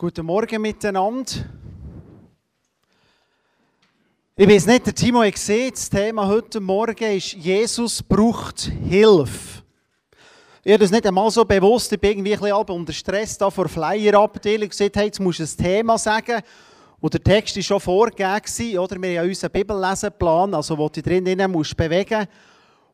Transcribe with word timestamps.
Guten 0.00 0.26
Morgen 0.26 0.62
miteinander. 0.62 1.32
Ich 4.36 4.48
weiß 4.48 4.66
nicht, 4.66 4.86
der 4.86 4.94
Timo 4.94 5.24
hat 5.24 5.32
gesehen, 5.32 5.72
das 5.72 5.90
Thema 5.90 6.28
heute 6.28 6.60
Morgen 6.60 7.16
ist, 7.16 7.32
Jesus 7.32 8.00
braucht 8.00 8.60
Hilfe. 8.60 9.64
Ich 10.62 10.72
habe 10.72 10.84
das 10.84 10.92
nicht 10.92 11.04
einmal 11.04 11.28
so 11.32 11.44
bewusst, 11.44 11.92
ich 11.92 12.00
bin 12.00 12.12
irgendwie 12.12 12.34
ein 12.34 12.38
bisschen 12.38 12.76
unter 12.76 12.92
Stress 12.92 13.38
da 13.38 13.50
vor 13.50 13.68
Flyer-Abteilung 13.68 14.68
gesagt, 14.68 14.94
hey, 14.94 15.06
jetzt 15.06 15.18
musst 15.18 15.40
du 15.40 15.42
ein 15.42 15.64
Thema 15.64 15.98
sagen. 15.98 16.42
Und 17.00 17.14
der 17.14 17.24
Text 17.24 17.56
war 17.56 17.62
schon 17.64 17.80
vorgegeben, 17.80 18.78
oder? 18.78 19.02
Wir 19.02 19.08
haben 19.08 19.14
ja 19.16 19.22
unseren 19.24 19.50
Bibellesenplan, 19.50 20.54
also 20.54 20.78
wo 20.78 20.88
du 20.88 21.02
drin 21.02 21.50
musst 21.50 21.76
bewegen 21.76 22.28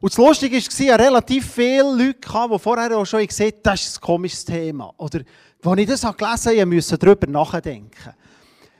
Und 0.04 0.12
das 0.12 0.18
Lustige 0.18 0.56
war, 0.56 0.60
es 0.68 1.00
relativ 1.00 1.50
viele 1.50 1.82
Leute, 1.82 2.18
die 2.20 2.58
vorher 2.58 2.94
auch 2.94 3.06
schon 3.06 3.26
gesehen 3.26 3.52
haben, 3.52 3.62
das 3.62 3.86
ist 3.86 3.96
ein 3.96 4.00
komisches 4.02 4.44
Thema. 4.44 4.92
Oder, 4.98 5.20
als 5.62 5.80
ich 5.80 5.86
das 5.86 6.02
gelesen 6.02 6.60
habe, 6.60 6.66
musste 6.66 6.94
ich 6.96 6.98
darüber 6.98 7.26
nachdenken. 7.26 8.12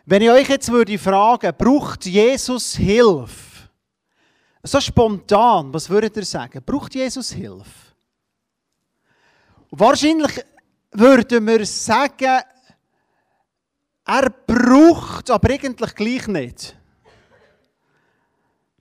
Wenn 0.05 0.21
ich 0.21 0.29
euch 0.29 0.51
jetzt 0.51 0.71
würde 0.71 0.99
fragen, 0.99 1.51
braucht 1.57 2.05
Jesus 2.05 2.77
Hilfe? 2.77 3.71
So 4.65 4.79
spontan, 4.83 5.73
was 5.73 5.89
würdet 5.89 6.15
ihr 6.15 6.27
sagen? 6.27 6.63
Braucht 6.63 6.95
Jesus 6.95 7.33
Hilfe? 7.33 7.95
Wahrscheinlich 9.71 10.43
würden 10.93 11.47
wir 11.47 11.65
sagen, 11.65 12.43
er 14.05 14.31
braucht, 14.47 15.31
aber 15.31 15.55
eigentlich 15.55 15.95
gleich 15.95 16.27
nicht. 16.27 16.77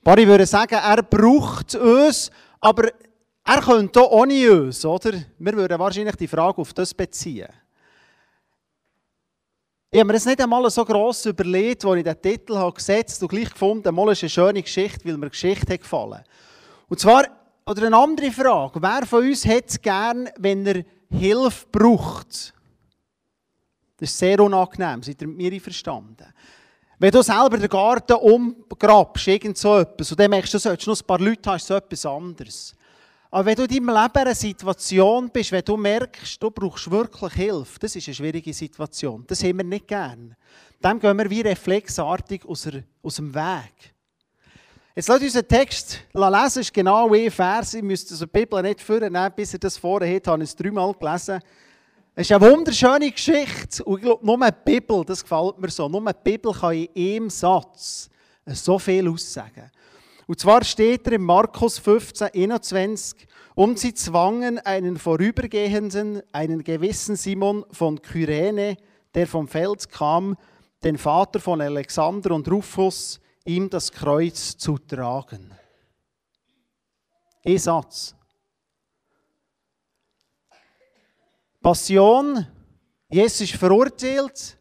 Paar 0.04 0.18
würden 0.18 0.46
sagen, 0.46 0.76
er 0.76 1.02
braucht 1.02 1.76
uns, 1.76 2.30
aber 2.60 2.90
er 3.46 3.62
könnte 3.62 4.02
auch 4.02 4.12
ohne 4.12 4.52
uns, 4.52 4.86
oder? 4.86 5.14
Wir 5.38 5.54
würden 5.54 5.80
wahrscheinlich 5.80 6.16
die 6.16 6.28
Frage 6.28 6.58
auf 6.58 6.74
das 6.74 6.94
beziehen. 6.94 7.48
Ich 9.90 10.00
habe 10.00 10.08
mir 10.08 10.14
das 10.14 10.26
nicht 10.26 10.42
einmal 10.42 10.70
so 10.72 10.84
gross 10.84 11.26
überlegt, 11.26 11.86
als 11.86 11.98
ich 11.98 12.04
den 12.04 12.22
Titel 12.22 12.56
habe 12.56 12.74
gesetzt 12.74 13.22
und 13.22 13.30
gleich 13.30 13.52
gefunden, 13.52 13.94
mal 13.94 14.12
ist 14.12 14.24
eine 14.24 14.30
schöne 14.30 14.64
Geschichte, 14.64 15.06
weil 15.06 15.18
mir 15.18 15.30
Geschichte 15.30 15.72
hat 15.72 15.82
gefallen. 15.82 16.24
Und 16.90 17.00
zwar, 17.00 17.26
oder 17.66 17.86
eine 17.86 17.96
andere 17.96 18.32
Frage, 18.32 18.82
wer 18.82 19.06
von 19.06 19.24
uns 19.24 19.46
hat 19.46 19.70
es 19.70 19.82
gern, 19.82 20.30
wenn 20.38 20.66
er 20.66 20.84
Hilfe 21.12 21.66
braucht? 21.72 22.54
Das 23.98 24.10
ist 24.10 24.18
sehr 24.18 24.40
unangenehm, 24.40 25.04
seid 25.04 25.22
ihr 25.22 25.28
mit 25.28 25.38
mir 25.38 25.62
verstanden? 25.62 26.26
Wenn 27.04 27.12
du 27.12 27.22
selber 27.22 27.58
den 27.58 27.68
Garten 27.68 28.14
umgrabst, 28.14 29.28
irgend 29.28 29.58
so 29.58 29.78
etwas, 29.78 30.10
und 30.10 30.18
dann 30.22 30.30
merkst 30.30 30.54
du, 30.54 30.58
du 30.58 30.62
solltest 30.62 30.88
noch 30.88 31.02
ein 31.02 31.06
paar 31.06 31.20
Leute 31.20 31.50
haben, 31.50 31.58
ist 31.58 31.68
so 31.68 31.74
etwas 31.74 32.06
anderes. 32.06 32.74
Aber 33.30 33.46
wenn 33.46 33.56
du 33.56 33.64
in 33.64 33.68
deinem 33.68 33.90
Leben 33.90 34.26
eine 34.26 34.34
Situation 34.34 35.30
bist, 35.30 35.52
wenn 35.52 35.66
du 35.66 35.76
merkst, 35.76 36.42
du 36.42 36.50
brauchst 36.50 36.90
wirklich 36.90 37.34
Hilfe, 37.34 37.78
das 37.78 37.98
ist 37.98 38.08
eine 38.08 38.16
schwierige 38.16 38.54
Situation. 38.54 39.26
Das 39.28 39.44
haben 39.44 39.58
wir 39.58 39.66
nicht 39.66 39.86
gern. 39.86 40.34
Dem 40.82 40.98
gehen 40.98 41.18
wir 41.18 41.30
wie 41.30 41.42
reflexartig 41.42 42.46
aus, 42.46 42.70
dem 43.18 43.36
Weg. 43.36 43.94
Jetzt 44.96 45.10
lasst 45.10 45.24
uns 45.24 45.34
den 45.34 45.46
Text 45.46 46.00
lesen, 46.14 46.42
es 46.46 46.56
ist 46.56 46.74
genau 46.74 47.14
ein 47.14 47.30
Vers. 47.30 47.74
Ich 47.74 47.84
müsste 47.84 48.16
die 48.16 48.26
Bibel 48.28 48.62
nicht 48.62 48.80
führen, 48.80 49.18
bis 49.36 49.52
ihr 49.52 49.60
das 49.60 49.76
vorher 49.76 50.16
habt, 50.16 50.28
habe 50.28 50.42
ich 50.42 50.52
es 50.52 50.56
dreimal 50.56 50.94
gelesen. 50.94 51.42
Es 52.16 52.30
ist 52.30 52.36
eine 52.36 52.52
wunderschöne 52.52 53.12
Geschichte. 53.12 53.84
Und 53.84 53.98
ich 53.98 54.04
glaube, 54.04 54.24
nur 54.24 54.38
die 54.38 54.52
Bibel, 54.64 55.04
das 55.04 55.24
gefällt 55.24 55.58
mir 55.58 55.70
so, 55.70 55.90
nur 55.90 56.14
die 56.14 56.20
Bibel 56.24 56.54
kann 56.54 56.74
in 56.74 57.16
einem 57.16 57.30
Satz 57.32 58.08
so 58.46 58.78
viel 58.78 59.08
aussagen. 59.08 59.72
Und 60.28 60.40
zwar 60.40 60.64
steht 60.64 61.08
er 61.08 61.14
in 61.14 61.24
Markus 61.24 61.80
15, 61.80 62.30
21, 62.34 63.28
und 63.56 63.80
sie 63.80 63.94
zwangen 63.96 64.60
einen 64.60 64.98
Vorübergehenden, 64.98 66.22
einen 66.32 66.64
gewissen 66.64 67.16
Simon 67.16 67.66
von 67.72 68.02
Kyrene, 68.02 68.78
der 69.16 69.28
vom 69.28 69.48
Feld 69.48 69.90
kam, 69.90 70.38
den 70.84 70.98
Vater 71.00 71.40
von 71.40 71.62
Alexander 71.62 72.36
und 72.36 72.50
Rufus, 72.50 73.20
ihm 73.44 73.70
das 73.70 73.92
Kreuz 73.92 74.56
zu 74.58 74.78
tragen. 74.78 75.52
Ein 77.44 77.58
Satz. 77.58 78.16
Passion, 81.64 82.46
Jesus 83.10 83.40
ist 83.40 83.54
verurteilt, 83.54 84.58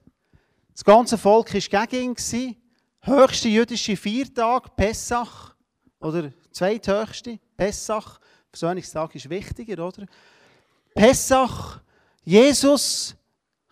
das 0.72 0.84
ganze 0.84 1.18
Volk 1.18 1.52
war 1.52 1.86
gegen 1.88 2.14
ihn, 2.14 2.56
höchste 3.00 3.48
jüdische 3.48 3.96
Viertag, 3.96 4.76
Pessach, 4.76 5.56
oder 5.98 6.30
zweithöchste, 6.52 7.40
Pessach, 7.56 8.20
Versöhnungstag 8.50 9.16
ist 9.16 9.28
wichtiger, 9.28 9.84
oder? 9.84 10.06
Pessach, 10.94 11.80
Jesus, 12.22 13.16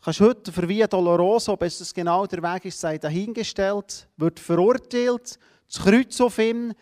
kannst 0.03 0.21
heute 0.21 0.51
für 0.51 0.69
Via 0.69 0.89
Dolorosa, 0.89 1.53
ob 1.53 1.63
es 1.63 1.95
genau 1.95 2.27
der 2.27 2.43
Weg 2.43 2.65
ist, 2.65 2.81
sei 2.81 2.99
dahingestellt, 2.99 4.09
wird 4.17 4.41
verurteilt, 4.41 5.39
das 5.69 5.81
Kreuz 5.81 6.21
auf 6.21 6.37
ihn, 6.41 6.75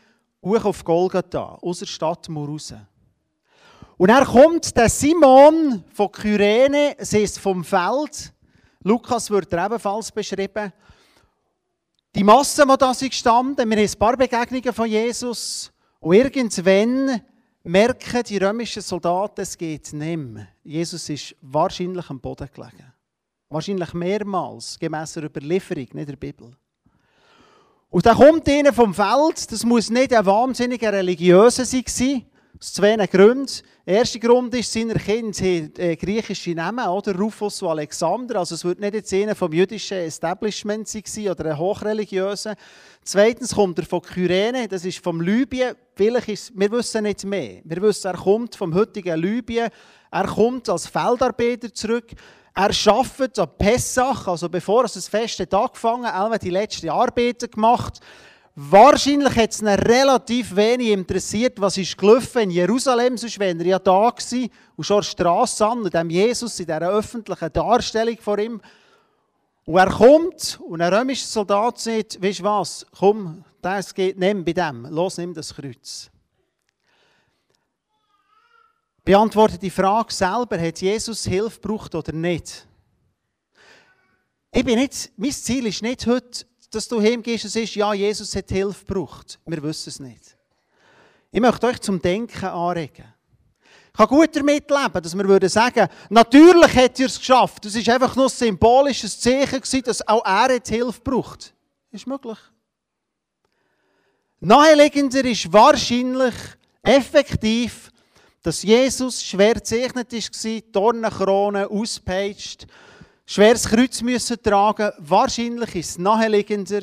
hoch 0.43 0.65
auf 0.65 0.83
Golgatha, 0.83 1.59
aus 1.61 1.81
der 1.81 1.87
Stadt 1.87 2.27
raus. 2.31 2.73
Und 3.99 4.11
er 4.11 4.25
kommt 4.25 4.77
der 4.77 4.89
Simon 4.89 5.83
von 5.93 6.13
Kyrene, 6.13 6.95
sie 7.01 7.25
ist 7.25 7.41
vom 7.41 7.65
Feld. 7.65 8.33
Lukas 8.85 9.29
wird 9.29 9.53
er 9.53 9.67
ebenfalls 9.67 10.13
beschrieben. 10.13 10.73
Die 12.15 12.23
Masse, 12.23 12.65
die 12.65 12.77
da 12.79 12.95
sind 12.95 13.11
gestanden, 13.11 13.69
wir 13.69 13.77
haben 13.77 13.85
ein 13.85 13.99
paar 13.99 14.17
Begegnungen 14.17 14.73
von 14.73 14.89
Jesus. 14.89 15.73
Und 15.99 16.15
irgendwann 16.15 17.21
merken 17.65 18.23
die 18.23 18.39
römischen 18.39 18.83
Soldaten, 18.83 19.41
es 19.41 19.59
geht 19.59 19.93
nicht 19.93 20.17
mehr. 20.17 20.47
Jesus 20.63 21.09
ist 21.09 21.35
wahrscheinlich 21.43 22.09
am 22.09 22.21
Boden 22.21 22.49
gelegen. 22.55 22.93
Wahrscheinlich 23.49 23.95
mehrmals, 23.95 24.79
gemäss 24.79 25.15
der 25.15 25.25
Überlieferung, 25.25 25.89
nicht 25.93 26.09
der 26.09 26.17
Bibel. 26.17 26.53
Und 27.91 28.07
dann 28.07 28.17
kommt 28.17 28.47
ihnen 28.47 28.73
vom 28.73 28.95
Feld, 28.95 29.51
das 29.51 29.65
muss 29.65 29.91
nicht 29.91 30.15
ein 30.15 30.25
wahnsinniger 30.25 30.93
Religiöser 30.93 31.65
sein, 31.65 31.85
aus 32.61 32.73
zwei 32.73 32.97
Gründen. 33.07 33.51
Erste 33.89 34.19
Grund 34.21 34.55
ist, 34.55 34.71
seine 34.71 34.93
Kinder 34.97 35.39
haben 35.41 35.73
äh, 35.79 35.97
griechische 35.97 36.51
Namen, 36.51 36.87
oder? 36.89 37.17
Rufus 37.17 37.63
und 37.63 37.71
Alexander. 37.71 38.41
Also 38.41 38.55
es 38.55 38.63
wird 38.63 38.81
nicht 38.81 38.93
jetzt 38.93 39.15
einer 39.15 39.35
vom 39.35 39.51
jüdischen 39.51 39.97
Establishment 39.97 40.87
sein 40.87 41.29
oder 41.31 41.47
ein 41.47 41.59
hochreligiöser. 41.59 42.55
Zweitens 43.03 43.55
kommt 43.55 43.79
er 43.79 43.87
von 43.87 44.03
Kyrene, 44.03 44.69
das 44.69 44.85
ist 44.85 45.03
vom 45.03 45.23
Libyen. 45.23 45.75
Vielleicht 45.95 46.29
ist, 46.29 46.53
wir 46.55 46.71
wissen 46.71 47.05
nicht 47.05 47.25
mehr. 47.25 47.63
Wir 47.65 47.81
wissen, 47.81 48.09
er 48.09 48.19
kommt 48.19 48.57
vom 48.57 48.75
heutigen 48.75 49.19
Libyen. 49.19 49.71
Er 50.11 50.27
kommt 50.27 50.69
als 50.69 50.87
Feldarbeiter 50.87 51.73
zurück. 51.73 52.11
Er 52.55 52.71
arbeitet 52.89 53.39
an 53.39 53.49
Pessach, 53.57 54.29
also 54.29 54.51
bevor 54.51 54.85
es 54.85 54.93
das 54.93 55.09
Fest 55.09 55.41
hat 55.41 55.55
angefangen 55.55 56.13
hat, 56.13 56.43
die 56.43 56.51
letzten 56.51 56.91
Arbeiten 56.91 57.51
gemacht. 57.51 58.01
Wahrscheinlich 58.61 59.37
hat 59.37 59.53
es 59.53 59.61
ihn 59.61 59.69
relativ 59.69 60.57
wenig 60.57 60.89
interessiert, 60.89 61.61
was 61.61 61.79
ist 61.79 61.97
gelaufen 61.97 62.43
in 62.43 62.51
Jerusalem, 62.51 63.17
sonst 63.17 63.39
wäre 63.39 63.57
er 63.57 63.65
ja 63.65 63.79
da 63.79 64.11
gewesen 64.11 64.51
und 64.75 64.83
schon 64.83 65.01
Straße 65.05 65.65
an 65.65 65.85
dem 65.85 66.11
Jesus 66.11 66.59
in 66.59 66.67
dieser 66.67 66.91
öffentlichen 66.91 67.53
Darstellung 67.53 68.19
vor 68.19 68.37
ihm. 68.41 68.61
Und 69.65 69.77
er 69.77 69.89
kommt 69.89 70.59
und 70.67 70.81
ein 70.81 70.93
römischer 70.93 71.29
Soldat 71.29 71.79
sagt, 71.79 72.21
weißt 72.21 72.41
du 72.41 72.43
was, 72.43 72.85
komm, 72.99 73.45
das 73.63 73.95
geht, 73.95 74.19
nimm 74.19 74.45
bei 74.45 74.55
dem, 74.55 74.87
los, 74.87 75.19
nimm 75.19 75.33
das 75.33 75.55
Kreuz. 75.55 76.11
Beantwortet 79.05 79.63
die 79.63 79.71
Frage 79.71 80.13
selber, 80.13 80.61
hat 80.61 80.81
Jesus 80.81 81.25
Hilfe 81.25 81.61
gebraucht 81.61 81.95
oder 81.95 82.13
nicht? 82.13 82.67
Ich 84.51 84.65
bin 84.65 84.81
nicht, 84.81 85.13
mein 85.17 85.31
Ziel 85.31 85.65
ist 85.67 85.81
nicht 85.81 86.09
heute, 86.09 86.45
dass 86.71 86.89
du 86.89 87.01
heimgehst 87.01 87.45
und 87.45 87.51
sagst, 87.51 87.75
ja, 87.75 87.93
Jesus 87.95 88.35
hat 88.37 88.49
Hilfe 88.49 88.85
gebraucht. 88.85 89.39
Wir 89.47 89.63
wissen 89.63 89.89
es 89.89 90.01
nicht. 90.01 90.37
Ich 91.31 91.41
möchte 91.41 91.67
euch 91.67 91.81
zum 91.81 92.01
Denken 92.01 92.45
anregen. 92.45 93.15
Ich 93.93 93.99
kann 93.99 94.09
gut 94.09 94.37
damit 94.37 94.71
leben, 94.71 95.03
dass 95.03 95.17
wir 95.17 95.29
würden 95.29 95.49
sagen, 95.49 95.89
natürlich 96.09 96.75
hat 96.77 97.01
er 97.01 97.07
es 97.07 97.19
geschafft. 97.19 97.65
Es 97.65 97.75
war 97.75 97.95
einfach 97.95 98.15
nur 98.17 98.27
ein 98.27 98.31
symbolisches 98.31 99.19
Zeichen, 99.19 99.83
dass 99.83 100.07
auch 100.07 100.25
er 100.25 100.55
hat 100.55 100.69
Hilfe 100.69 101.01
braucht. 101.01 101.53
Ist 101.91 102.07
möglich. 102.07 102.39
Naheliegender 104.41 105.25
ist 105.25 105.53
wahrscheinlich 105.53 106.35
effektiv, 106.83 107.91
dass 108.43 108.63
Jesus 108.63 109.23
schwer 109.23 109.55
gezeichnet 109.55 110.13
war, 110.13 110.61
Dornenkrone 110.73 111.69
auspeitscht, 111.69 112.67
schweres 113.29 113.69
Kreuz 113.69 114.01
müssen 114.01 114.43
tragen. 114.43 114.91
Wahrscheinlich 114.99 115.75
ist 115.75 115.91
es 115.91 115.99
naheliegender, 115.99 116.81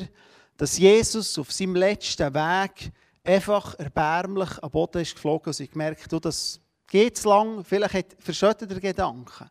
dass 0.56 0.78
Jesus 0.78 1.38
auf 1.38 1.52
seinem 1.52 1.74
letzten 1.74 2.32
Weg 2.32 2.92
einfach 3.24 3.74
erbärmlich 3.78 4.62
am 4.62 4.70
Boden 4.70 5.02
ist 5.02 5.14
geflogen 5.14 5.48
und 5.48 5.54
sich 5.54 5.70
gemerkt, 5.70 6.10
du, 6.10 6.20
das 6.20 6.60
geht 6.86 7.18
zu 7.18 7.28
lang, 7.28 7.64
vielleicht 7.64 7.94
hat 7.94 8.06
verschüttet 8.20 8.70
der 8.70 8.80
Gedanke. 8.80 9.50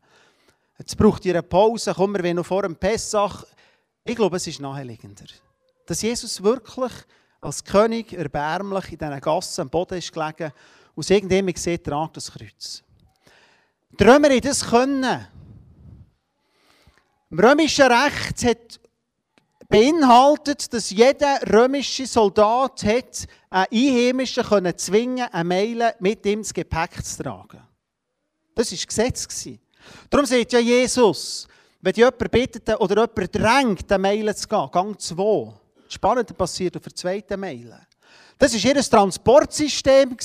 Jetzt 0.80 0.98
braucht 0.98 1.26
ihr 1.26 1.34
eine 1.34 1.44
Pause, 1.44 1.94
kommen 1.94 2.24
wir 2.24 2.34
noch 2.34 2.46
vor 2.46 2.62
dem 2.62 2.78
Pessach. 2.78 3.44
Ich 4.06 4.16
glaube, 4.16 4.38
es 4.38 4.48
ist 4.48 4.62
naheliegender. 4.62 5.26
Dass 5.86 6.02
Jesus 6.02 6.42
wirklich 6.42 6.92
als 7.42 7.64
König 7.64 8.14
erbärmlich 8.14 8.94
in 8.94 8.98
diesen 8.98 9.20
Gassen 9.20 9.62
am 9.62 9.70
Boden 9.70 9.98
ist 9.98 10.14
gelegen 10.14 10.52
und 10.96 11.04
es 11.04 11.10
irgendjemand 11.10 11.58
sieht, 11.58 11.84
tragt 11.84 12.16
das 12.16 12.32
Kreuz. 12.32 12.84
Die 14.00 14.04
Römer 14.04 14.40
das 14.40 14.66
können. 14.66 15.28
Im 17.38 17.42
römischen 17.42 17.92
Recht 17.92 18.46
hat 18.46 18.80
beinhaltet, 19.68 20.74
dass 20.74 20.90
jeder 20.90 21.38
römische 21.52 22.06
Soldat 22.06 22.82
hat, 22.86 23.26
einen 23.50 23.68
Einheimischen 23.74 24.46
können 24.46 24.78
zwingen 24.78 25.28
eine 25.30 25.44
Meile 25.44 25.96
mit 26.00 26.26
ihm 26.26 26.44
das 26.44 26.54
Gepäck 26.54 27.04
zu 27.04 27.24
tragen. 27.24 27.62
Das 28.56 28.72
war 28.72 28.86
Gesetz. 28.88 29.50
Darum 30.10 30.26
sagt 30.26 30.54
ja 30.54 30.60
Jesus, 30.60 31.46
wenn 31.82 31.94
jemand 31.96 32.32
bittet 32.32 32.80
oder 32.80 33.02
jemand 33.02 33.36
drängt, 33.36 33.92
eine 33.92 34.02
Meile 34.02 34.34
zu 34.34 34.48
gehen, 34.48 34.70
Gang 34.72 34.98
2. 34.98 35.54
Das 35.84 35.94
Spannende 35.94 36.34
passiert 36.34 36.78
auf 36.78 36.84
der 36.84 36.96
zweiten 36.96 37.38
Meile. 37.38 37.82
Das 38.38 38.54
war 38.54 38.76
ihr 38.76 38.82
Transportsystem. 38.82 40.16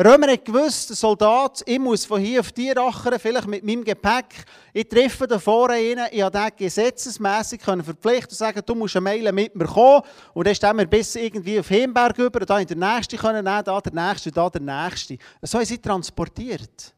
Römer 0.00 0.30
hat 0.30 0.44
gewusst, 0.44 0.90
der 0.90 0.96
Soldat, 0.96 1.60
ich 1.66 1.76
muss 1.76 2.04
von 2.04 2.20
hier 2.20 2.38
auf 2.38 2.52
die 2.52 2.70
rachern, 2.70 3.18
vielleicht 3.18 3.48
mit 3.48 3.64
meinem 3.64 3.82
Gepäck. 3.82 4.44
Ich 4.72 4.88
treffe 4.88 5.26
da 5.26 5.40
vorne 5.40 5.74
rein, 5.74 6.06
ich 6.12 6.22
habe 6.22 6.38
den 6.38 6.50
gesetzesmässig 6.56 7.60
verpflichtet 7.60 8.30
und 8.30 8.36
sagen, 8.36 8.62
du 8.64 8.76
musst 8.76 8.94
eine 8.94 9.02
Meile 9.02 9.32
mit 9.32 9.56
mir 9.56 9.64
kommen. 9.64 10.02
Und 10.34 10.46
dann 10.46 10.54
stehen 10.54 10.78
wir 10.78 10.86
bis 10.86 11.16
irgendwie 11.16 11.58
auf 11.58 11.66
Himberg 11.66 12.16
über, 12.16 12.38
da 12.46 12.60
in 12.60 12.68
der 12.68 12.76
Nächste 12.76 13.16
können 13.16 13.44
nehmen, 13.44 13.64
da 13.64 13.80
der 13.80 13.92
Nächste, 13.92 14.30
da 14.30 14.48
der 14.48 14.60
Nächste. 14.60 15.18
So 15.42 15.58
haben 15.58 15.66
sie 15.66 15.78
transportiert. 15.78 16.94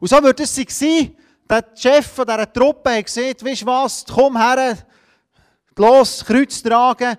Und 0.00 0.08
so 0.08 0.20
würde 0.20 0.42
es 0.42 0.52
sein, 0.52 1.16
der 1.48 1.64
Chef 1.76 2.08
von 2.08 2.26
dieser 2.26 2.52
Truppe 2.52 2.90
hat 2.90 3.04
gesagt, 3.04 3.44
weißt 3.44 3.62
du 3.62 3.66
was, 3.66 4.04
komm 4.04 4.36
her, 4.36 4.78
los, 5.76 6.24
Kreuz 6.24 6.60
tragen. 6.60 7.16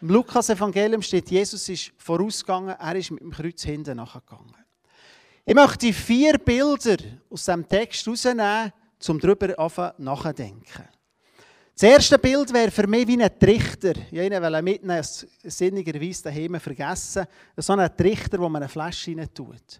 Im 0.00 0.08
Lukas-Evangelium 0.08 1.00
steht, 1.00 1.30
Jesus 1.30 1.68
ist 1.68 1.92
vorausgegangen, 1.96 2.74
er 2.76 2.96
ist 2.96 3.12
mit 3.12 3.20
dem 3.20 3.30
Kreuz 3.30 3.62
hinten 3.62 3.98
nachgegangen. 3.98 4.63
Ich 5.46 5.54
möchte 5.54 5.92
vier 5.92 6.38
Bilder 6.38 6.96
aus 7.28 7.44
diesem 7.44 7.68
Text 7.68 8.06
herausnehmen, 8.06 8.72
um 9.06 9.20
darüber 9.20 9.94
nachzudenken. 9.98 10.88
Das 11.74 11.82
erste 11.82 12.18
Bild 12.18 12.50
wäre 12.50 12.70
für 12.70 12.86
mich 12.86 13.06
wie 13.06 13.22
ein 13.22 13.38
Trichter. 13.38 13.92
Ich 14.10 14.18
wollte 14.18 14.62
mitnehmen, 14.62 15.04
sinnigerweise 15.42 16.22
daheim 16.22 16.58
vergessen. 16.58 17.26
So 17.58 17.74
ein 17.74 17.94
Trichter, 17.94 18.38
wo 18.38 18.48
man 18.48 18.62
eine 18.62 18.70
Flasche 18.70 19.10
rein 19.10 19.28
tut. 19.34 19.78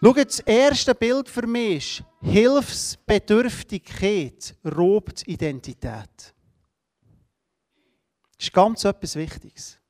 Schaut, 0.00 0.18
das 0.18 0.38
erste 0.40 0.94
Bild 0.94 1.28
für 1.28 1.48
mich 1.48 1.98
ist, 1.98 2.04
Hilfsbedürftigkeit 2.20 4.54
raubt 4.64 5.26
Identität. 5.26 6.32
Das 8.36 8.38
ist 8.38 8.52
ganz 8.52 8.84
etwas 8.84 9.16
Wichtiges. 9.16 9.80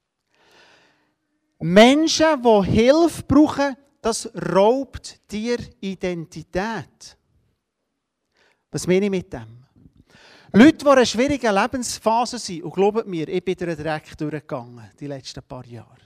Menschen, 1.59 2.43
die 2.43 2.65
Hilfe 2.71 3.23
brauchen, 3.25 3.77
das 4.05 4.29
raubt 4.53 5.19
dir 5.33 5.57
Identität. 5.81 7.17
Was 8.71 8.87
meine 8.87 9.07
ich 9.07 9.11
mit 9.11 9.33
dem? 9.33 9.65
Leute, 10.53 10.77
die 10.77 10.85
in 10.85 10.91
einer 10.91 11.07
schwierigen 11.07 11.55
Lebensphase 11.55 12.39
sind, 12.39 12.65
und 12.65 12.75
glaubt 12.75 13.07
mir, 13.07 13.27
ich 13.29 13.43
bin 13.43 13.55
den 13.55 13.75
Dreck 13.75 14.17
durchgegangen, 14.19 14.91
die 15.01 15.07
letzten 15.07 15.43
paar 15.43 15.65
Jahre. 15.65 15.97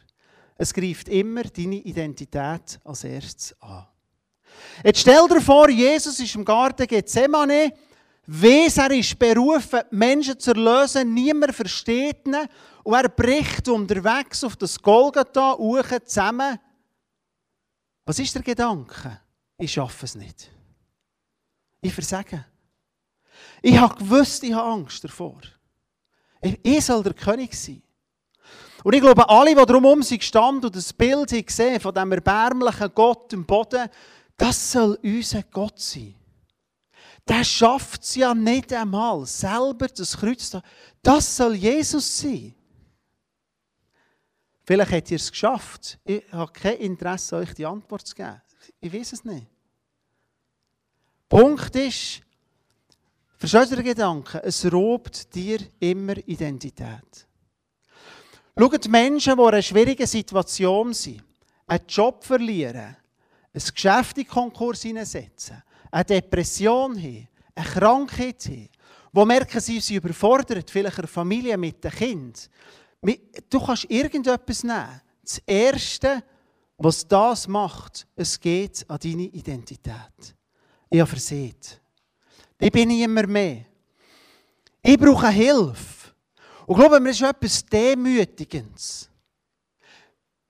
Es 0.56 0.72
greift 0.72 1.08
immer 1.08 1.42
deine 1.42 1.80
Identität 1.80 2.78
als 2.84 3.02
erstes 3.02 3.56
an. 3.60 3.88
Jetzt 4.84 5.00
stell 5.00 5.26
dir 5.26 5.40
vor, 5.40 5.68
Jesus 5.68 6.20
ist 6.20 6.36
im 6.36 6.44
Garten 6.44 6.86
Gethsemane, 6.86 7.72
weiss, 8.28 8.76
er 8.76 8.92
ist 8.92 9.18
berufen, 9.18 9.80
Menschen 9.90 10.38
zu 10.38 10.52
erlösen, 10.52 11.12
niemand 11.12 11.52
versteht 11.52 12.28
ihn, 12.28 12.36
und 12.84 12.94
er 12.94 13.08
bricht 13.08 13.66
unterwegs 13.68 14.44
auf 14.44 14.54
das 14.54 14.80
Golgatha 14.80 15.58
zusammen 16.04 16.60
was 18.08 18.18
ist 18.18 18.34
der 18.34 18.42
Gedanke? 18.42 19.20
Ich 19.58 19.70
schaffe 19.70 20.06
es 20.06 20.14
nicht. 20.14 20.50
Ich 21.82 21.92
versage. 21.92 22.42
Ich 23.60 23.76
habe 23.76 23.96
gewusst, 23.96 24.42
ich 24.44 24.54
habe 24.54 24.70
Angst 24.70 25.04
davor. 25.04 25.38
Ich 26.62 26.86
soll 26.86 27.02
der 27.02 27.12
König 27.12 27.54
sein. 27.54 27.82
Und 28.82 28.94
ich 28.94 29.02
glaube, 29.02 29.28
alle, 29.28 29.54
die 29.54 29.66
drumherum 29.66 30.02
sind 30.02 30.20
gestanden 30.20 30.64
und 30.64 30.76
das 30.76 30.90
Bild 30.90 31.30
haben 31.30 31.44
gesehen 31.44 31.80
von 31.80 31.92
diesem 31.92 32.12
erbärmlichen 32.12 32.90
Gott 32.94 33.30
im 33.34 33.44
Boden, 33.44 33.90
das 34.38 34.72
soll 34.72 34.98
unser 35.02 35.42
Gott 35.42 35.78
sein. 35.78 36.14
Der 37.28 37.44
schafft 37.44 38.04
es 38.04 38.14
ja 38.14 38.32
nicht 38.32 38.72
einmal, 38.72 39.26
selber 39.26 39.86
das 39.86 40.16
Kreuz 40.16 40.48
zu 40.48 40.62
Das 41.02 41.36
soll 41.36 41.56
Jesus 41.56 42.20
sein. 42.20 42.54
Vielleicht 44.68 44.92
habt 44.92 45.10
ihr 45.10 45.16
es 45.16 45.30
geschafft. 45.30 45.98
Ich 46.04 46.22
habe 46.30 46.52
kein 46.52 46.76
Interesse, 46.76 47.36
euch 47.36 47.54
die 47.54 47.64
Antwort 47.64 48.06
zu 48.06 48.14
geben. 48.14 48.38
Ich 48.82 48.92
weiß 48.92 49.14
es 49.14 49.24
nicht. 49.24 49.46
Punkt 51.26 51.74
ist, 51.74 52.20
verstehst 53.38 53.72
du 53.72 53.76
den 53.76 53.86
Gedanken? 53.86 54.42
Es 54.44 54.70
raubt 54.70 55.34
dir 55.34 55.58
immer 55.80 56.18
Identität. 56.18 57.26
Schaut 58.58 58.88
Menschen, 58.88 59.36
die 59.36 59.40
in 59.40 59.48
einer 59.48 59.62
schwierigen 59.62 60.06
Situation 60.06 60.92
sind, 60.92 61.24
einen 61.66 61.86
Job 61.88 62.22
verlieren, 62.22 62.94
ein 63.54 63.62
Geschäft 63.74 64.18
in 64.18 64.28
Konkurs 64.28 64.82
hineinsetzen, 64.82 65.62
eine 65.90 66.04
Depression 66.04 66.94
haben, 66.94 67.28
eine 67.54 67.66
Krankheit 67.66 68.44
haben, 68.44 68.68
wo 69.14 69.24
merken 69.24 69.60
sie, 69.60 69.80
sie 69.80 69.94
überfordert, 69.94 70.70
vielleicht 70.70 70.98
eine 70.98 71.08
Familie 71.08 71.56
mit 71.56 71.82
dem 71.82 71.90
Kind, 71.90 72.50
Du 73.00 73.60
kannst 73.64 73.84
irgendetwas 73.88 74.64
nehmen. 74.64 75.00
Das 75.22 75.38
Erste, 75.46 76.22
was 76.76 77.06
das 77.06 77.46
macht, 77.46 78.06
es 78.16 78.38
geht 78.40 78.84
an 78.88 78.98
deine 79.02 79.24
Identität. 79.24 80.34
Ich 80.90 81.00
habe 81.00 81.08
versehen. 81.08 81.56
Ich 82.58 82.72
bin 82.72 82.90
immer 82.90 83.26
mehr. 83.26 83.64
Ich 84.82 84.98
brauche 84.98 85.28
Hilfe. 85.28 86.12
Und 86.66 86.76
glaube 86.76 87.00
mir, 87.00 87.10
ist 87.10 87.22
etwas 87.22 87.64
Demütigendes. 87.64 89.08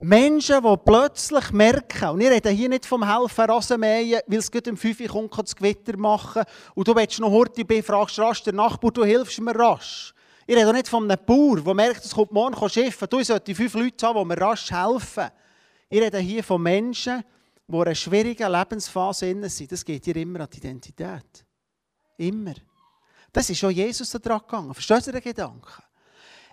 Menschen, 0.01 0.63
die 0.63 0.77
plötzlich 0.85 1.51
merken, 1.51 2.09
und 2.09 2.21
ich 2.21 2.29
rede 2.29 2.49
hier 2.49 2.69
nicht 2.69 2.85
vom 2.85 3.05
Helfen 3.05 3.45
Rasenmähen, 3.45 4.21
weil 4.27 4.39
es 4.39 4.49
gerade 4.49 4.71
um 4.71 4.77
5 4.77 4.99
Uhr 5.01 5.07
kommt, 5.07 5.37
das 5.37 5.55
Gewitter 5.55 5.97
machen, 5.97 6.43
und 6.73 6.87
du 6.87 6.95
willst 6.95 7.19
noch 7.19 7.31
heute 7.31 7.65
befragst 7.65 8.17
rasch 8.19 8.43
den 8.43 8.55
Nachbar, 8.55 8.91
du 8.91 9.03
hilfst 9.03 9.41
mir 9.41 9.53
rasch. 9.53 10.13
Ich 10.49 10.55
rede 10.55 10.73
nicht 10.73 10.87
von 10.87 11.03
einem 11.03 11.23
Bauer, 11.27 11.61
der 11.61 11.75
merkt, 11.75 12.03
es 12.03 12.11
kommt 12.11 12.31
morgen 12.31 12.69
schiffen. 12.71 13.07
Du 13.07 13.23
solltest 13.23 13.55
fünf 13.55 13.71
Leute 13.75 14.07
haben, 14.07 14.17
die 14.17 14.25
mir 14.25 14.41
rasch 14.41 14.71
helfen. 14.71 15.29
Ich 15.87 16.01
rede 16.01 16.17
hier 16.17 16.43
von 16.43 16.59
Menschen, 16.59 17.23
die 17.67 17.75
in 17.75 17.81
einer 17.83 17.93
schwierigen 17.93 18.51
Lebensphase 18.51 19.47
sind. 19.47 19.71
Das 19.71 19.85
geht 19.85 20.03
dir 20.07 20.15
immer 20.15 20.39
an 20.39 20.47
die 20.51 20.57
Identität. 20.57 21.45
Immer. 22.17 22.55
Das 23.31 23.47
ist 23.47 23.59
schon 23.59 23.69
Jesus 23.69 24.09
da 24.09 24.17
dran 24.17 24.39
gegangen. 24.39 24.73
Verstehst 24.73 25.05
du 25.05 25.11
den 25.11 25.21
Gedanken? 25.21 25.83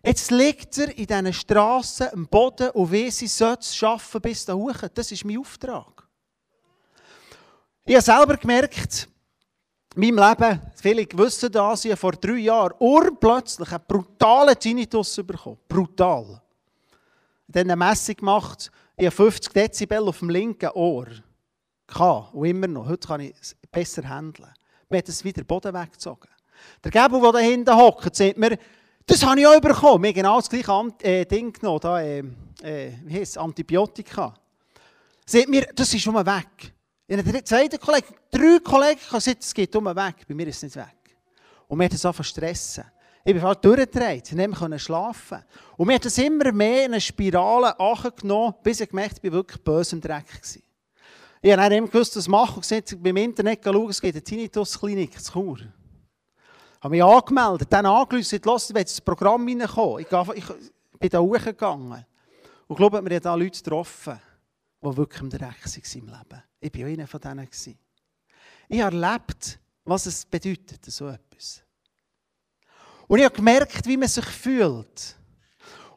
Jetzt 0.04 0.30
liegt 0.30 0.76
er 0.76 0.94
in 0.94 1.06
diesen 1.06 1.32
Straßen 1.32 2.08
am 2.12 2.26
Boden 2.26 2.68
und 2.72 2.92
weiss, 2.92 3.22
ich 3.22 3.32
soll 3.32 3.56
es 3.58 3.74
schaffen 3.74 4.20
bis 4.20 4.44
da 4.44 4.52
hoch. 4.52 4.76
Das 4.92 5.10
ist 5.10 5.24
mein 5.24 5.38
Auftrag. 5.38 6.06
Ich 7.86 7.94
habe 7.94 8.04
selber 8.04 8.36
gemerkt, 8.36 9.08
meinem 9.96 10.18
Leben, 10.18 10.60
viele 10.74 11.06
wissen 11.14 11.50
das, 11.50 11.84
ich 11.84 11.98
vor 11.98 12.12
drei 12.12 12.36
Jahren 12.36 12.74
urplötzlich 12.78 13.70
einen 13.72 13.84
brutalen 13.86 14.58
Tinnitus 14.58 15.16
bekommen. 15.16 15.58
Brutal. 15.68 16.40
Dann 17.48 17.70
eine 17.70 17.76
Messung 17.76 18.16
gemacht, 18.16 18.70
ich 18.96 19.06
habe 19.06 19.14
50 19.14 19.52
Dezibel 19.52 20.08
auf 20.08 20.18
dem 20.18 20.30
linken 20.30 20.70
Ohr. 20.70 21.06
Kann, 21.86 22.24
und 22.32 22.46
immer 22.46 22.66
noch. 22.66 22.88
Heute 22.88 23.06
kann 23.06 23.20
ich 23.20 23.34
es 23.40 23.56
besser 23.70 24.08
handeln. 24.08 24.50
Mir 24.88 24.98
hat 24.98 25.08
es 25.08 25.22
wieder 25.22 25.42
den 25.42 25.46
Boden 25.46 25.72
weggezogen. 25.72 26.28
Der 26.82 26.90
Gebel, 26.90 27.20
der 27.20 27.32
da 27.32 27.38
hinten 27.38 27.76
hockt, 27.76 28.16
sagt 28.16 28.38
mir, 28.38 28.58
das 29.04 29.24
habe 29.24 29.40
ich 29.40 29.46
auch 29.46 29.60
bekommen. 29.60 30.02
Wir 30.02 30.08
haben 30.08 30.14
genau 30.14 30.36
das 30.36 30.48
gleiche 30.48 30.94
äh, 31.02 31.24
Ding 31.24 31.52
genommen, 31.52 31.80
da, 31.80 32.00
äh, 32.00 32.18
äh, 32.62 32.92
wie 33.04 33.20
heißt 33.20 33.36
es, 33.36 33.38
Antibiotika. 33.38 34.34
Sagt 35.24 35.48
mir, 35.48 35.66
das 35.74 35.92
ist 35.94 36.02
schon 36.02 36.14
mal 36.14 36.26
weg. 36.26 36.74
In 37.08 37.22
der 37.22 37.44
zweiten 37.44 37.78
Kollege, 37.78 38.06
drei 38.30 38.58
Kollegen 38.58 39.00
haben 39.00 39.18
gesagt, 39.18 39.42
es 39.42 39.54
geht 39.54 39.74
um 39.76 39.84
weg. 39.84 40.26
Bei 40.26 40.34
mir 40.34 40.48
ist 40.48 40.56
es 40.56 40.62
nicht 40.64 40.76
weg. 40.76 41.16
Und 41.68 41.78
mir 41.78 41.84
hat 41.84 41.92
angefangen 41.92 42.14
zu 42.14 42.22
stressen. 42.24 42.84
Ich 43.24 43.32
bin 43.32 43.42
fast 43.42 43.64
durchgedreht, 43.64 44.32
ich 44.32 44.56
konnte 44.56 44.78
schlafen. 44.78 45.42
Und 45.76 45.86
mir 45.86 45.94
hat 45.94 46.06
es 46.06 46.18
immer 46.18 46.52
mehr 46.52 46.86
in 46.86 46.92
eine 46.92 47.00
Spirale 47.00 47.78
angenommen, 47.78 48.54
bis 48.62 48.80
ich 48.80 48.88
gemerkt 48.88 49.16
habe, 49.16 49.26
ich 49.26 49.32
war 49.32 49.38
wirklich 49.38 49.62
böse 49.62 49.96
im 49.96 50.00
Dreck. 50.00 50.26
Gewesen. 50.26 50.62
Ich 51.42 51.52
habe 51.52 51.70
dann 51.70 51.86
gewusst, 51.86 52.16
was 52.16 52.28
machen 52.28 52.56
und 52.56 52.62
gesagt, 52.62 53.00
beim 53.00 53.16
Internet 53.16 53.60
schauen, 53.62 53.90
es 53.90 54.00
geht 54.00 54.14
eine 54.14 54.22
Tinnitus-Klinik 54.22 55.14
in 55.14 55.22
Chur. 55.22 55.58
Ich 55.58 56.82
habe 56.82 56.90
mich 56.90 57.02
angemeldet, 57.02 57.68
dann 57.70 57.86
angerufen, 57.86 58.40
los, 58.44 58.68
ich 58.68 58.74
will 58.74 58.82
ins 58.82 59.00
Programm 59.00 59.46
reinkommen. 59.46 60.04
Ich 60.36 60.44
bin 60.98 61.10
da 61.10 61.18
hochgegangen. 61.20 61.92
Und 61.92 62.04
ich 62.70 62.76
glaube, 62.76 63.04
wir 63.04 63.16
haben 63.16 63.22
da 63.22 63.34
Leute 63.34 63.62
getroffen, 63.62 64.20
die 64.82 64.96
wirklich 64.96 65.22
im 65.22 65.30
Dreck 65.30 65.64
waren 65.64 65.82
im 65.94 66.06
Leben. 66.06 66.42
Ich 66.60 66.78
war 66.78 66.86
einer 66.86 67.06
von 67.06 67.20
denen. 67.20 67.48
Ich 68.68 68.80
habe 68.80 68.96
erlebt, 68.96 69.58
was 69.84 70.06
es 70.06 70.24
bedeutet, 70.24 70.84
so 70.84 71.08
etwas. 71.08 71.62
Und 73.08 73.18
ich 73.18 73.24
habe 73.24 73.34
gemerkt, 73.34 73.86
wie 73.86 73.96
man 73.96 74.08
sich 74.08 74.24
fühlt. 74.24 75.16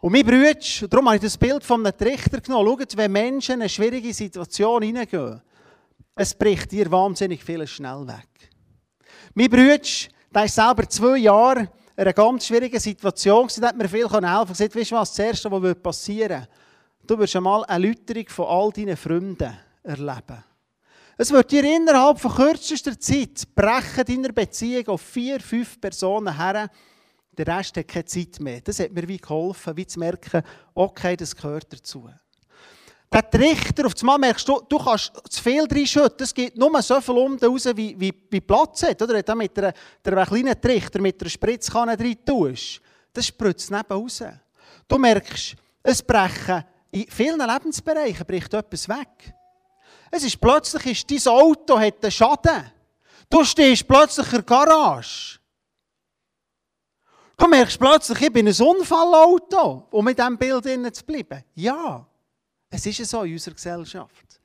Und 0.01 0.13
mein 0.13 0.23
Bruder, 0.23 0.87
darum 0.87 1.07
habe 1.07 1.17
ich 1.17 1.21
das 1.21 1.37
Bild 1.37 1.63
von 1.63 1.85
einem 1.85 1.97
Trichter 1.97 2.39
genommen. 2.39 2.79
Schaut, 2.79 2.95
wenn 2.95 3.11
Menschen 3.11 3.55
in 3.55 3.61
eine 3.61 3.69
schwierige 3.69 4.13
Situation 4.13 4.81
hineingehen, 4.81 5.41
es 6.15 6.33
bricht 6.33 6.71
dir 6.71 6.89
wahnsinnig 6.91 7.43
viel 7.43 7.65
schnell 7.67 8.07
weg. 8.07 8.51
Mein 9.33 9.49
Bruder, 9.49 9.79
der 10.33 10.45
ist 10.45 10.55
selber 10.55 10.87
zwei 10.87 11.17
Jahre 11.17 11.61
in 11.61 11.69
einer 11.97 12.13
ganz 12.13 12.45
schwierigen 12.45 12.79
Situation 12.79 13.47
gewesen, 13.47 13.65
hat 13.65 13.75
mir 13.75 13.89
viel 13.89 14.09
helfen 14.09 14.21
können. 14.21 14.47
gesagt, 14.47 14.75
weißt 14.75 14.91
du 14.91 14.95
was, 14.95 15.13
das 15.13 15.19
Erste, 15.19 15.51
was 15.51 15.75
passieren 15.81 16.39
würde, 16.41 16.47
du 17.09 17.17
wirst 17.17 17.35
einmal 17.35 17.65
eine 17.65 17.87
Läuterung 17.87 18.27
von 18.29 18.45
all 18.45 18.71
deinen 18.71 18.95
Freunden 18.95 19.57
erleben. 19.83 20.43
Es 21.17 21.31
wird 21.31 21.51
dir 21.51 21.63
innerhalb 21.63 22.19
von 22.19 22.31
kürzester 22.31 22.97
Zeit 22.99 23.43
brechen 23.55 24.05
deiner 24.05 24.31
Beziehung 24.31 24.87
auf 24.89 25.01
vier, 25.01 25.39
fünf 25.39 25.81
Personen 25.81 26.37
her. 26.37 26.69
Der 27.31 27.47
Rest 27.47 27.75
hat 27.77 27.87
keine 27.87 28.05
Zeit 28.05 28.39
mehr. 28.39 28.61
Das 28.61 28.79
hat 28.79 28.91
mir 28.91 29.07
wie 29.07 29.17
geholfen, 29.17 29.75
wie 29.75 29.87
zu 29.87 29.99
merken, 29.99 30.43
okay, 30.75 31.17
das 31.17 31.35
gehört 31.35 31.73
dazu. 31.73 32.09
Der 33.11 33.29
Trichter, 33.29 33.87
auf 33.87 33.93
einmal 33.99 34.19
merkst 34.19 34.47
du, 34.47 34.61
du 34.69 34.77
kannst 34.77 35.11
zu 35.29 35.41
viel 35.41 35.65
reinschütten. 35.65 36.23
Es 36.23 36.33
geht 36.33 36.55
nur 36.55 36.81
so 36.81 37.01
viel 37.01 37.17
um 37.17 37.37
raus, 37.39 37.65
wie, 37.75 37.99
wie, 37.99 38.13
wie 38.29 38.41
Platz 38.41 38.83
hat. 38.83 39.01
Oder? 39.01 39.15
Wenn 39.15 39.25
du 39.25 39.35
mit 39.35 39.57
einer 39.57 40.25
kleinen 40.25 40.61
Trichter, 40.61 41.01
mit 41.01 41.19
einer 41.19 41.29
Spritzkanne 41.29 41.97
rein 41.97 42.17
tust, 42.23 42.81
das 43.11 43.25
spritzt 43.25 43.71
neben 43.71 43.91
raus. 43.91 44.23
Du 44.87 44.97
merkst, 44.99 45.55
es 45.81 46.03
brechen 46.03 46.63
in 46.91 47.07
vielen 47.09 47.39
Lebensbereichen 47.39 48.25
bricht 48.25 48.53
etwas 48.53 48.89
weg. 48.89 49.33
Es 50.11 50.23
ist 50.23 50.39
plötzlich, 50.39 50.85
ist, 50.85 51.11
dein 51.11 51.33
Auto 51.33 51.79
hat 51.79 52.03
einen 52.03 52.11
Schaden. 52.11 52.71
Du 53.29 53.43
stehst 53.43 53.87
plötzlich 53.87 54.25
in 54.27 54.31
der 54.31 54.43
Garage. 54.43 55.39
Du 57.37 57.47
merkst 57.47 57.79
plötzlich, 57.79 58.21
ich 58.21 58.33
bin 58.33 58.47
ein 58.47 58.61
Unfallauto, 58.61 59.87
um 59.91 60.03
mit 60.03 60.17
diesem 60.17 60.37
Bild 60.37 60.95
zu 60.95 61.05
bleiben. 61.05 61.43
Ja, 61.55 62.05
es 62.69 62.85
ist 62.85 63.05
so 63.05 63.23
in 63.23 63.33
unserer 63.33 63.53
Gesellschaft. 63.53 64.41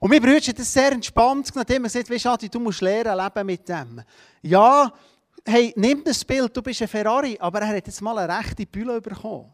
Und 0.00 0.10
mein 0.10 0.22
Bruder 0.22 0.40
hat 0.40 0.58
das 0.58 0.72
sehr 0.72 0.92
entspannt 0.92 1.52
genommen, 1.52 1.68
immer 1.68 1.88
gesagt, 1.88 2.08
weißt 2.08 2.26
Adi, 2.26 2.48
du 2.48 2.60
musst 2.60 2.80
lernen, 2.80 3.18
leben 3.18 3.46
mit 3.46 3.68
dem. 3.68 4.00
Ja, 4.42 4.92
hey, 5.44 5.72
nimm 5.76 6.04
das 6.04 6.24
Bild, 6.24 6.56
du 6.56 6.62
bist 6.62 6.80
ein 6.80 6.88
Ferrari, 6.88 7.36
aber 7.40 7.60
er 7.60 7.76
hat 7.76 7.86
jetzt 7.86 8.00
mal 8.00 8.16
eine 8.16 8.38
rechte 8.38 8.64
Bühne 8.64 9.00
bekommen. 9.00 9.52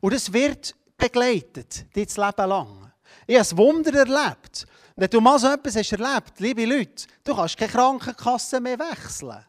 Und 0.00 0.12
es 0.12 0.32
wird 0.32 0.74
begleitet, 0.98 1.86
das 1.94 2.16
Leben 2.16 2.48
lang. 2.48 2.92
Ich 3.26 3.38
habe 3.38 3.48
ein 3.48 3.56
Wunder 3.56 3.94
erlebt. 3.94 4.66
Wenn 4.96 5.08
du 5.08 5.20
mal 5.20 5.38
so 5.38 5.46
etwas 5.46 5.76
hast 5.76 5.92
erlebt, 5.92 6.40
liebe 6.40 6.64
Leute, 6.64 7.06
du 7.24 7.34
kannst 7.34 7.56
keine 7.56 7.72
Krankenkasse 7.72 8.60
mehr 8.60 8.78
wechseln. 8.78 9.44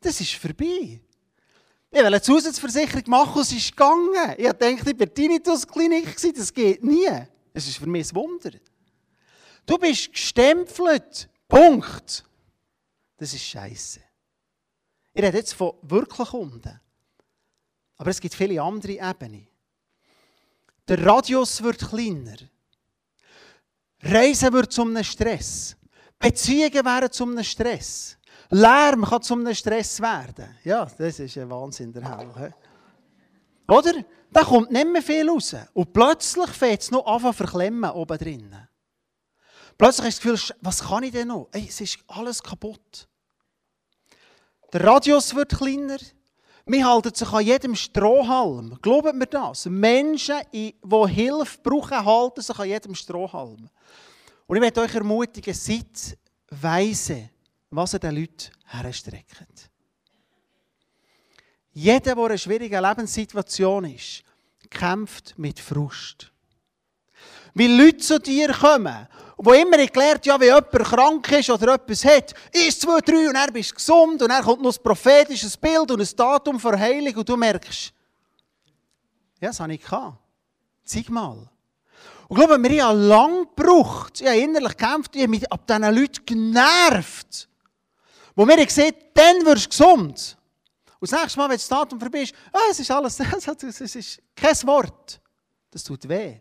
Das 0.00 0.20
ist 0.20 0.34
vorbei. 0.34 1.00
Ich 1.92 1.96
wollte 1.96 2.06
eine 2.06 2.22
Zusatzversicherung 2.22 3.02
machen 3.06 3.34
und 3.34 3.42
es 3.42 3.52
ist 3.52 3.70
gegangen. 3.70 4.34
Ich 4.36 4.46
dachte, 4.46 4.68
ich 4.68 5.00
war 5.00 5.14
Tinnitus-Klinik, 5.14 6.16
das 6.36 6.54
geht 6.54 6.84
nie. 6.84 7.08
Es 7.52 7.66
ist 7.66 7.78
für 7.78 7.86
mich 7.86 8.12
ein 8.12 8.14
Wunder. 8.14 8.52
Du 9.66 9.78
bist 9.78 10.12
gestempelt. 10.12 11.28
Punkt. 11.48 12.24
Das 13.16 13.34
ist 13.34 13.44
scheiße. 13.44 14.00
Ich 15.12 15.22
rede 15.22 15.36
jetzt 15.36 15.54
von 15.54 15.74
wirklichen 15.82 16.26
Kunden. 16.26 16.80
Aber 18.00 18.08
es 18.08 18.18
gibt 18.18 18.34
viele 18.34 18.62
andere 18.62 18.92
Ebenen. 18.92 19.46
Der 20.88 21.04
Radius 21.04 21.62
wird 21.62 21.86
kleiner. 21.86 22.38
Reisen 24.00 24.50
wird 24.54 24.72
zu 24.72 24.80
einem 24.80 25.04
Stress. 25.04 25.76
Beziehungen 26.18 26.82
werden 26.82 27.12
zu 27.12 27.24
einem 27.24 27.44
Stress. 27.44 28.16
Lärm 28.48 29.04
kann 29.04 29.20
zu 29.20 29.34
einem 29.34 29.54
Stress 29.54 30.00
werden. 30.00 30.56
Ja, 30.64 30.86
das 30.86 31.20
ist 31.20 31.36
ein 31.36 31.50
Wahnsinn 31.50 31.92
der 31.92 32.10
Hölle. 32.10 32.54
Oder? 33.68 34.02
Da 34.32 34.44
kommt 34.44 34.70
nicht 34.70 34.88
mehr 34.88 35.02
viel 35.02 35.28
raus. 35.28 35.54
Und 35.74 35.92
plötzlich 35.92 36.48
fängt 36.48 36.80
es 36.80 36.90
noch 36.90 37.04
an 37.04 37.20
zu 37.20 37.32
verklemmen 37.34 37.90
oben 37.90 38.16
drinnen. 38.16 38.66
Plötzlich 39.76 40.06
hast 40.06 40.24
du 40.24 40.30
das 40.30 40.40
Gefühl, 40.40 40.56
was 40.62 40.82
kann 40.82 41.02
ich 41.02 41.12
denn 41.12 41.28
noch? 41.28 41.50
Ey, 41.52 41.66
es 41.68 41.78
ist 41.82 41.98
alles 42.06 42.42
kaputt. 42.42 43.06
Der 44.72 44.84
Radius 44.84 45.34
wird 45.34 45.54
kleiner. 45.54 45.98
Wir 46.72 46.86
halten 46.86 47.12
sich 47.12 47.32
an 47.32 47.44
jedem 47.44 47.74
Strohhalm. 47.74 48.78
Glaubt 48.80 49.12
mir 49.12 49.26
das? 49.26 49.66
Menschen, 49.66 50.36
die 50.52 50.72
Hilfe 51.08 51.58
brauchen, 51.64 52.04
halten 52.04 52.42
sich 52.42 52.56
an 52.56 52.68
jedem 52.68 52.94
Strohhalm. 52.94 53.68
Und 54.46 54.56
ich 54.56 54.60
möchte 54.60 54.80
euch 54.80 54.94
ermutigen, 54.94 55.52
seid 55.52 56.16
weise, 56.48 57.30
was 57.70 57.94
ihr 57.94 57.98
den 57.98 58.14
Leuten 58.14 58.52
herstreckt. 58.66 59.68
Jeder, 61.72 61.98
der 61.98 62.16
in 62.16 62.20
einer 62.20 62.38
schwierigen 62.38 62.84
Lebenssituation 62.84 63.86
ist, 63.86 64.22
kämpft 64.70 65.36
mit 65.36 65.58
Frust. 65.58 66.30
Weil 67.54 67.70
Leute 67.70 67.98
zu 67.98 68.18
dir 68.18 68.52
kommen, 68.52 69.08
die 69.38 69.60
immer 69.60 69.78
erklärt, 69.78 70.26
ja, 70.26 70.38
wenn 70.38 70.48
jemand 70.48 70.70
krank 70.70 71.32
ist 71.32 71.50
oder 71.50 71.74
etwas 71.74 72.04
hat, 72.04 72.34
ist 72.52 72.80
zwei, 72.80 73.00
drei 73.00 73.28
und 73.28 73.34
er 73.34 73.50
bist 73.50 73.74
gesund 73.74 74.22
und 74.22 74.30
er 74.30 74.42
kommt 74.42 74.62
noch 74.62 74.76
ein 74.76 74.82
prophetisches 74.82 75.56
Bild 75.56 75.90
und 75.90 76.00
ein 76.00 76.16
Datum 76.16 76.60
für 76.60 76.78
Heilung 76.78 77.14
und 77.16 77.28
du 77.28 77.36
merkst, 77.36 77.92
ja, 79.40 79.48
das 79.48 79.60
habe 79.60 79.74
ich 79.74 79.82
gehabt. 79.82 80.18
Zeig 80.84 81.08
mal. 81.08 81.48
Und 82.28 82.38
ich 82.38 82.46
glaube, 82.46 82.62
wir 82.62 82.84
haben 82.84 83.00
lange 83.00 83.46
gebraucht. 83.46 84.20
Ich 84.20 84.26
habe 84.26 84.38
innerlich 84.38 84.76
gekämpft, 84.76 85.16
ich 85.16 85.22
habe 85.22 85.30
mich 85.30 85.50
ab 85.50 85.66
diesen 85.66 85.94
Leuten 85.94 86.26
genervt. 86.26 87.48
Wo 88.36 88.44
mir 88.44 88.64
gesagt 88.64 88.94
dann 89.14 89.44
wirst 89.44 89.66
du 89.66 89.70
gesund. 89.70 90.36
Und 91.00 91.10
das 91.10 91.18
nächste 91.18 91.38
Mal, 91.38 91.48
wenn 91.48 91.56
das 91.56 91.68
Datum 91.68 91.98
vorbei 91.98 92.22
ist, 92.22 92.34
ah, 92.52 92.58
es 92.70 92.78
ist 92.78 92.90
alles, 92.90 93.18
es 93.62 93.96
ist 93.96 94.22
kein 94.36 94.54
Wort. 94.66 95.20
Das 95.70 95.82
tut 95.82 96.06
weh. 96.08 96.40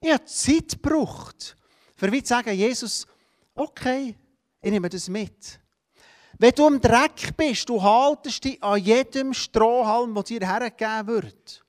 Ich 0.00 0.10
habe 0.10 0.24
Zeit 0.24 0.70
gebraucht, 0.82 1.56
für 1.96 2.10
wie 2.10 2.22
zu 2.22 2.28
sagen, 2.28 2.54
Jesus, 2.54 3.06
okay, 3.54 4.16
ich 4.62 4.70
nehme 4.70 4.88
das 4.88 5.08
mit. 5.08 5.60
Wenn 6.38 6.52
du 6.52 6.66
im 6.66 6.80
Dreck 6.80 7.36
bist, 7.36 7.68
du 7.68 7.82
haltest 7.82 8.44
dich 8.44 8.62
an 8.62 8.82
jedem 8.82 9.34
Strohhalm, 9.34 10.14
der 10.14 10.22
dir 10.22 10.46
hergegeben 10.46 11.06
wird. 11.06 11.64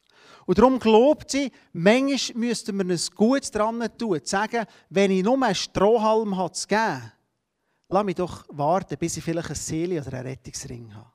Und 0.45 0.57
darum 0.57 0.79
glaubt 0.79 1.31
sie, 1.31 1.51
manchmal 1.73 2.37
müssten 2.37 2.77
wir 2.77 2.85
ein 2.85 2.99
Gutes 3.15 3.51
dran 3.51 3.85
tun, 3.97 4.23
zu 4.23 4.29
sagen, 4.29 4.65
wenn 4.89 5.11
ich 5.11 5.23
nur 5.23 5.41
einen 5.43 5.55
Strohhalm 5.55 6.37
habe 6.37 6.53
zu 6.53 6.67
geben, 6.67 7.11
lass 7.89 8.05
mich 8.05 8.15
doch 8.15 8.45
warten, 8.47 8.97
bis 8.97 9.17
ich 9.17 9.23
vielleicht 9.23 9.47
eine 9.47 9.55
Seele 9.55 10.01
oder 10.01 10.13
einen 10.13 10.27
Rettungsring 10.27 10.95
habe. 10.95 11.11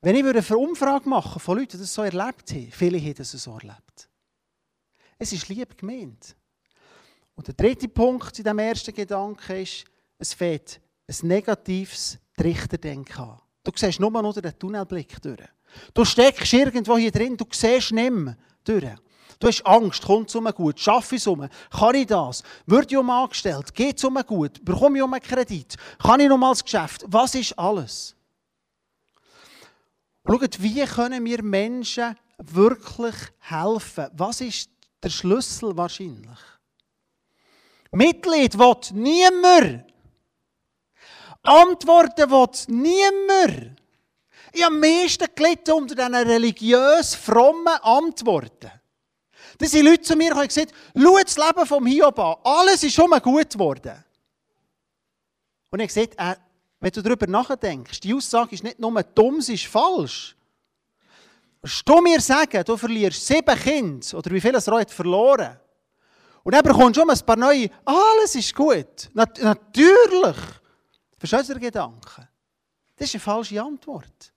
Wenn 0.00 0.16
ich 0.16 0.24
eine 0.24 0.58
Umfrage 0.58 1.08
machen 1.08 1.40
von 1.40 1.58
Leuten, 1.58 1.72
die 1.72 1.78
das 1.78 1.94
so 1.94 2.02
erlebt 2.02 2.50
haben, 2.50 2.72
viele 2.72 3.00
haben 3.00 3.14
das 3.14 3.30
so 3.30 3.52
erlebt. 3.52 4.08
Es 5.18 5.32
ist 5.32 5.48
lieb 5.48 5.76
gemeint. 5.76 6.36
Und 7.34 7.46
der 7.46 7.54
dritte 7.54 7.88
Punkt 7.88 8.38
in 8.38 8.44
diesem 8.44 8.58
ersten 8.58 8.94
Gedanken 8.94 9.56
ist, 9.56 9.84
es 10.18 10.34
fehlt 10.34 10.80
ein 11.08 11.28
negatives 11.28 12.18
Trichterdenken 12.36 13.24
an. 13.24 13.40
Du 13.62 13.72
siehst 13.74 14.00
nur 14.00 14.10
noch 14.10 14.34
den 14.34 14.58
Tunnelblick 14.58 15.20
durch. 15.20 15.40
Du 15.92 16.04
steckst 16.04 16.52
irgendwo 16.52 16.96
hier 16.96 17.10
drin, 17.10 17.36
du 17.36 17.46
siehst 17.50 17.92
nicht 17.92 18.12
mehr 18.12 18.36
durch. 18.62 18.94
Du 19.40 19.48
hast 19.48 19.66
Angst, 19.66 20.02
kommt 20.02 20.28
es 20.28 20.36
um 20.36 20.44
gut, 20.46 20.78
schaffe 20.78 21.16
ich 21.16 21.22
es 21.22 21.26
um, 21.26 21.48
kann 21.70 21.94
ich 21.96 22.06
das, 22.06 22.42
würde 22.66 22.86
ich 22.88 22.96
um 22.96 23.10
angestellt, 23.10 23.74
geht 23.74 23.98
es 23.98 24.04
um 24.04 24.14
gut, 24.26 24.64
bekomme 24.64 24.98
ich 24.98 25.02
um 25.02 25.12
einen 25.12 25.22
Kredit, 25.22 25.76
kann 25.98 26.20
ich 26.20 26.28
noch 26.28 26.38
mal 26.38 26.52
das 26.52 26.62
Geschäft, 26.62 27.04
was 27.08 27.34
ist 27.34 27.58
alles? 27.58 28.14
Schaut, 30.26 30.62
wie 30.62 30.84
können 30.84 31.24
wir 31.24 31.42
Menschen 31.42 32.16
wirklich 32.38 33.14
helfen? 33.40 34.06
Was 34.12 34.40
ist 34.40 34.70
der 35.04 35.10
Schlüssel 35.10 35.76
wahrscheinlich? 35.76 36.38
Mitleid 37.92 38.58
will 38.58 38.76
niemand. 38.92 39.84
Antworten 41.42 42.30
will 42.30 42.48
niemand. 42.68 43.80
Ich 44.52 44.62
habe 44.62 44.74
am 44.74 44.80
meisten 44.80 45.26
gelitten 45.34 45.72
unter 45.72 45.94
diesen 45.94 46.14
religiös 46.14 47.14
frommen 47.14 47.76
Antworten. 47.82 48.70
Da 49.58 49.66
sind 49.66 49.84
Leute 49.84 50.02
zu 50.02 50.16
mir 50.16 50.32
und 50.32 50.38
haben 50.38 50.48
gesagt, 50.48 50.72
schau 50.96 51.18
das 51.18 51.36
Leben 51.36 51.66
vom 51.66 51.86
Hiob 51.86 52.18
an. 52.18 52.36
Alles 52.42 52.82
ist 52.82 52.94
schon 52.94 53.10
mal 53.10 53.20
gut 53.20 53.50
geworden. 53.50 54.04
Und 55.70 55.80
ich 55.80 55.96
habe 55.96 56.06
gesagt, 56.08 56.14
äh, 56.18 56.40
wenn 56.80 56.90
du 56.90 57.02
darüber 57.02 57.26
nachdenkst, 57.26 58.00
die 58.00 58.14
Aussage 58.14 58.54
ist 58.54 58.64
nicht 58.64 58.78
nur 58.78 59.02
dumm, 59.02 59.40
sie 59.40 59.54
ist 59.54 59.66
falsch. 59.66 60.36
Willst 61.64 61.88
du 61.88 61.98
mir 62.02 62.20
sagen, 62.20 62.62
du 62.62 62.76
verlierst 62.76 63.26
sieben 63.26 63.58
Kinder, 63.58 64.18
oder 64.18 64.30
wie 64.32 64.40
viele 64.40 64.58
es 64.58 64.66
hat 64.68 64.90
verloren, 64.90 65.56
und 66.42 66.54
dann 66.54 66.62
bekommst 66.62 66.98
du 66.98 67.00
schon 67.00 67.08
ein 67.08 67.18
paar 67.20 67.36
neue, 67.36 67.70
alles 67.86 68.34
ist 68.34 68.54
gut. 68.54 69.08
Nat 69.14 69.42
natürlich. 69.42 70.36
Verstehst 71.18 71.48
du 71.48 71.54
den 71.54 71.62
Gedanken? 71.62 72.28
Das 72.96 73.08
ist 73.08 73.14
eine 73.14 73.20
falsche 73.22 73.62
Antwort. 73.62 74.30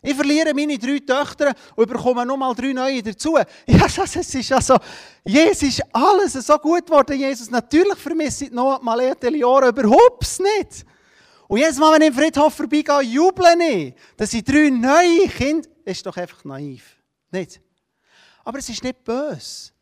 Ich 0.00 0.14
verliere 0.14 0.54
meine 0.54 0.78
drei 0.78 1.00
Töchter 1.00 1.52
und 1.76 1.86
bekomme 1.86 2.24
nochmal 2.24 2.54
drei 2.54 2.72
neue 2.72 3.02
dazu. 3.02 3.36
Ja, 3.66 3.86
das 3.86 4.16
ist 4.16 4.50
also, 4.50 4.78
Jesus 5.26 5.68
ist 5.68 5.82
alles 5.92 6.32
so 6.32 6.56
gut 6.56 6.86
geworden, 6.86 7.18
Jesus. 7.18 7.50
Natürlich 7.50 7.98
vermisse 7.98 8.46
ich 8.46 8.52
noch 8.52 8.80
mal 8.80 8.98
Jahre 9.02 9.68
überhaupt 9.68 10.40
nicht. 10.40 10.86
Und 11.46 11.58
jedes 11.58 11.78
Mal, 11.78 11.92
wenn 11.92 12.02
ich 12.02 12.08
im 12.08 12.14
Friedhof 12.14 12.54
vorbeigehe, 12.54 13.02
juble 13.02 13.54
ich, 13.68 13.94
dass 14.16 14.32
ich 14.32 14.44
drei 14.44 14.70
neue 14.70 15.28
Kinder, 15.28 15.68
ist 15.88 16.04
doch 16.06 16.16
einfach 16.16 16.44
naiv. 16.44 16.96
Nicht? 17.30 17.60
Aber 18.44 18.58
es 18.58 18.68
ist 18.68 18.82
nicht 18.82 19.04
böse. 19.04 19.72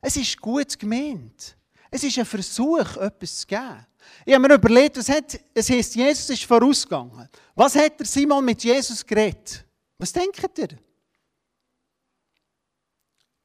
Es 0.00 0.16
ist 0.16 0.40
gut 0.40 0.78
gemeint. 0.78 1.56
Es 1.90 2.04
ist 2.04 2.18
ein 2.18 2.24
Versuch, 2.24 2.96
etwas 2.96 3.40
zu 3.40 3.46
geben. 3.46 3.86
Ich 4.24 4.34
habe 4.34 4.46
mir 4.48 4.54
überlegt, 4.54 4.96
was 4.96 5.08
hat, 5.08 5.38
es 5.52 5.68
heisst, 5.68 5.94
Jesus 5.94 6.30
ist 6.30 6.44
vorausgegangen. 6.44 7.28
Was 7.54 7.74
hat 7.74 7.98
der 7.98 8.06
Simon 8.06 8.44
mit 8.44 8.62
Jesus 8.62 9.04
geredet? 9.04 9.64
Was 9.98 10.12
denkt 10.12 10.58
ihr? 10.58 10.68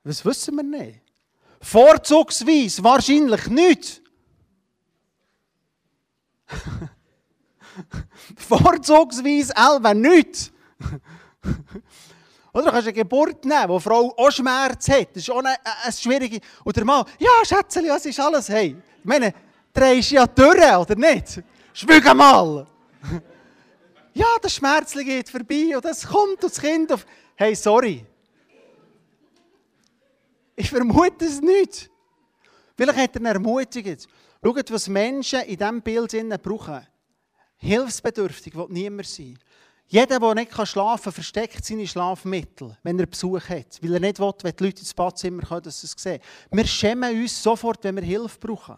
Was 0.03 0.23
wissen 0.23 0.55
wir 0.55 0.63
nicht? 0.63 1.01
Vorzugsweise 1.59 2.83
wahrscheinlich 2.83 3.47
nicht. 3.47 4.01
Vorzugsweise 8.37 9.53
elf 9.55 9.93
nicht. 9.95 10.53
Oder 12.53 12.65
du 12.65 12.71
kannst 12.71 12.87
eine 12.87 12.93
Geburt 12.93 13.43
nehmen, 13.43 13.67
wo 13.67 13.77
die 13.77 13.83
Frau 13.83 14.13
auch 14.15 14.31
Schmerz 14.31 14.87
hat. 14.87 15.09
Das 15.13 15.23
ist 15.23 15.29
auch 15.29 15.39
eine, 15.39 15.55
eine 15.83 15.91
schwierige. 15.91 16.39
Und 16.63 16.75
der 16.75 16.85
Mann, 16.85 17.05
ja, 17.19 17.29
Schätzchen, 17.43 17.89
was 17.89 18.05
ist 18.05 18.19
alles? 18.19 18.47
Hey, 18.47 18.77
ich 18.99 19.05
meine, 19.05 19.33
drehst 19.73 20.11
du 20.11 20.15
ja 20.15 20.25
durch, 20.25 20.75
oder 20.77 20.95
nicht? 20.95 21.43
Schwüge 21.73 22.13
mal! 22.13 22.65
ja, 24.13 24.25
das 24.41 24.53
Schmerzli 24.53 25.03
geht 25.03 25.29
vorbei 25.29 25.75
und 25.75 25.83
das 25.83 26.07
kommt 26.07 26.43
und 26.43 26.43
das 26.43 26.61
Kind 26.61 26.91
auf. 26.93 27.05
Hey, 27.35 27.53
sorry. 27.55 28.05
Ich 30.55 30.69
vermute 30.69 31.25
es 31.25 31.41
nicht. 31.41 31.89
Vielleicht 32.77 32.97
hat 32.97 33.15
er 33.15 33.19
eine 33.19 33.29
Ermutigung. 33.29 33.97
Schaut, 34.41 34.71
was 34.71 34.87
Menschen 34.87 35.41
in 35.41 35.57
diesem 35.57 35.81
Bild 35.81 36.41
brauchen. 36.41 36.87
Hilfsbedürftig 37.57 38.55
will 38.55 38.67
niemand 38.69 39.07
sein. 39.07 39.37
Jeder, 39.87 40.19
der 40.19 40.35
nicht 40.35 40.51
schlafen 40.67 41.03
kann, 41.03 41.13
versteckt 41.13 41.63
seine 41.63 41.87
Schlafmittel, 41.87 42.75
wenn 42.81 42.99
er 42.99 43.05
Besuch 43.05 43.47
hat. 43.49 43.79
Weil 43.81 43.93
er 43.93 43.99
nicht 43.99 44.19
will, 44.19 44.33
wenn 44.41 44.55
die 44.55 44.63
Leute 44.63 44.79
ins 44.79 44.93
Badzimmer 44.93 45.43
kommen, 45.43 45.61
dass 45.61 45.81
sie 45.81 45.87
es 45.87 45.93
sehen. 45.95 46.19
Wir 46.49 46.65
schämen 46.65 47.21
uns 47.21 47.41
sofort, 47.41 47.83
wenn 47.83 47.95
wir 47.95 48.03
Hilfe 48.03 48.39
brauchen. 48.39 48.77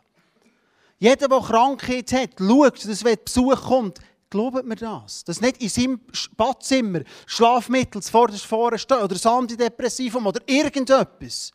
Jeder, 1.00 1.28
der 1.28 1.40
Krankheit 1.40 2.12
hat, 2.12 2.32
schaut, 2.38 2.86
dass 2.86 3.04
wenn 3.04 3.18
Besuch 3.24 3.62
kommt, 3.62 4.00
glaubt 4.30 4.66
mir 4.66 4.76
das. 4.76 5.24
Dass 5.24 5.40
nicht 5.40 5.62
in 5.62 5.70
seinem 5.70 6.02
Badzimmer 6.36 7.02
Schlafmittel 7.26 8.02
zuvorderst 8.02 8.46
vorne 8.46 8.78
stehen 8.78 9.02
oder 9.02 9.16
ein 9.16 9.32
Antidepressivum 9.32 10.26
oder 10.26 10.42
irgendetwas. 10.46 11.52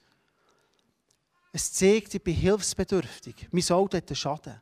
Es 1.53 1.73
zeigt, 1.73 2.15
ich 2.15 2.23
bin 2.23 2.35
hilfsbedürftig. 2.35 3.49
Mein 3.51 3.71
Auto 3.71 3.99
hat 3.99 4.09
einen 4.09 4.17
Schaden. 4.17 4.61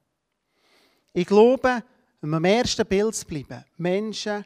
Ich 1.12 1.26
glaube, 1.26 1.84
um 2.22 2.34
am 2.34 2.44
ersten 2.44 2.86
Bild 2.86 3.26
bleiben, 3.26 3.64
Menschen 3.76 4.44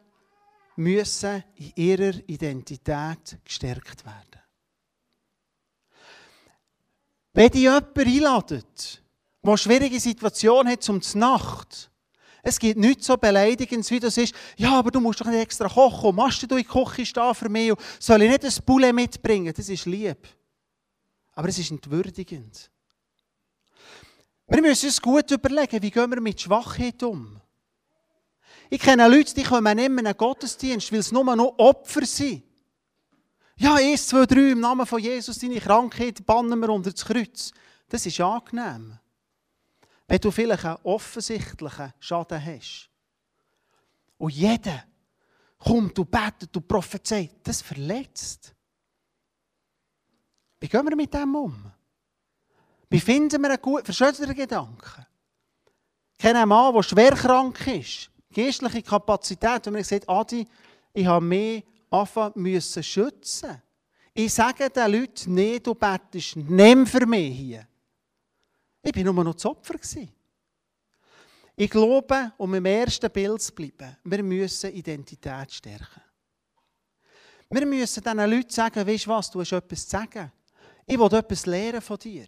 müssen 0.76 1.44
in 1.56 1.72
ihrer 1.76 2.14
Identität 2.26 3.38
gestärkt 3.44 4.04
werden. 4.04 4.42
Wenn 7.32 7.50
dich 7.50 7.62
jemand 7.62 7.98
einladet, 7.98 9.02
der 9.42 9.48
eine 9.48 9.58
schwierige 9.58 9.98
Situation 9.98 10.68
hat 10.68 10.82
zum 10.82 11.00
Nacht, 11.14 11.90
es 12.46 12.58
gibt 12.58 12.78
nichts 12.78 13.06
so 13.06 13.16
beleidigendes, 13.16 13.90
wie 13.90 13.98
das 13.98 14.18
ist, 14.18 14.34
ja, 14.56 14.78
aber 14.78 14.90
du 14.90 15.00
musst 15.00 15.20
doch 15.20 15.26
nicht 15.26 15.40
extra 15.40 15.68
kochen, 15.68 16.14
machst 16.14 16.42
du 16.42 16.56
in 16.56 16.62
die 16.62 16.68
Küche 16.68 17.06
stehen 17.06 17.34
für 17.34 17.48
mich, 17.48 17.72
soll 17.98 18.22
ich 18.22 18.30
nicht 18.30 18.44
ein 18.44 18.64
Poulet 18.64 18.94
mitbringen? 18.94 19.52
Das 19.56 19.68
ist 19.68 19.86
lieb. 19.86 20.28
Aber 21.32 21.48
es 21.48 21.58
ist 21.58 21.70
entwürdigend. 21.70 22.70
Wir 24.46 24.60
müssen 24.60 24.86
uns 24.86 25.00
gut 25.00 25.30
überlegen, 25.30 25.82
wie 25.82 25.90
gehen 25.90 26.10
wir 26.10 26.20
mit 26.20 26.40
Schwachheit 26.40 27.02
um. 27.02 27.40
Ich 28.70 28.80
kenne 28.80 29.08
Leute, 29.08 29.34
die 29.34 29.42
kommen 29.42 29.76
nicht 29.76 29.90
mehr 29.90 30.00
in 30.00 30.06
einen 30.06 30.16
Gottesdienst, 30.16 30.90
weil 30.90 31.00
es 31.00 31.12
nur 31.12 31.36
noch 31.36 31.54
Opfer 31.58 32.04
sind. 32.06 32.42
Ja, 33.56 33.74
1, 33.74 34.08
2, 34.08 34.26
3, 34.26 34.50
im 34.50 34.60
Namen 34.60 34.86
von 34.86 34.98
Jesus, 34.98 35.38
deine 35.38 35.60
Krankheit 35.60 36.24
bannen 36.26 36.58
wir 36.58 36.70
unter 36.70 36.90
das 36.90 37.04
Kreuz. 37.04 37.52
Das 37.88 38.04
ist 38.04 38.20
angenehm. 38.20 38.98
Wenn 40.08 40.20
du 40.20 40.30
vielleicht 40.30 40.64
einen 40.64 40.78
offensichtlichen 40.82 41.92
Schaden 42.00 42.44
hast. 42.44 42.90
Und 44.18 44.34
jeder 44.34 44.84
kommt 45.58 45.98
und 45.98 46.10
betet 46.10 46.56
und 46.56 46.66
prophezeit, 46.66 47.36
das 47.42 47.62
verletzt. 47.62 48.54
Wie 50.58 50.68
gehen 50.68 50.88
wir 50.88 50.96
mit 50.96 51.14
dem 51.14 51.34
um? 51.36 51.72
Wie 52.90 53.00
finden 53.00 53.40
wir 53.42 53.50
einen 53.50 53.62
guten, 53.62 53.92
den 53.92 54.34
Gedanken? 54.34 55.06
Ich 56.12 56.18
kenne 56.18 56.40
einen 56.40 56.48
Mann, 56.48 56.74
der 56.74 56.82
schwer 56.82 57.12
krank 57.12 57.66
ist 57.66 58.10
geistliche 58.34 58.82
Kapazität, 58.82 59.66
wenn 59.66 59.74
man 59.74 59.84
sagt, 59.84 60.08
Adi, 60.08 60.46
ich 60.92 61.06
habe 61.06 61.24
mich 61.24 61.64
anfangen 61.90 62.60
schützen. 62.60 63.62
Ich 64.12 64.32
sage 64.32 64.70
den 64.70 64.92
Leuten, 64.92 65.34
nee, 65.34 65.58
du 65.58 65.74
bettest, 65.74 66.36
nimm 66.36 66.86
für 66.86 67.06
mich 67.06 67.36
hier. 67.36 67.66
Ich 68.82 68.94
war 68.94 69.12
nur 69.12 69.24
noch 69.24 69.34
das 69.34 69.46
Opfer. 69.46 69.74
Ich 71.56 71.70
glaube, 71.70 72.32
um 72.36 72.54
im 72.54 72.64
ersten 72.64 73.10
Bild 73.10 73.40
zu 73.40 73.52
bleiben, 73.54 73.96
wir 74.04 74.22
müssen 74.22 74.72
Identität 74.72 75.52
stärken. 75.52 76.02
Wir 77.48 77.66
müssen 77.66 78.02
diesen 78.02 78.30
Leuten 78.30 78.50
sagen, 78.50 78.86
weißt 78.86 79.06
du 79.06 79.10
was, 79.10 79.30
du 79.30 79.40
hast 79.40 79.52
etwas 79.52 79.84
zu 79.84 79.90
sagen. 79.90 80.32
Ich 80.86 80.98
will 80.98 81.14
etwas 81.14 81.46
lernen 81.46 81.80
von 81.80 81.98
dir. 81.98 82.26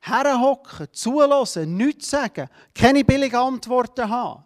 Herhocken, 0.00 0.88
zulassen, 0.92 1.76
nichts 1.76 2.10
sagen, 2.10 2.48
keine 2.74 3.04
billigen 3.04 3.36
Antworten 3.36 4.08
haben. 4.08 4.44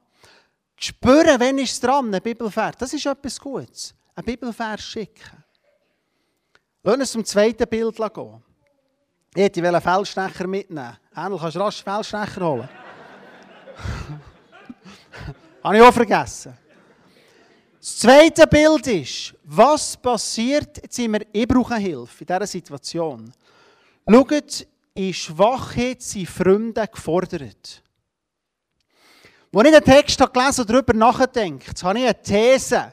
Spüren, 0.76 1.40
wenn 1.40 1.58
ist 1.58 1.72
es 1.72 1.80
dran, 1.80 2.14
ein 2.14 2.22
Bibelvers. 2.22 2.76
Das 2.78 2.92
ist 2.92 3.06
etwas 3.06 3.40
Gutes. 3.40 3.94
Ein 4.14 4.24
Bibelvers 4.24 4.82
schicken. 4.82 5.42
Lass 6.82 6.98
uns 6.98 7.12
zum 7.12 7.24
zweiten 7.24 7.66
Bild 7.66 7.96
gehen. 7.96 8.42
Ich 9.34 9.42
hätte 9.42 9.66
einen 9.66 9.80
Feldstecher 9.80 10.46
mitnehmen. 10.46 10.98
Ähnlich 11.16 11.40
kannst 11.40 11.56
du 11.56 11.60
rasch 11.60 11.82
einen 11.86 12.04
Feldstecher 12.04 12.46
holen. 12.46 12.68
Habe 15.64 15.76
ich 15.76 15.82
auch 15.82 15.94
vergessen. 15.94 16.56
Das 17.80 17.98
zweite 17.98 18.46
Bild 18.46 18.86
ist, 18.86 19.34
was 19.44 19.96
passiert, 19.96 20.78
jetzt 20.82 20.94
sind 20.94 21.12
wir, 21.12 21.26
ich 21.32 21.46
brauche 21.46 21.76
Hilfe 21.76 22.20
in 22.20 22.26
dieser 22.26 22.46
Situation. 22.46 23.32
Schaut, 24.08 24.66
in 24.94 25.12
Schwachheit 25.12 26.00
sind 26.00 26.28
Freunde 26.28 26.86
gefordert. 26.86 27.82
Als 29.54 29.68
ich 29.68 29.72
den 29.72 29.84
Text 29.84 30.32
gelesen 30.32 30.60
und 30.62 30.70
darüber 30.70 30.92
nachdenkt, 30.92 31.82
habe 31.84 31.98
ich 31.98 32.04
eine 32.04 32.20
These. 32.20 32.92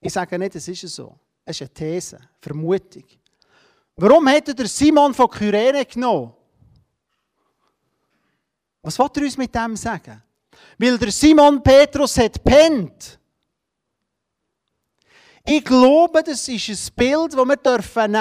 Ich 0.00 0.12
sage 0.12 0.38
nicht, 0.38 0.56
es 0.56 0.66
ist 0.66 0.80
so. 0.88 1.16
Es 1.44 1.60
ist 1.60 1.62
eine 1.62 1.74
These, 1.74 2.18
Vermutung. 2.40 3.04
Warum 3.96 4.28
hat 4.28 4.48
er 4.48 4.66
Simon 4.66 5.14
von 5.14 5.30
Kyrene 5.30 5.84
genommen? 5.84 6.32
Was 8.82 8.98
will 8.98 9.08
er 9.14 9.22
uns 9.22 9.36
mit 9.36 9.54
dem 9.54 9.76
sagen? 9.76 10.20
Weil 10.78 10.98
der 10.98 11.12
Simon 11.12 11.62
Petrus 11.62 12.18
hat 12.18 12.42
pennt. 12.42 13.18
Ich 15.46 15.64
glaube, 15.64 16.22
das 16.24 16.48
ist 16.48 16.68
ein 16.68 16.94
Bild, 16.96 17.32
das 17.32 17.36
wir 17.36 17.44
nehmen 17.44 17.62
dürfen. 17.62 18.16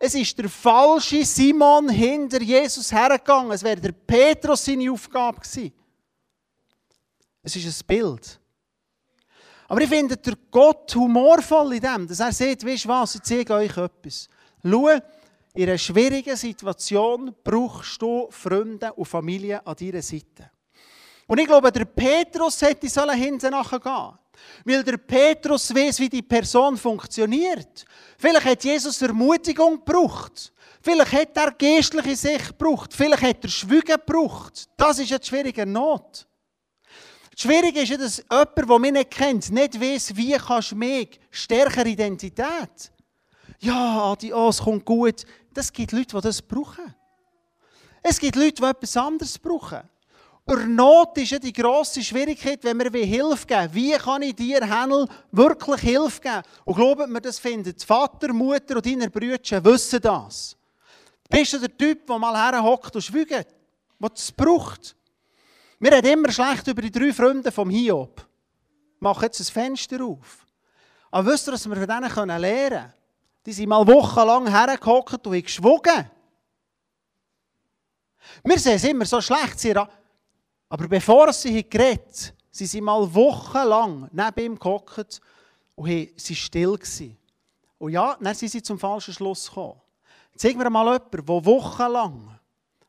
Es 0.00 0.14
ist 0.14 0.38
der 0.38 0.48
falsche 0.48 1.24
Simon 1.24 1.88
hinter 1.88 2.42
Jesus 2.42 2.90
hergegangen. 2.90 3.52
Es 3.52 3.62
wäre 3.62 3.80
der 3.80 3.92
Petrus 3.92 4.64
seine 4.64 4.90
Aufgabe 4.90 5.40
gewesen. 5.40 5.72
Es 7.42 7.56
ist 7.56 7.66
ein 7.66 7.86
Bild. 7.86 8.38
Aber 9.68 9.80
ich 9.80 9.88
finde 9.88 10.16
der 10.16 10.34
Gott 10.50 10.94
humorvoll 10.94 11.74
in 11.74 11.80
dem, 11.80 12.06
dass 12.06 12.20
er 12.20 12.32
sagt, 12.32 12.64
weißt 12.64 12.84
du 12.84 12.88
was, 12.88 13.14
ich 13.14 13.22
zeige 13.22 13.54
euch 13.54 13.76
etwas. 13.76 14.28
Schau, 14.62 14.88
in 15.54 15.68
einer 15.68 15.78
schwierigen 15.78 16.36
Situation 16.36 17.34
brauchst 17.42 18.00
du 18.00 18.28
Freunde 18.30 18.92
und 18.92 19.06
Familie 19.06 19.66
an 19.66 19.76
deiner 19.76 20.02
Seite. 20.02 20.50
Und 21.26 21.38
ich 21.38 21.46
glaube, 21.46 21.72
der 21.72 21.84
Petrus 21.84 22.60
hätte 22.62 22.88
sollen 22.88 23.18
hinten 23.18 23.50
nachher 23.50 23.80
gehen. 23.80 24.18
Weil 24.64 24.82
der 24.82 24.96
Petrus 24.96 25.74
weiß, 25.74 26.00
wie 26.00 26.08
die 26.08 26.22
Person 26.22 26.76
funktioniert. 26.76 27.84
Vielleicht 28.18 28.44
hat 28.44 28.64
Jesus 28.64 29.00
Ermutigung 29.02 29.76
gebraucht. 29.84 30.52
Vielleicht 30.80 31.12
hat 31.12 31.36
er 31.36 31.52
geistliche 31.52 32.16
Sicht 32.16 32.48
gebraucht. 32.48 32.92
Vielleicht 32.92 33.22
hat 33.22 33.44
er 33.44 33.50
Schwüge 33.50 33.94
gebraucht. 33.94 34.68
Das 34.76 34.98
ist 34.98 35.12
eine 35.12 35.24
schwierige 35.24 35.64
Not. 35.66 36.26
Schwierig 37.36 37.76
ist 37.76 37.88
ja, 37.88 37.96
dass 37.96 38.18
jemand, 38.18 38.56
der 38.56 38.78
mich 38.78 38.92
nicht 38.92 39.10
kennt, 39.10 39.50
nicht 39.50 39.80
weiß, 39.80 40.16
wie 40.16 40.32
kannst 40.32 40.72
du 40.72 40.76
mich 40.76 41.18
stärkere 41.30 41.88
Identität. 41.88 42.92
Ja, 43.60 44.12
Adi, 44.12 44.32
oh, 44.32 44.48
es 44.48 44.58
kommt 44.58 44.84
gut. 44.84 45.24
Das 45.54 45.72
gibt 45.72 45.92
Leute, 45.92 46.16
die 46.16 46.20
das 46.20 46.42
brauchen. 46.42 46.94
Es 48.02 48.18
gibt 48.18 48.36
Leute, 48.36 48.60
die 48.60 48.64
etwas 48.64 48.96
anderes 48.96 49.38
brauchen. 49.38 49.82
Und 50.44 50.74
Not 50.74 51.16
ist 51.18 51.30
ja 51.30 51.38
die 51.38 51.52
grosse 51.52 52.02
Schwierigkeit, 52.02 52.64
wenn 52.64 52.80
wir 52.80 53.06
Hilfe 53.06 53.46
geben 53.46 53.68
Wie 53.72 53.92
kann 53.92 54.22
ich 54.22 54.34
dir, 54.34 54.60
Händel, 54.60 55.06
wirklich 55.30 55.80
Hilfe 55.80 56.20
geben? 56.20 56.42
Und 56.64 56.74
glaubt 56.74 57.08
mir, 57.08 57.20
das 57.20 57.38
findet 57.38 57.84
Vater, 57.84 58.32
Mutter 58.32 58.76
und 58.76 58.84
deine 58.84 59.08
Brüder 59.08 59.64
wissen 59.64 60.00
das. 60.00 60.56
Bist 61.30 61.52
du 61.52 61.58
der 61.60 61.76
Typ, 61.76 62.06
der 62.06 62.18
mal 62.18 62.36
herhockt 62.36 62.94
und 62.96 63.02
schwügt, 63.02 63.30
der 63.30 63.46
es 64.12 64.32
braucht? 64.32 64.96
Wir 65.82 65.90
reden 65.90 66.12
immer 66.12 66.30
schlecht 66.30 66.68
über 66.68 66.80
die 66.80 66.92
drei 66.92 67.12
Freunde 67.12 67.50
vom 67.50 67.68
Hiob. 67.68 68.24
Ich 68.94 69.00
mache 69.00 69.26
jetzt 69.26 69.40
ein 69.40 69.52
Fenster 69.52 70.04
auf. 70.04 70.46
Aber 71.10 71.32
wisst 71.32 71.48
ihr, 71.48 71.54
was 71.54 71.68
wir 71.68 71.74
von 71.74 71.88
denen 71.88 72.08
lernen 72.40 72.40
können? 72.40 72.92
Die 73.44 73.52
sind 73.52 73.68
mal 73.68 73.84
wochenlang 73.84 74.46
hergehockt 74.46 75.26
und 75.26 75.34
haben 75.34 75.42
geschwogen. 75.42 76.08
Wir 78.44 78.58
sehen 78.60 78.76
es 78.76 78.84
immer 78.84 79.04
so 79.04 79.20
schlecht. 79.20 79.76
Aber 80.68 80.86
bevor 80.86 81.32
sie 81.32 81.68
geredet 81.68 82.32
sind 82.52 82.66
sie 82.68 82.80
mal 82.80 83.12
wochenlang 83.12 84.08
neben 84.12 84.52
ihm 84.52 84.58
gehockt 84.60 85.20
und 85.74 85.88
waren 85.88 86.16
still. 86.16 86.78
Gewesen. 86.78 87.18
Und 87.78 87.90
ja, 87.90 88.16
dann 88.20 88.36
sind 88.36 88.52
sie 88.52 88.62
zum 88.62 88.78
falschen 88.78 89.14
Schluss 89.14 89.48
gekommen. 89.48 89.80
Zeig 90.36 90.56
mir 90.56 90.70
mal 90.70 90.84
jemanden, 90.84 91.26
der 91.26 91.44
wochenlang 91.44 92.38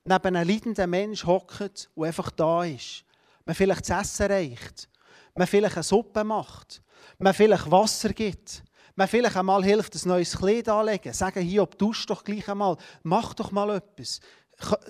neben 0.05 0.35
einem 0.35 0.47
leidenden 0.47 0.89
Menschen 0.89 1.27
hockt 1.27 1.89
und 1.95 2.05
einfach 2.05 2.29
da 2.31 2.63
ist. 2.63 3.03
Man 3.45 3.55
vielleicht 3.55 3.89
das 3.89 4.19
Essen 4.19 4.31
reicht. 4.31 4.89
Man 5.35 5.47
vielleicht 5.47 5.75
eine 5.75 5.83
Suppe 5.83 6.23
macht. 6.23 6.81
Man 7.17 7.33
vielleicht 7.33 7.69
Wasser 7.69 8.09
gibt. 8.09 8.63
Man 8.95 9.07
vielleicht 9.07 9.35
einmal 9.35 9.63
hilft, 9.63 9.95
ein 9.95 10.07
neues 10.07 10.37
Kleid 10.37 10.69
anlegen. 10.69 11.13
Sagen, 11.13 11.43
hier, 11.43 11.63
ob 11.63 11.77
du 11.77 11.93
doch 12.07 12.23
gleich 12.23 12.47
einmal. 12.47 12.77
Mach 13.01 13.33
doch 13.33 13.51
mal 13.51 13.75
etwas. 13.77 14.19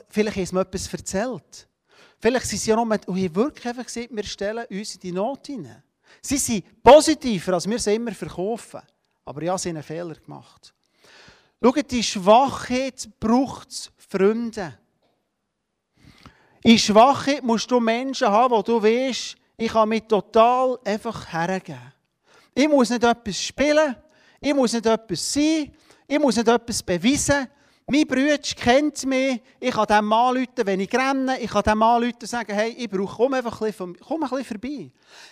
Vielleicht 0.09 0.49
sie 0.49 0.55
mir 0.55 0.61
etwas 0.61 0.93
erzählt. 0.93 1.67
Vielleicht 2.19 2.45
sind 2.45 2.59
sie 2.59 2.69
ja 2.69 2.75
noch 2.75 2.85
mit, 2.85 3.07
und 3.07 3.17
ich 3.17 3.33
wirklich 3.33 3.65
einfach 3.65 3.85
gesagt, 3.85 4.09
wir 4.11 4.23
stellen 4.23 4.65
uns 4.69 4.95
in 4.95 5.01
die 5.01 5.11
Not 5.11 5.47
hinein. 5.47 5.83
Sie 6.21 6.37
sind 6.37 6.83
positiver, 6.83 7.53
als 7.53 7.67
wir 7.67 7.79
sie 7.79 7.95
immer 7.95 8.11
verkaufen. 8.11 8.81
Aber 9.25 9.43
ja, 9.43 9.57
sie 9.57 9.69
haben 9.69 9.77
einen 9.77 9.83
Fehler 9.83 10.15
gemacht. 10.15 10.73
Schaut, 11.61 11.91
die 11.91 12.03
Schwachheit 12.03 13.09
braucht 13.19 13.91
Freunde. 13.97 14.77
In 16.65 16.79
Schwachheit 16.79 17.43
musst 17.43 17.69
du 17.69 17.81
Menschen 17.81 18.29
haben, 18.29 18.53
wo 18.53 18.61
du 18.61 18.81
weißt, 18.81 19.35
ich 19.57 19.71
kann 19.71 19.89
mich 19.89 20.03
total 20.03 20.79
einfach 20.85 21.31
hergeben. 21.31 21.93
Ich 22.55 22.69
muss 22.69 22.89
nicht 22.89 23.03
etwas 23.03 23.41
spielen, 23.41 23.97
ich 24.39 24.53
muss 24.53 24.71
nicht 24.71 24.85
etwas 24.85 25.33
sein, 25.33 25.73
ich 26.07 26.19
muss 26.19 26.37
nicht 26.37 26.47
etwas 26.47 26.81
beweisen. 26.81 27.47
Mein 27.85 28.07
Bruder 28.07 28.37
kennt 28.37 29.05
mich, 29.05 29.41
ich 29.59 29.71
kann 29.71 29.87
dem 29.87 30.05
Mann 30.05 30.37
rufen, 30.37 30.65
wenn 30.65 30.79
ich 30.79 30.93
renne, 30.93 31.37
ich 31.41 31.51
kann 31.51 31.63
dem 31.63 31.79
Mann 31.79 32.01
rufen 32.01 32.15
und 32.21 32.27
sagen, 32.27 32.53
hey, 32.53 32.69
ich 32.77 32.89
brauche, 32.89 33.17
komm 33.17 33.33
einfach 33.33 33.59
ein 33.59 33.67
bisschen, 33.67 33.97
komm 33.97 34.23
ein 34.23 34.29
bisschen 34.29 34.45
vorbei. 34.45 34.91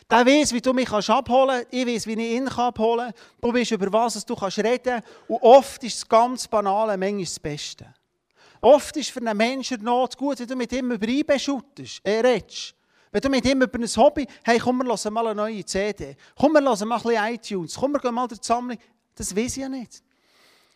Der 0.09 0.25
weiß, 0.25 0.51
wie 0.51 0.59
du 0.59 0.73
mich 0.73 0.91
abholen 0.91 1.61
kannst, 1.61 1.67
ich 1.71 1.87
weiß, 1.87 2.07
wie 2.07 2.13
ich 2.13 2.31
ihn 2.35 2.49
abholen 2.49 3.13
kann, 3.13 3.13
du 3.39 3.53
weißt, 3.53 3.71
über 3.71 3.93
was 3.93 4.25
du 4.25 4.35
kannst 4.35 4.59
reden 4.59 5.01
und 5.29 5.41
oft 5.41 5.81
ist 5.81 5.95
das 5.95 6.09
ganz 6.09 6.45
Banale 6.45 6.97
manchmal 6.97 7.23
das 7.23 7.39
Beste. 7.39 7.85
Oft 8.61 8.95
ist 8.97 9.09
für 9.09 9.19
einen 9.19 9.35
Menschen 9.35 9.83
Not 9.83 10.15
gut, 10.15 10.39
wenn 10.39 10.47
du 10.47 10.55
mit 10.55 10.71
ihm 10.71 10.91
über 10.91 11.07
IB 11.07 11.39
schuttest, 11.39 11.99
äh, 12.03 12.19
redest. 12.19 12.75
Wenn 13.11 13.21
du 13.21 13.29
mit 13.29 13.45
ihm 13.45 13.61
über 13.61 13.77
ein 13.77 13.87
Hobby, 13.87 14.25
hey, 14.43 14.59
komm, 14.59 14.77
wir 14.77 14.85
hören 14.85 15.13
mal 15.13 15.27
eine 15.27 15.35
neue 15.35 15.65
CD. 15.65 16.15
Komm, 16.37 16.53
wir 16.53 16.61
hören 16.61 16.87
mal 16.87 16.97
ein 16.97 17.03
bisschen 17.03 17.33
iTunes. 17.33 17.75
Komm, 17.75 17.93
wir 17.93 17.99
gehen 17.99 18.13
mal 18.13 18.27
durch 18.27 18.41
Sammlung. 18.41 18.77
Das 19.15 19.35
weiß 19.35 19.57
ich 19.57 19.63
ja 19.63 19.67
nicht. 19.67 20.01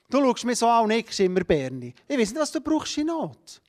Du 0.09 0.19
schaust 0.19 0.43
mir 0.45 0.55
so 0.55 0.67
an 0.67 0.85
und 0.85 0.91
ich 0.91 1.19
immer 1.19 1.43
Berni. 1.43 1.93
Ich 2.07 2.17
weiß 2.17 2.31
nicht, 2.31 2.41
was 2.41 2.51
du 2.51 2.59
brauchst 2.59 2.97
in 2.97 3.07
Not. 3.07 3.61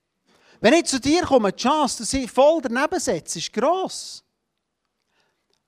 Wenn 0.61 0.75
ich 0.75 0.85
zu 0.85 0.99
dir 0.99 1.23
komme, 1.23 1.53
die 1.53 1.63
Chance, 1.63 1.99
dass 1.99 2.13
ich 2.15 2.31
voll 2.31 2.61
daneben 2.63 2.99
setze, 2.99 3.39
ist 3.39 3.53
gross. 3.53 4.25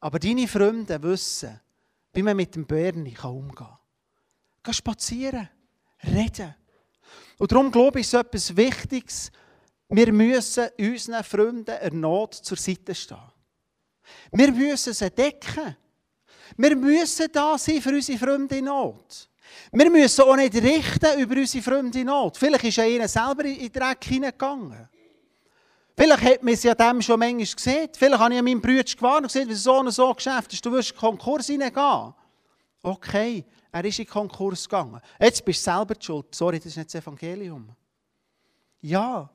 Aber 0.01 0.19
deine 0.19 0.49
Freunde 0.49 1.03
wissen, 1.03 1.61
wie 2.13 2.23
man 2.23 2.37
mit 2.37 2.55
dem 2.55 2.67
Berni 2.67 3.17
umgehen 3.23 3.55
kann. 3.55 3.79
Geh 4.63 4.73
spazieren, 4.73 5.49
reden. 6.03 6.55
Und 7.39 7.53
darum 7.53 7.71
glaube 7.71 8.01
ich, 8.01 8.07
ist 8.07 8.15
etwas 8.15 8.57
Wichtiges, 8.57 9.31
wir 9.89 10.13
müssen 10.13 10.69
unseren 10.79 11.25
Freunden 11.25 11.77
in 11.81 12.01
Not 12.01 12.35
zur 12.35 12.59
Seite 12.59 12.95
stehen. 12.95 13.17
Wir 14.33 14.53
müssen 14.53 14.93
sie 14.93 15.11
decken. 15.11 15.77
Wir 16.57 16.77
müssen 16.77 17.29
da 17.33 17.57
sein 17.57 17.81
für 17.81 17.91
unsere 17.91 18.19
Freunde 18.19 18.59
in 18.59 18.67
Not. 18.67 19.29
Wir 19.73 19.91
müssen 19.91 20.23
auch 20.23 20.37
nicht 20.37 20.55
richten 20.55 21.21
über 21.21 21.37
unsere 21.37 21.63
Freunde 21.63 22.01
in 22.01 22.07
Not. 22.07 22.37
Vielleicht 22.37 22.65
ist 22.65 22.77
ja 22.77 22.85
ihnen 22.85 23.09
selber 23.09 23.45
in 23.45 23.59
den 23.59 23.73
Dreck 23.73 24.05
hineingegangen. 24.05 24.89
Vielleicht 25.97 26.23
hat 26.23 26.43
man 26.43 26.55
es 26.55 26.63
ja 26.63 26.75
dem 26.75 27.03
schon 27.03 27.19
manchmal 27.19 27.47
gesehen. 27.47 27.89
Vielleicht 27.97 28.19
habe 28.19 28.35
ich 28.35 28.43
meinem 28.43 28.61
Bruder 28.61 28.85
gewarnt 28.85 29.23
und 29.23 29.33
gesagt, 29.33 29.49
wenn 29.49 29.57
so 29.57 29.79
und 29.79 29.91
so 29.91 30.15
Geschäft 30.15 30.53
ist, 30.53 30.65
du 30.65 30.71
wirst 30.73 30.97
Konkurs 30.97 31.47
hineingehen. 31.47 32.15
Okay, 32.83 33.45
er 33.73 33.85
ist 33.85 33.99
in 33.99 34.07
Konkurs 34.07 34.69
gegangen. 34.69 35.01
Jetzt 35.21 35.45
bist 35.45 35.67
du 35.67 35.71
selber 35.71 35.95
schuld. 35.99 36.35
Sorry, 36.35 36.59
das 36.59 36.67
ist 36.67 36.77
nicht 36.77 36.95
das 36.95 37.03
Evangelium. 37.03 37.75
Ja, 38.81 39.29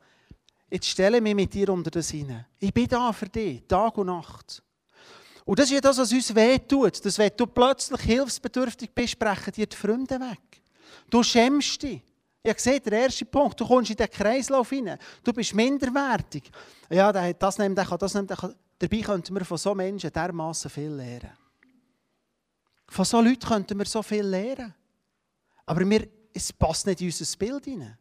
jetzt 0.70 0.88
stelle 0.88 1.20
mich 1.20 1.36
mit 1.36 1.54
dir 1.54 1.70
unter 1.70 1.92
das 1.92 2.10
hinein. 2.10 2.46
Ich 2.60 2.74
bin 2.74 2.88
da 2.88 3.12
für 3.12 3.28
dich, 3.28 3.64
Tag 3.68 3.98
und 3.98 4.08
Nacht. 4.08 4.64
Und 5.46 5.60
das 5.60 5.66
ist 5.66 5.74
ja 5.74 5.82
das, 5.82 5.98
was 5.98 6.12
uns 6.12 6.34
wehtut. 6.34 7.04
Dass 7.04 7.18
wenn 7.18 7.32
du 7.36 7.46
plötzlich 7.46 8.02
hilfsbedürftig 8.02 8.92
bist, 8.92 9.20
brechen 9.20 9.52
dir 9.52 9.68
die 9.68 9.76
Freunde 9.76 10.20
weg. 10.20 10.62
Du 11.10 11.22
schämst 11.22 11.84
dich. 11.84 12.02
Ich 12.42 12.50
habe 12.50 12.56
gesehen, 12.56 12.82
der 12.84 12.94
erste 12.94 13.26
Punkt, 13.26 13.60
du 13.60 13.66
kommst 13.66 13.92
in 13.92 13.98
den 13.98 14.10
Kreislauf 14.10 14.70
hinein. 14.70 14.98
Du 15.24 15.32
bist 15.32 15.54
minderwertig. 15.54 16.50
Ja, 16.90 17.12
der 17.12 17.30
hat 17.30 17.42
das 17.42 17.58
nimmt, 17.58 17.78
der 17.78 17.86
kann 17.86 17.98
das 17.98 18.14
nimmt, 18.14 18.30
der 18.30 18.38
kann. 18.38 18.56
Dabei 18.80 19.00
könnten 19.00 19.34
wir 19.34 19.46
von 19.46 19.58
so 19.58 19.74
Menschen 19.74 20.12
dermaßen 20.12 20.70
viel 20.70 20.90
lernen. 20.90 21.32
Von 22.88 23.06
so 23.06 23.22
Leuten 23.22 23.48
könnten 23.48 23.78
wir 23.78 23.86
so 23.86 24.02
viel 24.04 24.24
lernen. 24.24 24.74
Aber 25.66 25.90
wir, 25.90 26.08
es 26.34 26.52
passt 26.52 26.86
nicht 26.86 27.02
in 27.02 27.08
unser 27.08 27.38
Bild 27.38 27.66
hinein. 27.66 27.98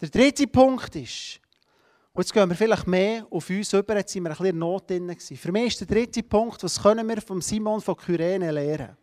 Der 0.00 0.08
dritte 0.08 0.46
Punkt 0.46 0.94
ist, 0.96 1.40
und 2.12 2.22
jetzt 2.22 2.32
gehen 2.32 2.48
wir 2.48 2.56
vielleicht 2.56 2.86
mehr 2.86 3.26
auf 3.30 3.48
uns 3.50 3.72
über, 3.72 3.96
jetzt 3.96 4.12
sind 4.12 4.24
wir 4.24 4.30
ein 4.30 4.36
bisschen 4.36 4.54
in 4.54 4.58
Not 4.58 4.90
drin. 4.90 5.16
Für 5.18 5.52
mich 5.52 5.66
ist 5.66 5.80
der 5.80 5.86
dritte 5.86 6.22
Punkt, 6.22 6.62
was 6.62 6.82
können 6.82 7.08
wir 7.08 7.20
von 7.20 7.40
Simon 7.40 7.80
von 7.80 7.96
Kyrene 7.96 8.50
lernen? 8.50 8.96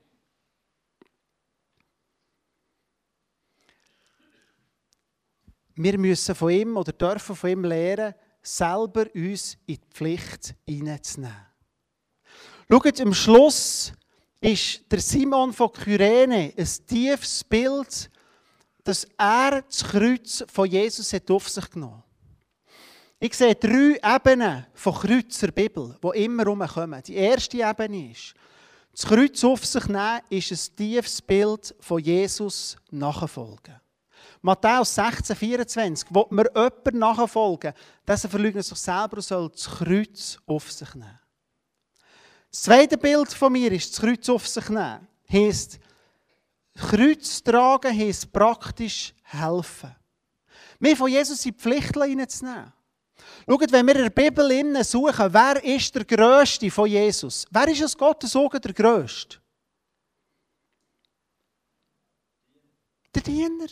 Wir 5.76 5.97
müssen 6.00 6.34
von 6.34 6.50
ihm 6.50 6.76
oder 6.76 6.91
dürfen 6.91 7.36
von 7.36 7.50
ihm 7.50 7.63
lernen, 7.63 8.15
selber 8.41 9.06
uns 9.13 9.58
in 9.67 9.76
die 9.76 9.80
Pflicht 9.91 10.56
hineinzunehmen. 10.65 11.45
Schaut, 12.69 13.02
am 13.02 13.13
Schluss 13.13 13.93
ist 14.39 14.91
der 14.91 15.00
Simon 15.00 15.54
von 15.54 15.71
Kyrene 15.71 16.54
ein 16.56 16.69
tiefes 16.88 17.43
Bild 17.43 18.10
dass 18.88 19.06
er 19.17 19.63
das 19.63 19.84
Kreuz 19.84 20.45
von 20.47 20.65
Jesus 20.65 21.12
hat 21.12 21.30
auf 21.30 21.50
sich 21.50 21.69
genommen 21.69 21.97
hat. 21.97 22.04
Ich 23.19 23.34
sehe 23.34 23.54
drei 23.54 24.00
Ebenen 24.15 24.65
von 24.73 24.93
Kreuzer 24.93 25.52
Bibel, 25.52 25.97
die 26.02 26.23
immer 26.23 26.43
herumkommen. 26.43 27.04
Die 27.04 27.15
erste 27.15 27.58
Ebene 27.58 28.12
ist, 28.12 28.34
das 28.93 29.06
Kreuz 29.06 29.43
auf 29.43 29.65
sich 29.65 29.88
nehmen 29.88 30.21
ist 30.30 30.52
ein 30.52 30.76
tiefes 30.78 31.21
Bild 31.21 31.76
von 31.82 32.00
Jesus 32.02 32.78
nachfolgen. 32.89 33.76
Matthäus 34.41 34.95
16, 34.95 35.36
24, 35.36 36.08
wo 36.10 36.26
wir 36.30 36.45
jemandem 36.56 37.00
nachfolgen, 37.00 37.73
dass 38.06 38.23
er 38.23 38.30
verleugnet 38.30 38.63
sich 38.63 38.78
selber 38.78 39.17
und 39.17 39.23
soll 39.23 39.50
das 39.50 39.65
Kreuz 39.65 40.39
auf 40.45 40.71
sich 40.71 40.93
nehmen. 40.95 41.19
Das 42.58 42.63
zweite 42.63 42.98
Bild 42.98 43.32
von 43.34 43.54
mir 43.54 43.72
ist, 43.72 43.93
das 43.93 44.02
Kreuz 44.02 44.28
auf 44.30 44.48
sich 44.48 44.67
nehmen, 44.70 45.08
heisst, 45.32 45.80
Kreuz 46.76 47.43
tragen 47.43 47.96
heisst 47.96 48.34
praktisch 48.34 49.13
helfen. 49.22 49.96
Wir 50.80 50.98
von 50.98 51.08
Jesus 51.08 51.46
in 51.46 51.52
die 51.52 51.58
Pflicht 51.60 51.96
reinzunehmen. 51.96 52.74
Schaut, 53.48 53.72
wenn 53.72 53.86
wir 53.86 53.96
in 53.98 54.02
der 54.02 54.10
Bibel 54.10 54.84
suchen, 54.84 55.34
wer 55.34 55.63
ist 55.63 55.93
der 55.93 56.04
Größte 56.04 56.72
von 56.72 56.89
Jesus? 56.89 57.46
Wer 57.52 57.67
ist 57.67 57.84
aus 57.84 57.96
Gottes 57.96 58.36
Augen 58.36 58.60
der 58.60 58.74
Größte? 58.74 59.38
Der 63.13 63.22
Diener. 63.22 63.67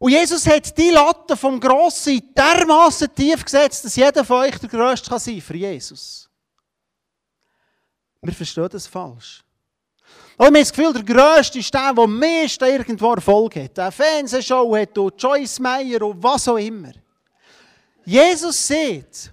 Und 0.00 0.10
Jesus 0.10 0.44
hat 0.44 0.76
die 0.76 0.90
Latte 0.90 1.36
vom 1.36 1.60
Grossen 1.60 2.34
dermaßen 2.34 3.14
tief 3.14 3.44
gesetzt, 3.44 3.84
dass 3.84 3.94
jeder 3.94 4.24
von 4.24 4.38
euch 4.38 4.58
der 4.58 4.68
Größte 4.68 5.08
kann 5.08 5.20
sein 5.20 5.40
für 5.40 5.56
Jesus. 5.56 6.21
Wir 8.22 8.32
verstehen 8.32 8.68
das 8.70 8.86
falsch. 8.86 9.42
Und 10.36 10.46
ich 10.46 10.46
habe 10.46 10.58
das 10.60 10.72
Gefühl, 10.72 10.92
der 10.92 11.02
Grösste 11.02 11.58
ist 11.58 11.74
der, 11.74 11.92
der 11.92 12.04
am 12.04 12.18
meisten 12.18 12.64
irgendwo 12.64 13.12
Erfolg 13.12 13.56
hat. 13.56 13.76
Der 13.76 13.90
Fernsehshow 13.90 14.76
hat 14.76 14.96
und 14.96 15.20
Joyce 15.20 15.58
Meyer 15.58 16.02
und 16.02 16.22
was 16.22 16.46
auch 16.46 16.56
immer. 16.56 16.92
Jesus 18.04 18.66
sieht, 18.66 19.32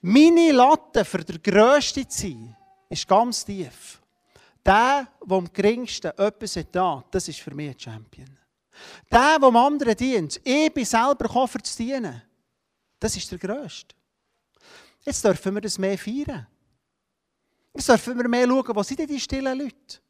meine 0.00 0.52
Latte 0.52 1.04
für 1.04 1.24
den 1.24 1.40
Grössten 1.42 2.08
zu 2.08 2.22
sein, 2.22 2.56
ist 2.88 3.06
ganz 3.06 3.44
tief. 3.44 4.00
Der, 4.64 5.08
der 5.24 5.36
am 5.36 5.52
geringsten 5.52 6.12
etwas 6.16 6.56
hat, 6.56 7.04
das 7.10 7.28
ist 7.28 7.40
für 7.40 7.54
mich 7.54 7.70
ein 7.70 7.78
Champion. 7.78 8.38
Der, 9.10 9.38
der 9.38 9.48
am 9.48 9.56
anderen 9.56 9.96
dient, 9.96 10.40
ich 10.44 10.72
bin 10.72 10.84
selber 10.84 11.46
für 11.46 11.62
zu 11.62 11.76
dienen, 11.76 12.22
das 12.98 13.16
ist 13.16 13.30
der 13.30 13.38
Grösste. 13.38 13.94
Jetzt 15.04 15.24
dürfen 15.24 15.54
wir 15.54 15.60
das 15.60 15.78
mehr 15.78 15.96
feiern. 15.96 16.46
Jetzt 17.78 17.88
dürfen 17.88 18.18
wir 18.18 18.28
mehr 18.28 18.44
schauen, 18.44 18.74
wo 18.74 18.82
sind 18.82 18.98
denn 18.98 19.06
die 19.06 19.20
stillen 19.20 19.56
Leute? 19.56 20.00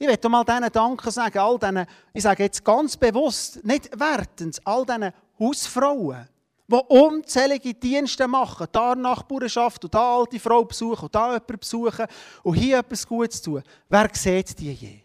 Ich 0.00 0.06
möchte 0.08 0.28
mal 0.28 0.42
diesen 0.42 0.72
Danken 0.72 1.10
sagen, 1.12 1.38
all 1.38 1.56
diesen, 1.56 1.86
ich 2.12 2.24
sage 2.24 2.42
jetzt 2.42 2.64
ganz 2.64 2.96
bewusst, 2.96 3.64
nicht 3.64 3.88
wertend, 3.96 4.60
all 4.64 4.84
diesen 4.84 5.12
Hausfrauen, 5.38 6.28
die 6.66 6.74
unzählige 6.88 7.72
Dienste 7.72 8.26
machen, 8.26 8.66
da 8.72 8.96
Nachbarschaft 8.96 9.84
und 9.84 9.94
da 9.94 10.16
alte 10.16 10.40
Frau 10.40 10.64
besuchen 10.64 11.04
und 11.04 11.14
da 11.14 11.34
jemanden 11.34 11.56
besuchen 11.60 12.06
und 12.42 12.54
hier 12.54 12.78
etwas 12.78 13.06
Gutes 13.06 13.40
tun. 13.40 13.62
Wer 13.88 14.10
sieht 14.12 14.58
die 14.58 14.72
je? 14.72 14.98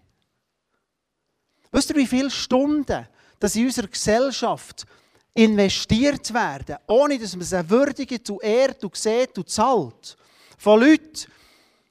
Wisst 1.71 1.91
ihr, 1.91 1.95
wie 1.95 2.07
viele 2.07 2.31
Stunden 2.31 3.07
dass 3.39 3.55
in 3.55 3.67
unserer 3.67 3.87
Gesellschaft 3.87 4.87
investiert 5.35 6.33
werden, 6.33 6.77
ohne 6.87 7.19
dass 7.19 7.35
man 7.35 7.45
sie 7.45 7.69
würdigt 7.69 8.27
und 8.31 8.43
ehrt 8.43 8.83
und 8.83 8.97
sieht 8.97 9.37
und 9.37 9.47
zahlt. 9.47 10.17
Von 10.57 10.79
Leuten, 10.79 11.31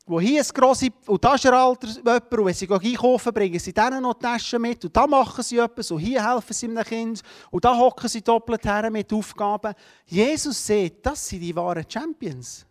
die 0.09 0.27
hier 0.27 0.43
ein 0.43 0.49
grosses, 0.49 0.91
und 1.07 1.23
da 1.23 1.35
ist 1.35 1.47
ein 1.47 1.55
alter 1.55 1.89
jemand, 1.89 2.33
und 2.33 2.45
wenn 2.47 2.55
sie 2.55 2.69
einkaufen, 2.69 3.33
bringen 3.33 3.59
sie 3.59 3.73
denen 3.73 4.03
noch 4.03 4.15
Taschen 4.15 4.63
mit, 4.63 4.85
und 4.85 4.97
da 4.97 5.07
machen 5.07 5.43
sie 5.45 5.59
etwas, 5.59 5.91
und 5.91 5.99
hier 5.99 6.27
helfen 6.27 6.53
sie 6.53 6.67
einem 6.67 6.85
Kind, 6.85 7.23
und 7.51 7.65
da 7.65 7.77
hocken 7.77 8.09
sie 8.09 8.23
doppelt 8.23 8.65
her 8.65 8.91
mit 8.91 9.13
Aufgaben. 9.13 9.75
Jesus 10.07 10.67
sieht, 10.67 11.05
das 11.05 11.29
sind 11.29 11.41
die 11.41 11.55
wahren 11.55 11.85
Champions. 11.89 12.65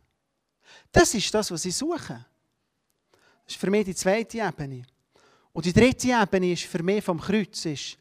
Das 0.91 1.13
ist 1.13 1.33
das, 1.33 1.51
was 1.51 1.61
sie 1.61 1.71
suchen. 1.71 2.25
Das 3.45 3.55
ist 3.55 3.59
für 3.59 3.69
mich 3.69 3.85
die 3.85 3.95
zweite 3.95 4.39
Ebene. 4.39 4.83
Und 5.53 5.65
die 5.65 5.73
dritte 5.73 6.09
Ebene 6.09 6.51
ist 6.51 6.63
für 6.63 6.83
mich 6.83 7.03
vom 7.03 7.19
Kreuz. 7.19 7.65
Ist, 7.65 7.97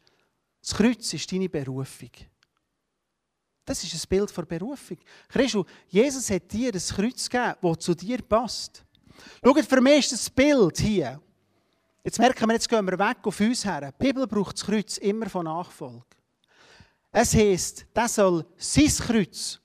das 0.61 0.75
Kreuz 0.75 1.13
ist 1.13 1.31
deine 1.31 1.49
Berufung. 1.49 2.11
Das 3.65 3.83
ist 3.83 3.93
ein 3.93 4.09
Bild 4.09 4.31
von 4.31 4.45
Berufung. 4.45 4.97
Christus, 5.27 5.65
Jesus 5.87 6.29
hat 6.29 6.51
dir 6.51 6.71
das 6.71 6.93
Kreuz 6.93 7.29
gegeben, 7.29 7.55
das 7.61 7.79
zu 7.79 7.93
dir 7.95 8.21
passt. 8.21 8.83
Schaut, 9.43 9.65
für 9.65 9.81
mich 9.81 9.99
ist 9.99 10.11
das 10.13 10.29
Bild 10.29 10.77
hier. 10.77 11.21
Jetzt 12.03 12.19
merken 12.19 12.47
wir, 12.47 12.53
jetzt 12.53 12.69
gehen 12.69 12.85
wir 12.85 12.97
weg 12.97 13.17
auf 13.23 13.39
uns 13.39 13.65
her. 13.65 13.91
Die 13.91 14.05
Bibel 14.05 14.25
braucht 14.27 14.57
das 14.57 14.65
Kreuz 14.65 14.97
immer 14.97 15.29
von 15.29 15.45
Nachfolge. 15.45 16.05
Es 17.11 17.33
heisst, 17.33 17.85
das 17.93 18.15
soll 18.15 18.45
sein 18.57 18.87
Kreuz 18.87 19.59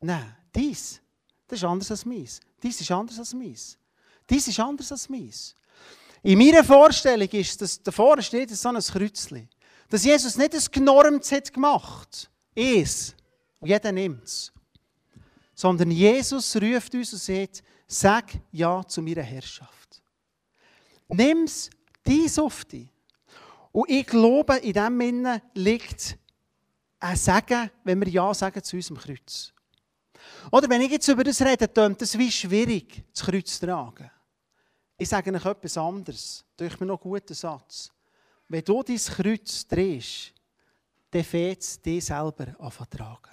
nehmen. 0.00 0.36
Dies. 0.54 1.00
Das 1.46 1.58
ist 1.58 1.64
anders 1.64 1.90
als 1.90 2.04
meins. 2.04 2.40
Dies 2.62 2.80
ist 2.80 2.90
anders 2.90 3.18
als 3.18 3.32
meins. 3.32 3.78
Dies 4.28 4.48
ist 4.48 4.58
anders 4.58 4.90
als 4.90 5.08
meins. 5.08 5.54
In 6.22 6.38
meiner 6.38 6.64
Vorstellung 6.64 7.28
ist, 7.28 7.60
dass 7.62 7.80
davor 7.82 8.20
steht 8.20 8.50
so 8.50 8.68
ein 8.68 8.80
Kreuzchen. 8.80 9.48
Dass 9.88 10.04
Jesus 10.04 10.36
nicht 10.36 10.54
ein 10.54 10.64
Genormtes 10.72 11.30
hat 11.30 11.52
gemacht. 11.52 12.28
Es. 12.54 13.14
Jeder 13.62 13.92
nimmt 13.92 14.24
es. 14.24 14.52
Sondern 15.54 15.90
Jesus 15.90 16.56
ruft 16.56 16.94
uns 16.94 17.12
und 17.12 17.22
sagt, 17.22 17.62
sag 17.86 18.32
Ja 18.50 18.84
zu 18.86 19.02
meiner 19.02 19.22
Herrschaft. 19.22 20.02
Nimm 21.08 21.44
es 21.44 21.70
dies 22.04 22.38
auf 22.38 22.64
dich. 22.64 22.88
Und 23.72 23.90
ich 23.90 24.06
glaube, 24.06 24.56
in 24.56 24.72
dem 24.72 25.00
Sinne 25.00 25.42
liegt 25.54 26.18
ein 26.98 27.16
Sagen, 27.16 27.70
wenn 27.84 28.00
wir 28.00 28.08
Ja 28.08 28.32
sagen 28.34 28.62
zu 28.62 28.76
unserem 28.76 28.98
Kreuz. 28.98 29.52
Oder 30.50 30.68
wenn 30.68 30.80
ich 30.80 30.90
jetzt 30.90 31.08
über 31.08 31.22
das 31.22 31.40
rede, 31.40 31.72
tönt 31.72 32.00
es 32.02 32.16
wie 32.18 32.30
schwierig, 32.30 33.04
das 33.12 33.24
Kreuz 33.24 33.58
zu 33.58 33.66
tragen. 33.66 34.10
Ich 34.98 35.08
sage 35.08 35.32
euch 35.32 35.44
etwas 35.44 35.76
anderes. 35.76 36.44
Durch 36.56 36.80
mir 36.80 36.86
noch 36.86 37.02
einen 37.02 37.12
guten 37.12 37.34
Satz. 37.34 37.90
Wenn 38.48 38.64
du 38.64 38.82
dein 38.82 38.96
Kreuz 38.96 39.66
drehst, 39.66 40.32
dann 41.10 41.24
fängt 41.24 41.60
es 41.60 41.80
dich 41.80 42.04
selber 42.04 42.54
an 42.58 42.72
tragen. 42.90 43.32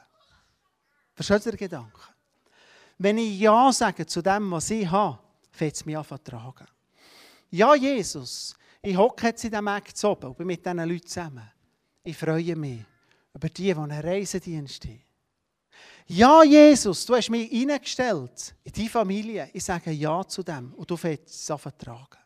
Versteht 1.15 1.45
ihr 1.45 1.51
den 1.53 1.57
Gedanken? 1.57 2.12
Wenn 3.03 3.17
ich 3.17 3.37
Ja 3.37 3.69
sage 3.73 4.05
zu 4.05 4.21
dem, 4.21 4.49
was 4.51 4.69
ich 4.69 4.89
habe, 4.89 5.19
fängt 5.51 5.75
es 5.75 5.85
mich 5.85 5.97
an 5.97 6.05
zu 6.05 6.17
tragen. 6.19 6.65
Ja, 7.51 7.75
Jesus, 7.75 8.55
ich 8.81 8.95
hocke 8.95 9.27
jetzt 9.27 9.43
in 9.43 9.51
diesem 9.51 9.67
Eck 9.67 9.91
oben 10.03 10.27
und 10.27 10.37
bin 10.37 10.47
mit 10.47 10.65
diesen 10.65 10.77
Leuten 10.77 11.05
zusammen. 11.05 11.51
Ich 12.01 12.15
freue 12.15 12.55
mich 12.55 12.79
über 13.33 13.49
die, 13.49 13.63
die 13.63 13.75
einen 13.75 13.91
Reisedienst 13.91 14.85
haben. 14.85 15.01
Ja, 16.07 16.43
Jesus, 16.43 17.05
du 17.05 17.15
hast 17.15 17.29
mich 17.29 17.51
eingestellt 17.51 18.55
in 18.63 18.71
die 18.71 18.87
Familie. 18.87 19.49
Ich 19.51 19.65
sage 19.65 19.91
Ja 19.91 20.25
zu 20.25 20.41
dem 20.41 20.73
und 20.73 20.89
du 20.89 20.95
fängst 20.95 21.27
es 21.27 21.51
an 21.51 21.57
vertragen. 21.57 22.23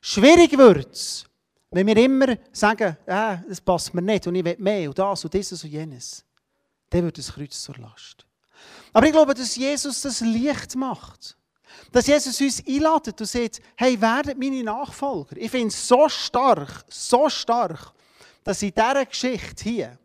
Schwierig 0.00 0.56
wird 0.56 0.94
es, 0.94 1.26
wenn 1.70 1.86
wir 1.86 1.96
immer 1.98 2.38
sagen, 2.52 2.96
äh, 3.04 3.36
das 3.46 3.60
passt 3.60 3.92
mir 3.92 4.00
nicht 4.00 4.26
und 4.26 4.34
ich 4.34 4.44
will 4.46 4.56
mehr 4.60 4.88
und 4.88 4.98
das 4.98 5.22
und 5.22 5.34
dieses 5.34 5.62
und 5.62 5.70
jenes. 5.70 6.24
Dann 6.88 7.04
wird 7.04 7.18
das 7.18 7.30
Kreuz 7.30 7.62
zur 7.62 7.76
Last. 7.76 8.27
Aber 8.92 9.06
ich 9.06 9.12
glaube, 9.12 9.34
dass 9.34 9.56
Jesus 9.56 10.02
das 10.02 10.20
Licht 10.20 10.74
macht. 10.76 11.36
Dass 11.92 12.06
Jesus 12.06 12.40
uns 12.40 12.66
einladet 12.66 13.20
und 13.20 13.26
sagt, 13.26 13.60
hey, 13.76 14.00
werdet 14.00 14.38
meine 14.38 14.62
Nachfolger. 14.62 15.36
Ich 15.36 15.50
finde 15.50 15.68
es 15.68 15.86
so 15.86 16.08
stark, 16.08 16.84
so 16.88 17.28
stark, 17.28 17.92
dass 18.44 18.62
in 18.62 18.72
dieser 18.72 19.06
Geschichte 19.06 19.64
hier, 19.64 19.98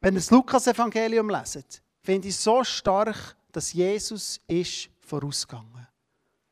wenn 0.00 0.14
ihr 0.14 0.20
das 0.20 0.30
Lukas-Evangelium 0.30 1.28
leset, 1.28 1.82
finde 2.02 2.28
ich 2.28 2.36
so 2.36 2.64
stark, 2.64 3.36
dass 3.52 3.72
Jesus 3.72 4.40
ist 4.46 4.88
vorausgegangen. 5.00 5.86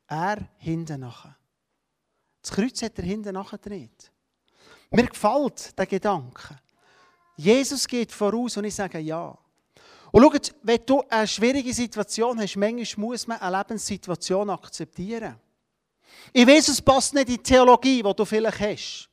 Er 0.07 0.49
hinten 0.59 1.01
nachher. 1.01 1.37
Das 2.43 2.51
Kreuz 2.51 2.83
hat 2.83 2.99
er 2.99 3.05
hinten 3.05 3.35
nachher 3.35 3.59
gedreht. 3.59 4.11
Mir 4.91 5.07
gefällt 5.07 5.79
der 5.79 5.87
Gedanke. 5.87 6.59
Jesus 7.37 7.87
geht 7.87 8.11
voraus 8.11 8.57
und 8.57 8.65
ich 8.65 8.75
sage 8.75 8.99
ja. 8.99 9.37
Und 10.11 10.23
schaut, 10.23 10.55
wenn 10.63 10.81
du 10.87 11.03
eine 11.09 11.27
schwierige 11.27 11.73
Situation 11.73 12.41
hast, 12.41 12.57
manchmal 12.57 13.07
muss 13.07 13.27
man 13.27 13.41
eine 13.41 13.59
Lebenssituation 13.59 14.51
akzeptieren. 14.51 15.37
Ich 16.33 16.47
weiß, 16.47 16.69
es 16.69 16.83
passt 16.83 17.15
nicht 17.15 17.29
in 17.29 17.37
die 17.37 17.43
Theologie, 17.43 18.03
die 18.03 18.15
du 18.15 18.25
vielleicht 18.25 18.61
hast. 18.61 19.09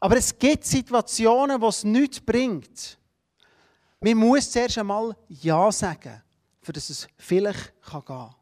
Aber 0.00 0.16
es 0.16 0.36
gibt 0.36 0.64
Situationen, 0.64 1.60
wo 1.60 1.68
es 1.68 1.84
nichts 1.84 2.20
bringt, 2.20 2.98
man 4.00 4.16
muss 4.16 4.50
zuerst 4.50 4.78
einmal 4.78 5.16
Ja 5.28 5.70
sagen, 5.70 6.20
für 6.60 6.72
dass 6.72 6.90
es 6.90 7.06
vielleicht 7.16 7.72
gehen 7.88 8.04
kann. 8.04 8.34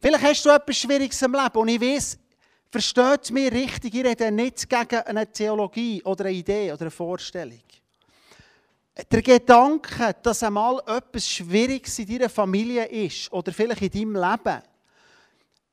Vielleicht 0.00 0.24
hast 0.24 0.44
du 0.44 0.50
etwas 0.50 0.76
Schwieriges 0.76 1.20
im 1.20 1.32
Leben 1.32 1.58
und 1.58 1.68
ich 1.68 1.80
weiß, 1.80 2.18
versteht 2.70 3.30
mich 3.30 3.52
richtig, 3.52 3.94
ich 3.94 4.04
rede 4.04 4.32
nicht 4.32 4.68
gegen 4.68 5.00
eine 5.00 5.30
Theologie 5.30 6.02
oder 6.04 6.24
eine 6.24 6.34
Idee 6.34 6.72
oder 6.72 6.82
eine 6.82 6.90
Vorstellung. 6.90 7.60
Der 9.10 9.22
Gedanke, 9.22 10.14
dass 10.22 10.42
einmal 10.42 10.82
etwas 10.86 11.26
Schwieriges 11.26 11.98
in 11.98 12.06
deiner 12.06 12.28
Familie 12.28 12.84
ist 12.84 13.32
oder 13.32 13.52
vielleicht 13.52 13.82
in 13.82 14.12
deinem 14.12 14.30
Leben, 14.30 14.62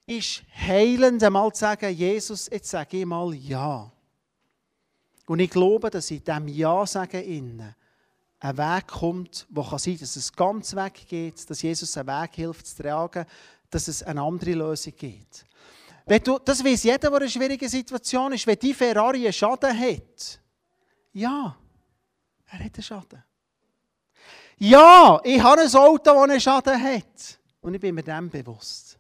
ist 0.06 0.44
heilend, 0.56 1.22
einmal 1.22 1.52
zu 1.54 1.60
sagen, 1.60 1.94
Jesus, 1.94 2.50
jetzt 2.52 2.70
sage 2.70 2.98
ich 2.98 3.06
mal 3.06 3.34
Ja. 3.36 3.92
Und 5.28 5.40
ich 5.40 5.50
glaube, 5.52 5.92
dass 5.92 6.10
in 6.10 6.24
diesem 6.24 6.48
Ja 6.48 6.86
sagen 6.88 7.22
innen 7.22 7.76
ein 8.40 8.58
Weg 8.58 8.88
kommt, 8.88 9.46
wo 9.50 9.64
kann 9.64 9.78
sein, 9.78 9.98
dass 10.00 10.16
es 10.16 10.34
ganz 10.34 10.76
weggeht, 10.76 11.48
dass 11.50 11.62
Jesus 11.62 11.96
einen 11.98 12.08
Weg 12.08 12.32
hilft 12.36 12.66
zu 12.66 12.82
tragen, 12.82 13.26
dass 13.70 13.88
es 13.88 14.02
eine 14.02 14.22
andere 14.22 14.54
Lösung 14.54 14.94
gibt. 14.98 15.46
Wenn 16.06 16.24
du, 16.24 16.40
das 16.40 16.64
weiß 16.64 16.84
jeder, 16.84 16.98
der 16.98 17.10
in 17.10 17.16
einer 17.18 17.30
schwierigen 17.30 17.70
Situation 17.70 18.34
ist, 18.34 18.48
wenn 18.48 18.58
die 18.58 18.74
Ferrari 18.74 19.26
einen 19.26 19.34
Schaden 19.34 19.78
hat. 19.78 20.40
Ja, 21.14 21.56
er 22.52 22.66
hat 22.66 22.76
einen 22.76 22.84
Schaden. 22.84 23.24
Ja, 24.58 25.22
ich 25.24 25.42
habe 25.42 25.62
ein 25.62 25.76
Auto, 25.76 26.04
das 26.04 26.24
einen 26.24 26.42
Schaden 26.42 26.84
hat. 26.84 27.40
Und 27.62 27.74
ich 27.74 27.82
bin 27.82 27.96
mir 27.96 28.04
dem 28.04 28.30
bewusst. 28.30 29.00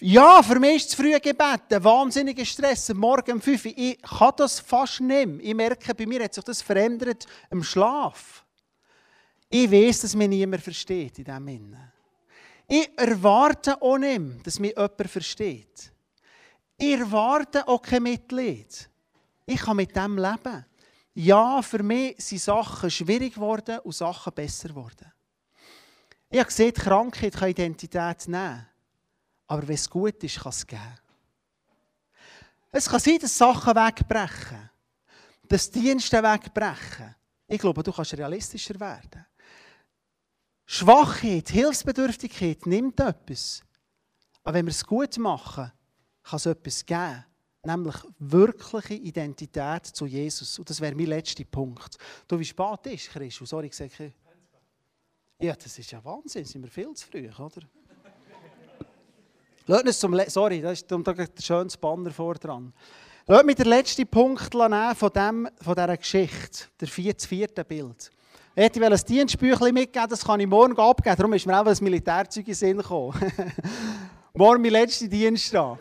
Ja, 0.00 0.42
für 0.42 0.60
mich 0.60 0.76
ist 0.76 0.90
das 0.90 0.94
frühe 0.94 1.20
Gebet 1.20 1.72
ein 1.72 1.82
wahnsinniger 1.82 2.44
Stress. 2.44 2.92
Morgen 2.94 3.32
um 3.32 3.40
5 3.40 3.64
Uhr. 3.64 3.72
Ich 3.74 4.00
kann 4.00 4.32
das 4.36 4.60
fast 4.60 5.00
nicht. 5.00 5.28
Ich 5.40 5.54
merke, 5.54 5.94
bei 5.94 6.06
mir 6.06 6.22
hat 6.22 6.34
sich 6.34 6.44
das 6.44 6.62
verändert 6.62 7.26
im 7.50 7.64
Schlaf. 7.64 8.44
Ich 9.48 9.70
weiß, 9.70 10.02
dass 10.02 10.14
mich 10.14 10.28
niemand 10.28 10.62
versteht 10.62 11.18
in 11.18 11.24
diesem 11.24 11.46
Sinne. 11.46 11.92
Ich 12.68 12.90
erwarte 12.96 13.80
auch 13.80 13.96
nicht 13.96 14.46
dass 14.46 14.60
mich 14.60 14.76
jemand 14.76 15.10
versteht. 15.10 15.92
Ich 16.76 16.98
erwarte 16.98 17.66
auch 17.66 17.82
kein 17.82 18.02
Mitleid. 18.02 18.88
Ich 19.46 19.60
kann 19.60 19.76
mit 19.76 19.96
dem 19.96 20.16
leben. 20.16 20.64
Ja, 21.20 21.62
für 21.62 21.82
mich 21.82 22.14
sind 22.24 22.40
Sachen 22.40 22.88
schwierig 22.88 23.34
geworden 23.34 23.80
und 23.80 23.92
Sachen 23.92 24.32
besser 24.32 24.68
geworden. 24.68 25.12
Ich 26.30 26.38
habe 26.38 26.46
gesehen, 26.46 26.72
Krankheit 26.72 27.34
kann 27.34 27.48
Identität 27.48 28.28
nehmen. 28.28 28.64
Aber 29.48 29.66
wenn 29.66 29.74
es 29.74 29.90
gut 29.90 30.22
ist, 30.22 30.38
kann 30.38 30.50
es 30.50 30.64
geben. 30.64 30.98
Es 32.70 32.88
kann 32.88 33.00
sein, 33.00 33.18
dass 33.20 33.36
Sachen 33.36 33.74
wegbrechen. 33.74 34.70
Dass 35.48 35.68
Dienste 35.68 36.22
wegbrechen. 36.22 37.16
Ich 37.48 37.58
glaube, 37.58 37.82
du 37.82 37.90
kannst 37.90 38.14
realistischer 38.14 38.78
werden. 38.78 39.26
Schwachheit, 40.66 41.48
Hilfsbedürftigkeit 41.48 42.64
nimmt 42.64 43.00
etwas. 43.00 43.64
Aber 44.44 44.54
wenn 44.54 44.66
wir 44.66 44.70
es 44.70 44.86
gut 44.86 45.18
machen, 45.18 45.72
kann 46.22 46.36
es 46.36 46.46
etwas 46.46 46.86
geben. 46.86 47.24
Nämlich 47.64 47.96
wirkliche 48.18 48.94
Identität 48.94 49.86
zu 49.86 50.06
Jesus. 50.06 50.58
Und 50.58 50.70
das 50.70 50.80
wäre 50.80 50.94
mein 50.94 51.06
letzter 51.06 51.44
Punkt. 51.44 51.98
Du, 52.26 52.38
wie 52.38 52.44
spät 52.44 52.86
ist, 52.86 53.10
Christus? 53.10 53.50
Sorry, 53.50 53.66
ich 53.66 53.74
sage. 53.74 54.12
Ja, 55.40 55.54
das 55.54 55.78
ist 55.78 55.90
ja 55.90 56.04
Wahnsinn. 56.04 56.44
Sind 56.44 56.62
wir 56.62 56.70
viel 56.70 56.92
zu 56.94 57.06
früh, 57.06 57.28
oder? 57.28 57.62
Uns 59.66 59.98
zum 59.98 60.18
Sorry, 60.28 60.62
da 60.62 60.70
ist 60.70 60.90
ein 60.90 61.28
schönes 61.40 61.76
Banner 61.76 62.10
vor 62.10 62.34
dran. 62.34 62.72
Lass 63.26 63.44
mich 63.44 63.56
den 63.56 63.66
letzten 63.66 64.06
Punkt 64.06 64.50
von, 64.50 65.12
dem, 65.12 65.48
von 65.60 65.74
dieser 65.74 65.96
Geschichte, 65.98 66.64
der 66.80 66.88
vierte, 66.88 67.28
vierte 67.28 67.64
Bild. 67.64 68.10
Ich 68.56 68.64
hätte 68.64 68.84
ein 68.84 69.00
Dienstbüchlein 69.06 69.74
mitgeben, 69.74 70.08
das 70.08 70.24
kann 70.24 70.40
ich 70.40 70.46
morgen 70.46 70.78
abgeben. 70.78 71.14
Darum 71.14 71.34
ist 71.34 71.46
mir 71.46 71.60
auch 71.60 71.66
ein 71.66 71.76
Militärzeug 71.80 72.48
in 72.48 72.54
Sinn 72.54 72.78
gekommen. 72.78 73.14
morgen 74.32 74.62
mein 74.62 74.72
letzter 74.72 75.08
Dienstag. 75.08 75.78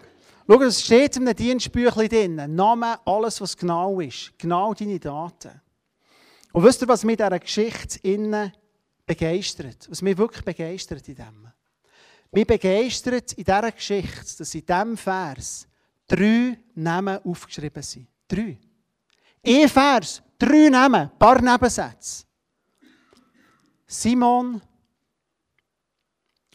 Schau, 0.49 0.61
es 0.61 0.81
steht 0.81 1.17
in 1.17 1.27
einem 1.27 1.35
Dienstbüchlein 1.35 2.07
drin. 2.07 2.55
Name, 2.55 3.05
alles, 3.05 3.41
was 3.41 3.57
genau 3.57 3.99
ist. 3.99 4.31
Genau 4.37 4.73
deine 4.73 4.97
Daten. 4.97 5.61
Und 6.53 6.63
wisst 6.63 6.81
ihr, 6.81 6.87
was 6.87 7.03
mich 7.03 7.19
in 7.19 7.25
dieser 7.25 7.39
Geschichte 7.39 7.99
innen 8.07 8.53
begeistert? 9.05 9.87
Was 9.89 10.01
mich 10.01 10.17
wirklich 10.17 10.45
begeistert 10.45 11.05
in 11.09 11.15
dem? 11.15 11.51
Mich 12.31 12.47
begeistert 12.47 13.33
in 13.33 13.43
dieser 13.43 13.71
Geschichte, 13.73 14.37
dass 14.37 14.55
in 14.55 14.65
diesem 14.65 14.97
Vers 14.97 15.67
drei 16.07 16.57
Namen 16.75 17.19
aufgeschrieben 17.25 17.83
sind. 17.83 18.07
Drei. 18.25 18.57
Ein 19.45 19.67
Vers, 19.67 20.21
drei 20.39 20.69
Namen, 20.69 21.09
ein 21.09 21.19
paar 21.19 21.41
Nebensätze. 21.41 22.23
Simon, 23.85 24.61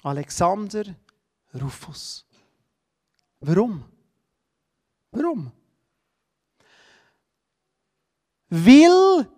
Alexander, 0.02 0.84
Rufus. 1.54 2.26
Warum? 3.42 3.84
Warum? 5.10 5.52
Weil 8.48 9.28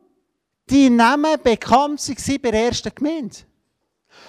die 0.69 0.91
Namen 0.91 1.41
bekannt 1.43 2.07
waren 2.09 2.43
bei 2.43 2.51
der 2.51 2.67
ersten 2.67 2.95
Gemeinde. 2.95 3.37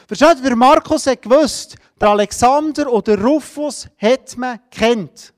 Versteht 0.07 0.43
ihr, 0.43 0.55
Markus 0.55 1.07
hat 1.07 1.21
gewusst, 1.21 1.75
der 1.99 2.09
Alexander 2.09 2.91
oder 2.91 3.19
Rufus 3.21 3.87
hat 3.97 4.37
man 4.37 4.59
kennt. 4.69 5.33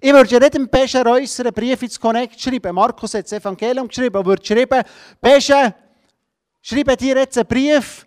Ich 0.00 0.12
würde 0.12 0.30
ja 0.30 0.38
nicht 0.38 0.54
dem 0.54 0.68
Pesche 0.68 1.04
Reusser 1.04 1.44
einen 1.44 1.54
Brief 1.54 1.82
ins 1.82 1.98
Connect 1.98 2.40
schreiben. 2.40 2.74
Markus 2.74 3.14
hat 3.14 3.24
das 3.24 3.32
Evangelium 3.32 3.88
geschrieben 3.88 4.16
und 4.16 4.26
würde 4.26 4.44
schreiben, 4.44 4.82
Pesche, 5.20 5.74
schreibe 6.60 6.96
dir 6.96 7.16
jetzt 7.16 7.38
einen 7.38 7.46
Brief. 7.46 8.06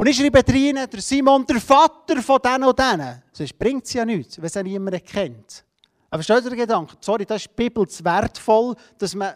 Und 0.00 0.06
ich 0.06 0.16
schreibe 0.16 0.42
rein, 0.48 0.88
der 0.90 1.00
Simon, 1.02 1.44
der 1.44 1.60
Vater 1.60 2.22
von 2.22 2.40
denen 2.42 2.64
und 2.64 2.78
denen. 2.78 3.22
Sonst 3.32 3.58
bringt 3.58 3.84
es 3.84 3.92
ja 3.92 4.02
nichts, 4.02 4.38
wenn 4.38 4.46
es 4.46 4.54
ja 4.54 4.62
niemand 4.62 5.04
kennt. 5.04 5.62
Aber 6.08 6.22
versteht 6.22 6.42
ihr 6.42 6.56
den 6.56 6.58
Gedanken? 6.58 6.96
Sorry, 7.02 7.26
das 7.26 7.42
ist 7.42 7.54
Bibel 7.54 7.86
wertvoll, 7.86 8.76
dass 8.96 9.14
man 9.14 9.34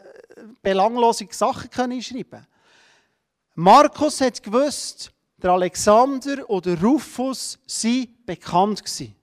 belanglose 0.62 1.27
Sachen 1.31 1.68
einschreiben 1.92 2.31
kann. 2.31 2.46
Markus 3.57 4.22
hat 4.22 4.42
gewusst, 4.42 5.12
der 5.37 5.50
Alexander 5.50 6.48
oder 6.48 6.81
Rufus 6.81 7.59
sind 7.66 8.24
bekannt 8.24 8.83
gewesen. 8.83 9.14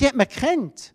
Die 0.00 0.08
hat 0.08 0.16
man 0.16 0.28
kennt. 0.28 0.92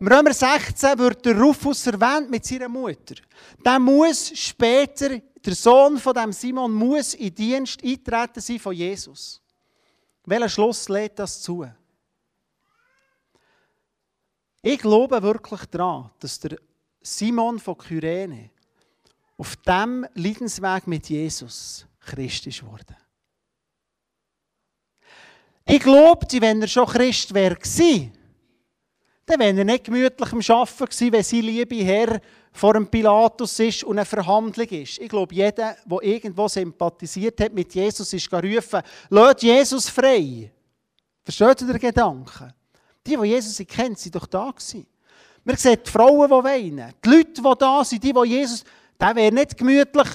Im 0.00 0.08
Römer 0.08 0.32
16 0.32 0.98
wird 0.98 1.26
der 1.26 1.38
Rufus 1.38 1.86
erwähnt 1.86 2.30
mit 2.30 2.46
seiner 2.46 2.70
Mutter. 2.70 3.16
Der 3.62 3.78
muss 3.78 4.32
später, 4.34 5.18
der 5.18 5.54
Sohn 5.54 5.98
von 5.98 6.14
dem 6.14 6.32
Simon, 6.32 6.72
muss 6.72 7.12
in 7.12 7.34
Dienst 7.34 7.84
eintreten 7.84 8.40
sein 8.40 8.58
von 8.58 8.74
Jesus. 8.74 9.42
Welcher 10.24 10.48
Schluss 10.48 10.88
lädt 10.88 11.18
das 11.18 11.42
zu? 11.42 11.70
Ich 14.62 14.78
glaube 14.78 15.22
wirklich 15.22 15.66
daran, 15.66 16.10
dass 16.18 16.40
der 16.40 16.56
Simon 17.02 17.58
von 17.58 17.76
Kyrene 17.76 18.48
auf 19.36 19.54
dem 19.56 20.06
Leidensweg 20.14 20.86
mit 20.86 21.10
Jesus 21.10 21.86
Christ 22.00 22.46
ist 22.46 22.62
worden. 22.64 22.96
Ich 25.66 25.80
glaube, 25.80 26.26
wenn 26.40 26.62
er 26.62 26.68
schon 26.68 26.86
Christ 26.86 27.34
wäre, 27.34 27.56
dann 29.26 29.40
wäre 29.40 29.58
er 29.58 29.64
nicht 29.64 29.84
gemütlich 29.84 30.32
am 30.32 30.40
Arbeiten 30.40 30.84
gewesen, 30.84 31.12
wenn 31.12 31.22
sein 31.22 31.40
liebe 31.40 31.76
Herr 31.76 32.20
vor 32.52 32.74
dem 32.74 32.88
Pilatus 32.88 33.58
ist 33.60 33.84
und 33.84 33.98
eine 33.98 34.04
Verhandlung 34.04 34.66
ist. 34.68 34.98
Ich 34.98 35.08
glaube, 35.08 35.34
jeder, 35.34 35.76
der 35.84 36.02
irgendwo 36.02 36.48
sympathisiert 36.48 37.40
hat 37.40 37.52
mit 37.52 37.74
Jesus, 37.74 38.12
ist 38.12 38.30
gerufen, 38.30 38.82
lasst 39.08 39.42
Jesus 39.42 39.88
frei. 39.88 40.50
Versteht 41.22 41.60
ihr 41.60 41.66
den 41.68 41.78
Gedanken? 41.78 42.52
Die, 43.06 43.16
die 43.16 43.26
Jesus 43.26 43.64
kennt, 43.68 43.98
sind 43.98 44.14
doch 44.14 44.26
da 44.26 44.50
gewesen. 44.50 44.86
Man 45.44 45.56
sieht 45.56 45.86
die 45.86 45.90
Frauen, 45.90 46.28
die 46.28 46.44
weinen, 46.44 46.92
die 47.04 47.08
Leute, 47.08 47.42
die 47.42 47.52
da 47.58 47.84
sind, 47.84 48.02
die, 48.02 48.12
die 48.12 48.28
Jesus... 48.28 48.64
Der 49.00 49.16
wäre 49.16 49.32
nicht 49.32 49.56
gemütlich, 49.56 50.08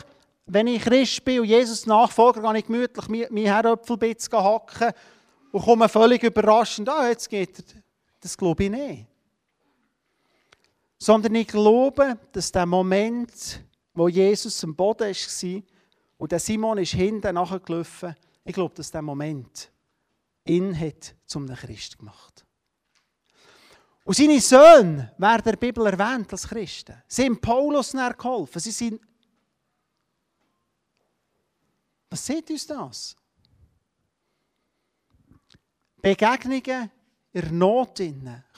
wenn 0.46 0.68
ich 0.68 0.84
Christ 0.84 1.26
bin 1.26 1.40
und 1.40 1.48
Jesus 1.48 1.88
Nachfolger, 1.88 2.42
gehe 2.42 2.60
ich 2.60 2.68
gemütlich 2.68 3.08
mein 3.08 3.46
Herdöpfelbitz 3.46 4.30
hacken 4.32 4.92
und 5.52 5.64
komme 5.64 5.90
völlig 5.90 6.22
überraschend, 6.22 6.88
ah, 6.88 7.08
jetzt 7.08 7.28
geht 7.28 7.58
er. 7.58 7.82
Das 8.26 8.36
glaube 8.36 8.64
ich 8.64 8.72
nicht. 8.72 9.06
Sondern 10.98 11.36
ich 11.36 11.48
glaube, 11.48 12.18
dass 12.32 12.52
der 12.52 12.66
Moment, 12.66 13.64
wo 13.94 14.08
Jesus 14.08 14.64
am 14.64 14.76
Boden 14.76 15.14
war 15.14 15.62
und 16.18 16.32
der 16.32 16.40
Simon 16.40 16.80
ist 16.80 16.94
hinten 16.94 17.36
nachgelaufen, 17.36 18.16
ich 18.44 18.56
glaube, 18.56 18.74
dass 18.74 18.90
der 18.90 19.04
Moment 19.04 19.72
ihn 20.44 20.76
hat 20.76 21.14
zum 21.28 21.48
Christ 21.48 22.00
gemacht. 22.00 22.44
Und 24.06 24.18
seine 24.18 24.42
Söhne 24.42 25.14
werden 25.20 25.44
der 25.44 25.58
Bibel 25.58 25.86
erwähnt 25.86 26.32
als 26.32 26.48
Christen. 26.48 26.96
Sie 27.08 27.26
haben 27.26 27.40
Paulus 27.40 27.92
geholfen. 27.92 28.60
Sie 28.60 28.72
sind 28.72 29.02
Was 32.10 32.26
sieht 32.26 32.50
uns 32.50 32.66
das? 32.66 33.16
Begegnungen 36.02 36.90
in 37.36 37.58
Not 37.58 38.00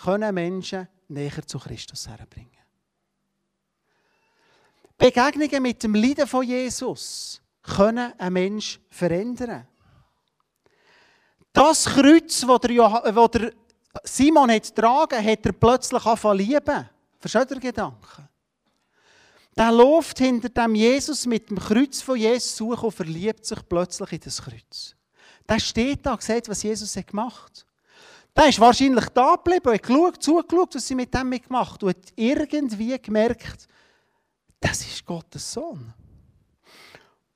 können 0.04 0.36
Menschen 0.36 0.88
näher 1.08 1.46
zu 1.46 1.58
Christus 1.58 2.08
herbringen. 2.08 2.52
Begegnungen 4.98 5.64
mit 5.64 5.82
dem 5.82 5.96
Leiden 5.96 6.28
von 6.28 6.46
Jesus 6.46 7.42
können 7.64 8.14
einen 8.20 8.34
Menschen 8.34 8.84
verändern. 8.90 9.68
Das 11.52 11.86
Kreuz, 11.86 12.42
das 12.42 13.52
Simon 14.04 14.52
hat 14.52 14.76
tragen, 14.76 15.26
hat 15.26 15.46
er 15.46 15.52
plötzlich 15.54 16.06
angefangen 16.06 16.38
lieben. 16.38 16.90
Versteht 17.20 17.50
ihr 17.50 17.60
Gedanken? 17.60 18.30
Der 19.58 19.72
läuft 19.72 20.20
hinter 20.20 20.50
dem 20.50 20.76
Jesus 20.76 21.26
mit 21.26 21.50
dem 21.50 21.58
Kreuz 21.58 22.00
von 22.00 22.16
Jesus 22.16 22.58
suchen 22.58 22.86
und 22.86 22.92
verliebt 22.92 23.44
sich 23.44 23.58
plötzlich 23.68 24.12
in 24.12 24.20
das 24.20 24.40
Kreuz. 24.40 24.96
Der 25.50 25.60
steht 25.60 26.06
da 26.06 26.14
und 26.14 26.22
sieht, 26.22 26.48
was 26.48 26.62
Jesus 26.62 26.94
gemacht 26.94 27.64
hat. 27.64 27.67
Der 28.38 28.50
ist 28.50 28.60
wahrscheinlich 28.60 29.10
da 29.10 29.36
geblieben, 29.36 29.74
hat 29.74 29.82
geschaut, 29.82 30.22
zugeschaut, 30.22 30.76
was 30.76 30.88
sie 30.88 30.94
mit 30.94 31.12
dem 31.12 31.32
gemacht 31.32 31.82
haben 31.82 31.88
und 31.88 31.98
hat 31.98 32.14
irgendwie 32.16 32.96
gemerkt, 33.00 33.68
das 34.60 34.82
ist 34.82 35.04
Gottes 35.04 35.54
Sohn. 35.54 35.92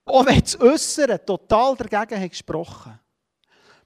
Auch 0.06 0.26
wenn 0.28 0.40
das 0.40 0.60
Äußere 0.60 1.26
total 1.26 1.76
dagegen 1.76 2.22
hat 2.22 2.30
gesprochen 2.30 3.00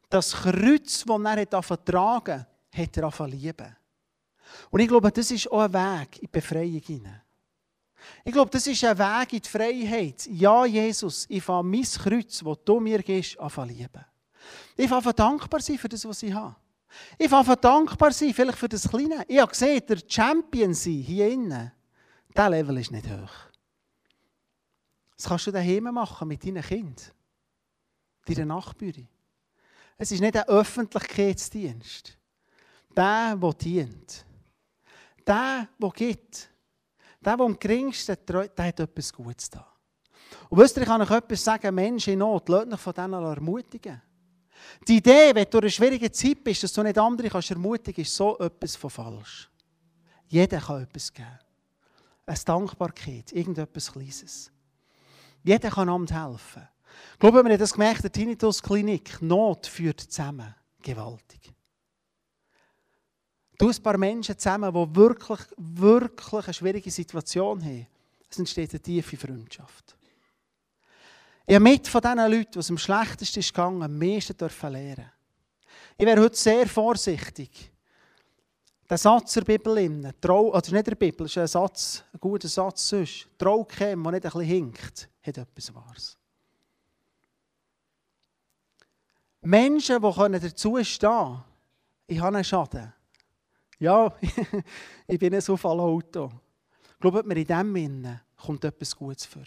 Das 0.09 0.33
Kreuz, 0.33 1.05
das 1.05 1.47
er 1.51 1.63
vertragen 1.63 2.39
hat, 2.39 2.77
hat 2.77 2.97
er 2.97 3.03
angefangen 3.03 3.31
lieben. 3.31 3.77
Und 4.69 4.79
ich 4.81 4.87
glaube, 4.87 5.09
das 5.09 5.31
ist 5.31 5.49
auch 5.49 5.61
ein 5.61 5.73
Weg 5.73 6.17
in 6.17 6.21
die 6.21 6.27
Befreiung 6.27 6.81
hinein. 6.81 7.21
Ich 8.25 8.33
glaube, 8.33 8.51
das 8.51 8.67
ist 8.67 8.83
ein 8.83 8.97
Weg 8.97 9.33
in 9.33 9.39
die 9.39 9.49
Freiheit. 9.49 10.27
Ja, 10.27 10.65
Jesus, 10.65 11.25
ich 11.29 11.41
fange 11.41 11.69
mein 11.69 11.83
Kreuz, 11.83 12.43
das 12.43 12.57
du 12.65 12.79
mir 12.81 13.01
gibst, 13.01 13.39
an 13.39 13.69
lieben. 13.69 14.05
Ich 14.75 14.89
fange 14.89 15.13
dankbar 15.13 15.61
sein 15.61 15.77
für 15.77 15.89
das, 15.89 16.05
was 16.05 16.21
ich 16.21 16.33
habe. 16.33 16.55
Ich 17.17 17.29
fange 17.29 17.55
dankbar 17.57 18.11
sein, 18.11 18.33
vielleicht 18.33 18.57
für 18.57 18.69
das 18.69 18.87
Kleine. 18.87 19.23
Ich 19.27 19.39
habe 19.39 19.51
gesehen, 19.51 19.81
der 19.87 19.99
Champion 20.07 20.73
sein 20.73 20.93
hier 20.93 21.29
innen, 21.29 21.71
dieser 22.29 22.49
Level 22.49 22.77
ist 22.77 22.91
nicht 22.91 23.07
hoch. 23.07 23.31
Das 25.15 25.27
kannst 25.27 25.47
du 25.47 25.51
daheim 25.51 25.83
machen 25.85 26.27
mit 26.27 26.45
deinen 26.45 26.61
Kindern, 26.61 27.11
deiner 28.25 28.45
Nachbarin. 28.45 29.07
Es 29.97 30.11
ist 30.11 30.19
nicht 30.19 30.35
ein 30.35 30.43
Öffentlichkeitsdienst. 30.43 32.17
Der, 32.95 33.35
der 33.35 33.53
dient. 33.53 34.25
Der, 35.25 35.67
der 35.77 35.89
gibt. 35.91 36.49
Der, 37.23 37.37
der 37.37 37.45
am 37.45 37.57
geringsten 37.57 38.17
treut, 38.25 38.57
der 38.57 38.65
hat 38.65 38.79
etwas 38.79 39.13
Gutes 39.13 39.49
da. 39.49 39.65
Und 40.49 40.59
wisst 40.59 40.75
ihr, 40.77 40.83
ich 40.83 40.87
kann 40.87 41.01
euch 41.01 41.11
etwas 41.11 41.43
sagen, 41.43 41.73
Menschen 41.73 42.13
in 42.13 42.19
Not, 42.19 42.49
lasst 42.49 42.73
euch 42.73 42.79
von 42.79 42.93
denen 42.93 43.13
ermutigen. 43.13 44.01
Die 44.87 44.97
Idee, 44.97 45.31
wenn 45.33 45.45
du 45.49 45.57
in 45.57 45.63
einer 45.63 45.71
schwierigen 45.71 46.13
Zeit 46.13 46.43
bist, 46.43 46.63
dass 46.63 46.73
du 46.73 46.83
nicht 46.83 46.97
andere 46.97 47.29
kannst 47.29 47.51
ermutigen, 47.51 48.01
ist 48.03 48.15
so 48.15 48.37
etwas 48.39 48.75
von 48.75 48.89
falsch. 48.89 49.49
Jeder 50.27 50.59
kann 50.59 50.83
etwas 50.83 51.13
geben. 51.13 51.39
Eine 52.25 52.39
Dankbarkeit, 52.43 53.31
irgendetwas 53.31 53.91
Kleines. 53.91 54.51
Jeder 55.43 55.69
kann 55.69 55.89
Amt 55.89 56.11
helfen. 56.11 56.67
Ich 57.13 57.19
glaube, 57.19 57.43
wir 57.43 57.51
haben 57.51 57.59
das 57.59 57.73
gemerkt, 57.73 58.03
der 58.03 58.11
Tinnitus-Klinik, 58.11 59.21
Not 59.21 59.67
führt 59.67 60.01
zusammen. 60.01 60.55
Gewaltig. 60.81 61.53
Du 63.57 63.69
ein 63.69 63.83
paar 63.83 63.97
Menschen 63.97 64.37
zusammen, 64.37 64.73
die 64.73 64.95
wirklich, 64.95 65.39
wirklich 65.57 66.45
eine 66.45 66.53
schwierige 66.53 66.91
Situation 66.91 67.63
haben. 67.63 67.87
Es 68.29 68.39
entsteht 68.39 68.71
eine 68.71 68.81
tiefe 68.81 69.17
Freundschaft. 69.17 69.95
Ich 71.47 71.53
habe 71.53 71.63
mit 71.63 71.87
von 71.87 72.01
diesen 72.01 72.17
Leuten, 72.17 72.51
die 72.53 72.59
es 72.59 72.69
am 72.71 72.77
schlechtesten 72.77 73.39
ist 73.39 73.53
gegangen, 73.53 73.83
am 73.83 73.97
meisten 73.97 74.35
dürfen. 74.35 74.75
Ich 75.97 76.05
wäre 76.05 76.21
heute 76.21 76.35
sehr 76.35 76.67
vorsichtig. 76.67 77.71
Der 78.89 78.97
Satz 78.97 79.33
der 79.33 79.41
Bibel, 79.41 80.13
Trau, 80.19 80.51
also 80.51 80.73
nicht 80.73 80.87
der 80.87 80.95
Bibel, 80.95 81.25
ist 81.25 81.37
ein 81.37 81.47
Satz, 81.47 82.03
ein 82.13 82.19
guter 82.19 82.47
Satz 82.47 82.89
sonst. 82.89 83.27
Trau 83.37 83.63
käme, 83.63 84.03
der 84.03 84.11
nicht 84.13 84.25
ein 84.25 84.31
bisschen 84.31 84.41
hinkt, 84.41 85.09
hat 85.21 85.37
etwas 85.37 85.73
Wahres. 85.73 86.17
Menschen, 89.41 90.01
die 90.01 90.39
dazu 90.39 90.83
stehen 90.83 91.09
können, 91.09 91.43
ich 92.07 92.19
habe 92.19 92.37
einen 92.37 92.43
Schaden. 92.43 92.93
Ja, 93.79 94.15
ich 95.07 95.19
bin 95.19 95.33
ein 95.33 95.47
Auto. 95.47 96.31
Ich 96.93 96.99
glaube, 96.99 97.23
mir 97.23 97.37
in 97.37 97.45
dem 97.45 97.75
Innen 97.75 98.21
kommt 98.35 98.63
etwas 98.63 98.95
Gutes 98.95 99.25
vor. 99.25 99.43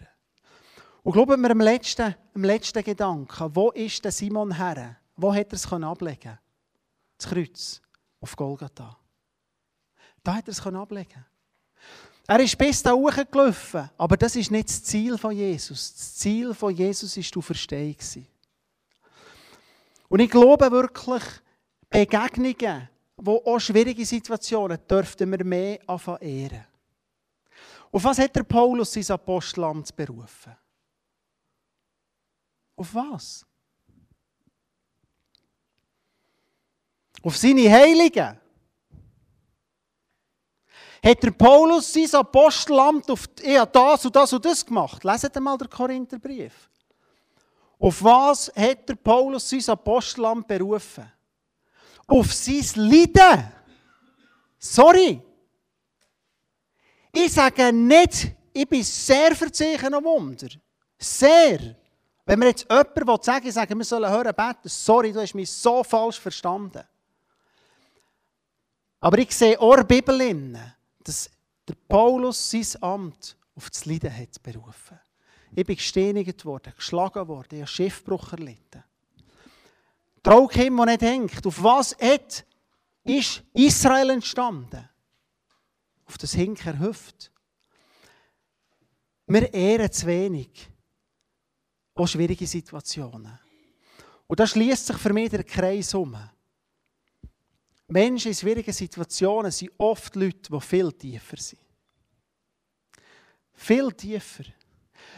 Und 1.09 1.15
glauben 1.15 1.41
wir 1.41 1.51
am 1.53 1.61
letzten, 1.63 2.15
am 2.35 2.45
letzten 2.45 2.85
Gedanken, 2.85 3.57
wo 3.57 3.71
ist 3.71 4.05
der 4.05 4.13
Simon 4.13 4.55
her? 4.55 4.99
Wo 5.17 5.33
hat 5.33 5.47
er 5.47 5.55
es 5.55 5.73
ablegen 5.73 6.39
Das 7.17 7.31
Kreuz 7.31 7.81
auf 8.21 8.37
Golgatha. 8.37 8.95
Da 10.23 10.35
hat 10.35 10.49
er 10.49 10.51
es 10.51 10.67
ablegen 10.67 11.25
Er 12.27 12.41
ist 12.41 12.59
bis 12.59 12.83
da 12.83 12.93
hochgelaufen, 12.93 13.89
aber 13.97 14.19
das 14.19 14.37
ist 14.37 14.51
nicht 14.51 14.69
das 14.69 14.85
Ziel 14.85 15.17
von 15.17 15.35
Jesus. 15.35 15.95
Das 15.95 16.17
Ziel 16.17 16.53
von 16.53 16.77
Jesus 16.77 17.17
ist 17.17 17.35
du 17.35 17.41
Verstehen. 17.41 17.97
Und 20.11 20.21
ich 20.21 20.31
glaube 20.31 20.71
wirklich, 20.71 21.23
Begegnungen, 21.89 22.87
wo 23.17 23.37
auch 23.47 23.61
schwierige 23.61 24.05
Situationen, 24.05 24.79
dürften 24.87 25.31
wir 25.31 25.43
mehr 25.43 25.79
anfangen 25.87 26.21
ehren. 26.21 26.67
Auf 27.91 28.05
was 28.05 28.19
hat 28.19 28.37
der 28.37 28.43
Paulus 28.43 28.93
sein 28.93 29.07
Apostelamt 29.09 29.97
berufen? 29.97 30.55
Auf 32.79 32.95
was? 32.95 33.45
Auf 37.23 37.37
seine 37.37 37.69
Heiligen. 37.69 38.39
Hat 41.05 41.23
der 41.23 41.31
Paulus 41.33 41.93
sein 41.93 42.15
Apostelamt 42.15 43.11
auf 43.11 43.29
ja, 43.43 43.67
das 43.67 44.07
und 44.07 44.15
das 44.15 44.33
und 44.33 44.45
das 44.45 44.65
gemacht? 44.65 45.03
Leset 45.03 45.35
mal 45.41 45.59
den 45.59 45.69
Korintherbrief. 45.69 46.71
Auf 47.81 48.03
was 48.03 48.53
hat 48.55 48.89
der 48.89 48.95
Paulus 48.95 49.51
sein 49.51 49.69
Apostelamt 49.69 50.47
berufen? 50.47 51.11
Auf 52.07 52.33
sein 52.33 52.65
Leiden. 52.77 53.53
Sorry. 54.57 55.21
Ich 57.13 57.33
sage 57.33 57.73
nicht, 57.73 58.33
ich 58.53 58.69
bin 58.69 58.85
sehr 58.85 59.35
verzichtet 59.35 59.93
am 59.93 60.05
Wunder. 60.05 60.49
Sehr. 60.97 61.77
Wenn 62.29 62.41
mir 62.41 62.49
jetzt 62.49 62.67
jemand 62.71 63.25
sagen 63.25 63.51
sagen, 63.51 63.79
wir 63.79 63.87
sollen 63.87 64.11
hören 64.11 64.35
beten, 64.37 64.69
sorry, 64.69 65.15
du 65.15 65.21
hast 65.23 65.33
mich 65.33 65.51
so 65.51 65.83
falsch 65.83 66.21
verstanden. 66.21 66.85
Aber 69.01 69.17
ich 69.17 69.35
sehe 69.35 69.59
auch 69.59 69.73
in 69.73 69.77
der 69.79 69.85
Bibel, 69.85 70.61
dass 71.03 71.31
der 71.67 71.75
Paulus 71.89 72.51
sein 72.51 72.83
Amt 72.83 73.35
auf 73.57 73.71
das 73.71 73.87
Leiden 73.87 74.15
hat 74.15 74.43
berufen. 74.43 75.01
Ich 75.57 75.65
bin 75.65 75.77
gesteinigt 75.77 76.45
worden, 76.45 76.75
geschlagen 76.77 77.27
worden, 77.29 77.49
ich 77.53 77.61
habe 77.61 77.67
Schiffbruch 77.67 78.31
erlitten. 78.33 78.85
Trau 80.23 80.51
ihm, 80.51 80.77
der 80.77 80.85
nicht 80.85 81.01
hängt. 81.01 81.47
Auf 81.47 81.63
was 81.63 81.97
hat, 81.99 82.45
ist 83.05 83.43
Israel 83.55 84.11
entstanden? 84.11 84.87
Auf 86.05 86.19
das 86.19 86.35
Hinker 86.35 86.79
Hüft. 86.79 87.33
Wir 89.27 89.55
ehren 89.55 89.91
zu 89.91 90.07
wenig 90.07 90.69
auch 91.99 92.07
schwierige 92.07 92.47
Situationen. 92.47 93.39
Und 94.27 94.39
da 94.39 94.47
schließt 94.47 94.87
sich 94.87 94.97
für 94.97 95.13
mich 95.13 95.31
der 95.31 95.43
Kreis 95.43 95.95
um. 95.95 96.17
Menschen 97.89 98.29
in 98.29 98.35
schwierigen 98.35 98.73
Situationen 98.73 99.51
sind 99.51 99.73
oft 99.79 100.15
Leute, 100.15 100.51
die 100.53 100.61
viel 100.61 100.93
tiefer 100.93 101.37
sind. 101.39 101.61
Viel 103.55 103.93
tiefer. 103.93 104.45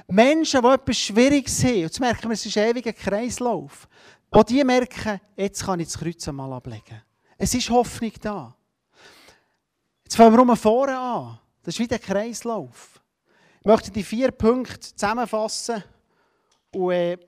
Menschen, 0.07 0.63
die 0.63 0.69
etwas 0.69 0.97
Schwieriges 0.97 1.63
haben, 1.65 1.75
und 1.75 1.81
jetzt 1.81 2.01
merken 2.01 2.29
wir, 2.29 2.35
es 2.35 2.47
ist 2.47 2.57
ein 2.57 2.71
ewiger 2.71 2.93
Kreislauf, 2.93 3.89
auch 4.31 4.45
die 4.45 4.63
merken, 4.63 5.21
jetzt 5.37 5.65
kann 5.65 5.81
ich 5.81 5.89
das 5.89 5.99
Kreuz 5.99 6.27
einmal 6.29 6.53
ablegen. 6.53 7.03
Es 7.37 7.53
ist 7.55 7.69
Hoffnung 7.69 8.13
da. 8.21 8.55
Jetzt 10.05 10.17
fangen 10.17 10.33
wir 10.33 10.43
um 10.43 10.57
vorne 10.57 10.97
an. 10.97 11.39
Das 11.63 11.75
ist 11.75 11.81
wie 11.81 11.89
der 11.89 11.99
Kreislauf. 11.99 13.01
Ich 13.61 13.67
möchte 13.67 13.91
die 13.91 14.05
vier 14.05 14.31
Punkte 14.31 14.95
zusammenfassen 14.95 15.83
und 16.73 16.93
äh, 16.93 17.19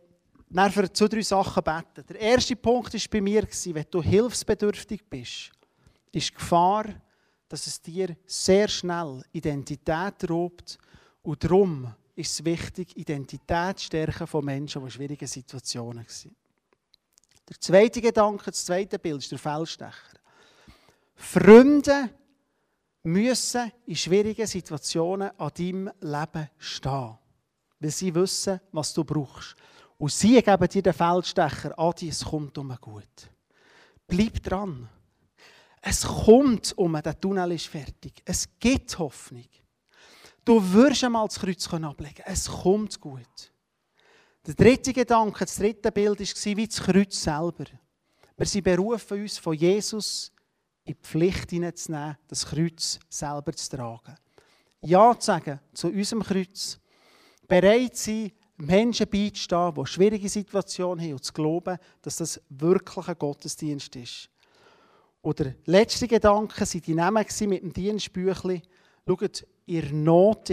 dann 0.51 0.71
für 0.71 0.93
zwei, 0.93 1.09
drei 1.09 1.23
Sachen 1.23 1.63
beten. 1.63 2.07
Der 2.09 2.21
erste 2.21 2.57
Punkt 2.57 2.93
war 2.93 3.01
bei 3.11 3.21
mir, 3.21 3.43
wenn 3.43 3.87
du 3.91 4.03
hilfsbedürftig 4.03 5.03
bist, 5.09 5.51
ist 6.13 6.31
die 6.31 6.35
Gefahr, 6.35 6.87
dass 7.49 7.67
es 7.67 7.81
dir 7.81 8.17
sehr 8.27 8.69
schnell 8.69 9.23
Identität 9.33 10.29
raubt. 10.29 10.79
Und 11.23 11.43
darum 11.43 11.95
ist 12.15 12.33
es 12.33 12.45
wichtig, 12.45 12.97
Identität 12.97 13.79
zu 13.79 13.87
stärken 13.87 14.27
von 14.27 14.45
Menschen, 14.45 14.81
die 14.83 14.87
in 14.87 14.91
schwierigen 14.91 15.27
Situationen 15.27 16.05
waren. 16.07 16.37
Der 17.49 17.61
zweite 17.61 18.01
Gedanke, 18.01 18.51
das 18.51 18.65
zweite 18.65 18.99
Bild 18.99 19.19
ist 19.19 19.33
der 19.33 19.39
Feldstecher. 19.39 19.93
Freunde 21.15 22.11
müssen 23.03 23.73
in 23.87 23.97
schwierigen 23.97 24.47
Situationen 24.47 25.31
an 25.39 25.51
deinem 25.57 25.91
Leben 26.01 26.51
stehen 26.59 27.19
weil 27.83 27.91
sie 27.91 28.15
wissen, 28.15 28.61
was 28.71 28.95
du 28.95 29.05
brauchst. 29.05 29.57
Und 29.99 30.13
sie 30.13 30.41
geben 30.41 30.69
dir 30.69 30.83
den 30.83 30.93
Feldstecher, 30.93 31.79
Adi, 31.79 32.09
es 32.09 32.25
kommt 32.25 32.57
um 32.59 32.77
gut. 32.81 33.31
Bleib 34.07 34.43
dran. 34.43 34.89
Es 35.81 36.03
kommt 36.03 36.77
um, 36.79 37.01
der 37.01 37.21
Tunnel 37.21 37.53
ist 37.53 37.67
fertig. 37.67 38.23
Es 38.25 38.49
gibt 38.59 38.97
Hoffnung. 38.99 39.49
Du 40.45 40.73
wirst 40.73 41.05
einmal 41.05 41.27
das 41.27 41.39
Kreuz 41.39 41.73
ablegen 41.73 42.23
Es 42.25 42.49
kommt 42.49 43.01
gut. 43.01 43.53
Der 44.45 44.55
dritte 44.55 44.93
Gedanke, 44.93 45.45
das 45.45 45.57
dritte 45.57 45.93
Bild 45.93 46.19
war 46.19 46.57
wie 46.57 46.67
das 46.67 46.81
Kreuz 46.81 47.23
selber. 47.23 47.65
Wir 48.37 48.47
sind 48.47 48.65
berufen, 48.65 49.23
uns 49.23 49.39
von 49.39 49.55
Jesus 49.55 50.33
in 50.85 50.95
die 50.95 51.01
Pflicht 51.01 51.51
hineinzunehmen, 51.51 52.19
das 52.27 52.47
Kreuz 52.47 52.99
selber 53.09 53.53
zu 53.53 53.77
tragen. 53.77 54.17
Ja 54.81 55.17
zu 55.17 55.27
sagen 55.27 55.61
zu 55.73 55.89
unserem 55.89 56.25
Kreuz 56.25 56.82
bereit 57.49 57.97
sein, 57.97 58.33
Menschen 58.57 59.09
beizustehen, 59.09 59.75
die 59.75 59.87
schwierige 59.87 60.29
Situationen 60.29 61.05
haben 61.05 61.15
und 61.15 61.25
zu 61.25 61.33
glauben, 61.33 61.79
dass 62.03 62.17
das 62.17 62.41
wirklich 62.49 63.09
ein 63.09 63.19
Gottesdienst 63.19 63.97
ist. 63.97 64.29
Oder 65.23 65.45
der 65.45 65.55
letzte 65.67 66.09
Gedanke 66.09 66.61
waren 66.61 66.83
die 66.83 66.95
Namen 66.95 67.27
mit 67.49 67.63
dem 67.63 67.73
Dienstbüchlein. 67.73 68.63
Schaut, 69.07 69.47
in 69.67 70.05
Not 70.05 70.51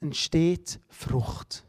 entsteht 0.00 0.80
Frucht. 0.88 1.64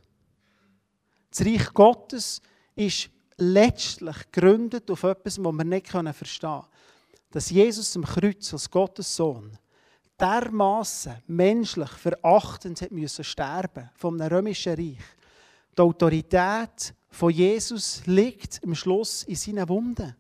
Das 1.29 1.45
Reich 1.45 1.73
Gottes 1.73 2.41
ist 2.75 3.09
letztlich 3.37 4.31
gegründet 4.31 4.89
auf 4.89 5.03
etwas, 5.03 5.43
was 5.43 5.53
wir 5.53 5.63
nicht 5.63 5.87
verstehen 5.87 6.49
können. 6.49 6.67
Dass 7.31 7.49
Jesus 7.51 7.95
am 7.95 8.03
Kreuz 8.03 8.51
als 8.53 8.69
Gottes 8.69 9.15
Sohn 9.15 9.57
dermaßen 10.19 11.23
menschlich 11.27 11.89
verachtend 11.89 12.81
hat 12.81 12.91
müssen 12.91 13.23
sterben 13.23 13.89
vom 13.95 14.19
römischen 14.19 14.75
Reich. 14.75 14.97
Die 15.77 15.81
Autorität 15.81 16.93
von 17.09 17.31
Jesus 17.31 18.05
liegt 18.05 18.59
im 18.63 18.75
Schluss 18.75 19.23
in 19.23 19.35
seinen 19.35 19.67
Wunden. 19.69 20.15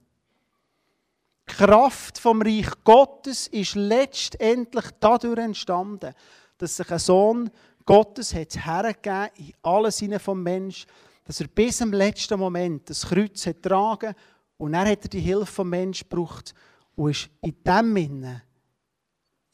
Die 1.49 1.53
Kraft 1.53 2.19
vom 2.19 2.41
Reich 2.41 2.69
Gottes 2.83 3.47
ist 3.47 3.75
letztendlich 3.75 4.85
dadurch 4.99 5.39
entstanden, 5.39 6.13
dass 6.57 6.77
sich 6.77 6.91
ein 6.91 6.99
Sohn 6.99 7.49
Gottes 7.85 8.33
hat 8.35 8.65
hergegeben 8.65 9.29
in 9.37 9.53
alle 9.63 9.91
Sinne 9.91 10.19
vom 10.19 10.43
Mensch, 10.43 10.85
dass 11.25 11.41
er 11.41 11.47
bis 11.47 11.77
zum 11.77 11.91
letzten 11.91 12.39
Moment 12.39 12.89
das 12.89 13.07
Kreuz 13.07 13.45
hat 13.47 13.63
tragen 13.63 14.13
und 14.57 14.73
dann 14.73 14.87
hat 14.87 15.03
er 15.03 15.09
die 15.09 15.19
Hilfe 15.19 15.45
vom 15.45 15.69
Mensch 15.69 16.07
gebraucht 16.07 16.53
und 16.95 17.11
ist 17.11 17.29
in 17.41 17.55
dem 17.63 17.95
Sinne 17.95 18.43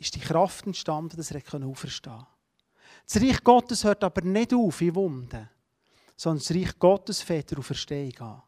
ist 0.06 0.16
die 0.16 0.20
Kraft 0.20 0.66
entstanden, 0.66 1.18
dass 1.18 1.32
er 1.32 1.42
auferstehen 1.66 2.16
konnte. 2.16 2.28
Das 3.08 3.22
Reich 3.22 3.44
Gottes 3.44 3.84
hört 3.84 4.04
aber 4.04 4.22
nicht 4.22 4.54
auf 4.54 4.82
in 4.82 4.96
Wunden, 4.96 5.50
sondern 6.16 6.40
das 6.40 6.52
Reich 6.52 6.80
Gottes 6.80 7.22
fährt 7.22 7.58
auf 7.58 7.66
Verstehung 7.66 8.18
an. 8.20 8.42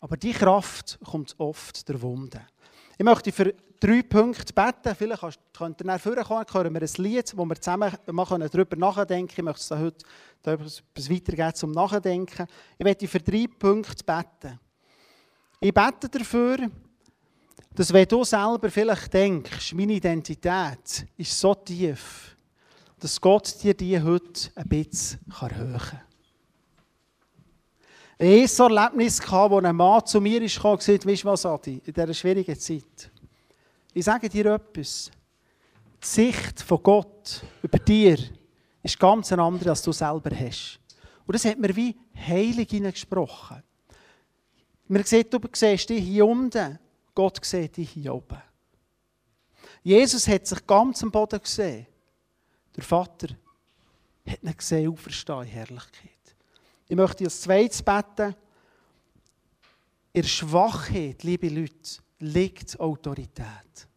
Aber 0.00 0.16
die 0.16 0.32
Kraft 0.32 0.98
kommt 1.04 1.34
oft 1.38 1.88
der 1.88 2.00
Wunde. 2.02 2.46
Ich 2.98 3.04
möchte 3.04 3.32
für 3.32 3.54
drei 3.80 4.02
Punkte 4.02 4.52
beten. 4.52 4.94
Vielleicht 4.94 5.38
könnt 5.52 5.80
ihr 5.80 5.86
nach 5.86 6.00
vorne 6.00 6.22
kommen, 6.22 6.44
hören 6.52 6.74
wir 6.74 6.82
ein 6.82 7.02
Lied, 7.02 7.36
wo 7.36 7.44
wir 7.44 7.60
zusammen 7.60 7.92
darüber 8.06 8.76
nachdenken 8.76 9.34
können. 9.34 9.48
Ich 9.48 9.60
möchte 9.60 9.74
es 9.74 9.80
heute 9.80 10.06
etwas 10.44 10.82
weitergeben 11.10 11.54
zum 11.54 11.72
Nachdenken. 11.72 12.46
Ich 12.78 12.84
möchte 12.84 13.08
für 13.08 13.20
drei 13.20 13.46
Punkte 13.46 14.04
beten. 14.04 14.60
Ich 15.60 15.72
bete 15.72 16.08
dafür, 16.08 16.70
dass 17.74 17.92
wenn 17.92 18.08
du 18.08 18.24
selber 18.24 18.70
vielleicht 18.70 19.12
denkst, 19.12 19.74
meine 19.74 19.92
Identität 19.92 21.06
ist 21.16 21.38
so 21.38 21.54
tief, 21.54 22.34
dass 22.98 23.20
Gott 23.20 23.62
dir 23.62 23.74
die 23.74 24.00
heute 24.00 24.50
ein 24.54 24.68
bisschen 24.68 25.20
erhöhen 25.40 25.78
kann. 25.78 26.00
Ich 28.18 28.50
hatte 28.50 28.64
ein 28.64 28.76
Erlebnis, 28.76 29.20
wo 29.30 29.58
ein 29.58 29.76
Mann 29.76 30.06
zu 30.06 30.22
mir 30.22 30.46
kam 30.48 30.72
und 30.72 30.78
gesagt 30.78 31.06
weißt 31.06 31.22
du 31.22 31.28
was, 31.28 31.44
Adi, 31.44 31.82
in 31.84 31.92
dieser 31.92 32.14
schwierigen 32.14 32.58
Zeit. 32.58 33.10
Ich 33.92 34.04
sage 34.04 34.28
dir 34.30 34.54
etwas. 34.54 35.10
Die 36.02 36.06
Sicht 36.06 36.62
von 36.62 36.82
Gott 36.82 37.42
über 37.62 37.78
dir 37.78 38.18
ist 38.82 38.98
ganz 38.98 39.32
eine 39.32 39.42
andere, 39.42 39.70
als 39.70 39.82
du 39.82 39.92
selber 39.92 40.30
hast. 40.34 40.80
Und 41.26 41.34
das 41.34 41.44
hat 41.44 41.58
mir 41.58 41.74
wie 41.76 41.94
heilig 42.26 42.68
gesprochen. 42.68 43.62
Man 44.88 45.04
sieht, 45.04 45.32
du 45.32 45.40
siehst 45.52 45.90
dich 45.90 46.04
hier 46.04 46.24
unten 46.24 46.78
Gott 47.16 47.42
sieht 47.44 47.78
dich 47.78 47.90
hier 47.90 48.14
oben. 48.14 48.40
Jesus 49.82 50.28
hat 50.28 50.46
sich 50.46 50.66
ganz 50.66 51.02
am 51.02 51.10
Boden 51.10 51.40
gesehen. 51.40 51.86
Der 52.76 52.84
Vater. 52.84 53.28
hat 54.26 54.42
ihn 54.42 54.56
gesehen 54.56 54.92
auferstehen 54.92 55.42
in 55.42 55.48
Herrlichkeit. 55.48 56.36
Ich 56.86 56.94
möchte 56.94 57.24
als 57.24 57.40
zweites 57.40 57.82
beten, 57.82 58.34
in 60.12 60.24
Schwachheit, 60.24 61.22
liebe 61.22 61.48
Leute, 61.48 62.02
liegt 62.18 62.78
Autorität. 62.78 63.88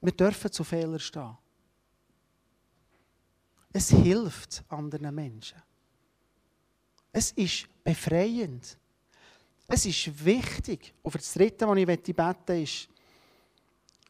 Wir 0.00 0.12
dürfen 0.12 0.52
zu 0.52 0.62
Fehlern 0.62 1.00
stehen. 1.00 1.36
Es 3.72 3.90
hilft 3.90 4.62
anderen 4.68 5.14
Menschen. 5.14 5.60
Es 7.12 7.32
ist 7.32 7.66
befreiend. 7.82 8.78
Es 9.72 9.86
ist 9.86 10.24
wichtig. 10.24 10.92
Und 11.00 11.12
für 11.12 11.18
das 11.18 11.32
Dritte, 11.32 11.66
was 11.68 11.78
ich 11.78 11.86
beten 11.86 12.14
möchte, 12.16 12.54
ist, 12.54 12.88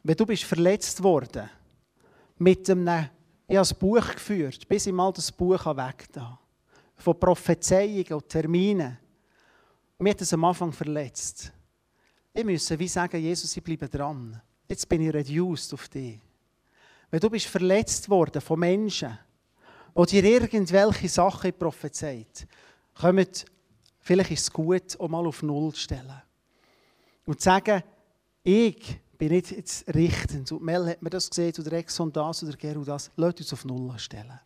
wenn 0.02 0.16
du 0.16 0.24
bist 0.24 0.44
verletzt 0.44 1.02
worden, 1.02 1.50
mit 2.38 2.68
einem, 2.70 3.10
ich 3.46 3.56
habe 3.56 3.68
ein 3.68 3.78
Buch 3.78 4.14
geführt, 4.14 4.66
bis 4.66 4.86
ich 4.86 4.92
mal 4.92 5.12
das 5.12 5.30
Buch 5.30 5.66
weg 5.76 6.06
da 6.12 6.38
von 6.96 7.18
Prophezeiungen 7.18 8.12
und 8.12 8.28
Terminen. 8.28 8.98
Mir 9.98 10.10
hat 10.10 10.20
es 10.22 10.32
am 10.32 10.44
Anfang 10.44 10.72
verletzt. 10.72 11.52
Ich 12.32 12.44
müsse 12.44 12.78
wie 12.78 12.88
sagen, 12.88 13.20
Jesus, 13.20 13.54
ich 13.54 13.62
bleibe 13.62 13.88
dran. 13.88 14.40
Jetzt 14.66 14.88
bin 14.88 15.02
ich 15.02 15.12
reduced 15.12 15.74
auf 15.74 15.88
dich. 15.88 16.20
Wenn 17.10 17.20
du 17.20 17.28
bist 17.28 17.46
verletzt 17.46 18.08
worden 18.08 18.40
von 18.40 18.60
Menschen, 18.60 19.18
die 19.96 20.06
dir 20.06 20.24
irgendwelche 20.24 21.08
Sachen 21.08 21.52
prophezeit, 21.52 22.46
kommen, 22.94 23.26
vielleicht 24.00 24.30
ist 24.30 24.42
es 24.42 24.52
gut, 24.52 24.96
um 24.96 25.10
mal 25.10 25.26
auf 25.26 25.42
Null 25.42 25.72
zu 25.72 25.80
stellen. 25.80 26.22
Und 27.24 27.40
zu 27.40 27.44
sagen, 27.44 27.82
ich 28.42 28.98
bin 29.16 29.28
nicht 29.28 29.50
jetzt 29.50 29.86
richtend. 29.94 30.50
Und 30.50 30.62
Mel 30.62 30.86
hat 30.86 31.02
mir 31.02 31.10
das 31.10 31.28
gesehen, 31.28 31.52
oder 31.58 31.72
Exxon 31.72 32.10
das, 32.12 32.42
oder 32.42 32.56
Geru 32.56 32.84
das. 32.84 33.10
Lass 33.16 33.34
uns 33.34 33.52
auf 33.52 33.64
Null 33.64 33.98
stellen. 33.98 34.40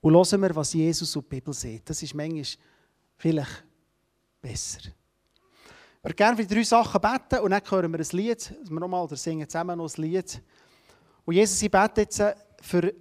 Und 0.00 0.14
hören 0.14 0.42
wir, 0.42 0.54
was 0.54 0.72
Jesus 0.72 1.16
und 1.16 1.24
die 1.24 1.36
Bibel 1.36 1.54
sieht. 1.54 1.88
Das 1.88 2.02
ist 2.02 2.14
manchmal 2.14 2.44
vielleicht 3.16 3.64
besser. 4.40 4.80
Ich 4.80 6.04
würde 6.04 6.16
gerne 6.16 6.36
für 6.36 6.46
drei 6.46 6.64
Sachen 6.64 7.00
beten 7.00 7.40
und 7.42 7.52
dann 7.52 7.62
hören 7.70 7.92
wir 7.92 8.00
ein 8.00 8.06
Lied, 8.10 8.54
wir 8.68 8.80
nochmal 8.80 9.04
oder 9.04 9.16
singen 9.16 9.48
zusammen 9.48 9.78
noch 9.78 9.96
ein 9.96 10.02
Lied. 10.02 10.42
Und 11.24 11.34
Jesus, 11.34 11.62
ich 11.62 11.70
bete 11.70 12.00
jetzt 12.00 12.20
für, 12.60 12.92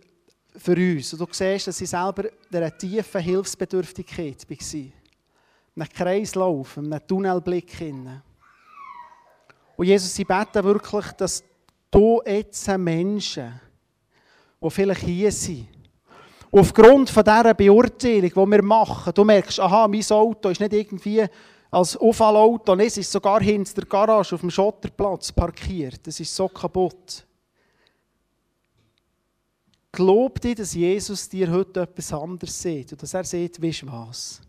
für 0.56 0.76
uns. 0.76 1.12
Und 1.12 1.20
du 1.20 1.28
siehst, 1.32 1.68
dass 1.68 1.82
ich 1.82 1.89
selber 1.89 2.26
in 2.26 2.58
einer 2.58 2.78
tiefen 2.78 3.22
Hilfsbedürftigkeit 3.22 4.48
war. 4.48 5.01
In 5.76 5.82
einem 5.82 5.91
Kreislauf, 5.91 6.78
in 6.78 6.91
einem 6.91 7.07
Tunnelblick. 7.07 7.72
Hinein. 7.72 8.22
Und 9.78 9.86
Jesus, 9.86 10.17
ich 10.19 10.28
bete 10.28 10.63
wirklich, 10.63 11.11
dass 11.13 11.43
du 11.89 12.22
jetzt 12.26 12.67
Menschen, 12.78 13.59
die 14.61 14.69
vielleicht 14.69 15.01
hier 15.01 15.32
sind, 15.32 15.67
aufgrund 16.51 17.09
von 17.09 17.24
dieser 17.24 17.53
Beurteilung, 17.53 18.30
die 18.30 18.51
wir 18.51 18.63
machen, 18.63 19.13
du 19.13 19.24
merkst, 19.24 19.59
aha, 19.59 19.88
mein 19.88 20.03
Auto 20.09 20.49
ist 20.49 20.59
nicht 20.59 20.74
irgendwie 20.74 21.26
als 21.72 21.95
Unfallauto, 21.95 22.76
es 22.76 22.97
ist 22.97 23.11
sogar 23.11 23.41
hinter 23.41 23.74
der 23.74 23.86
Garage 23.86 24.36
auf 24.36 24.41
dem 24.41 24.51
Schotterplatz 24.51 25.32
parkiert. 25.32 26.05
Das 26.05 26.19
ist 26.19 26.36
so 26.36 26.49
kaputt. 26.49 27.26
Glaub 29.93 30.39
dir, 30.39 30.55
dass 30.55 30.74
Jesus 30.74 31.28
dir 31.28 31.49
heute 31.49 31.82
etwas 31.82 32.13
anderes 32.13 32.61
sieht 32.61 32.91
und 32.91 33.01
dass 33.01 33.13
er 33.13 33.24
sieht, 33.24 33.61
weißt 33.61 33.84
du 33.84 33.88
was. 33.91 34.41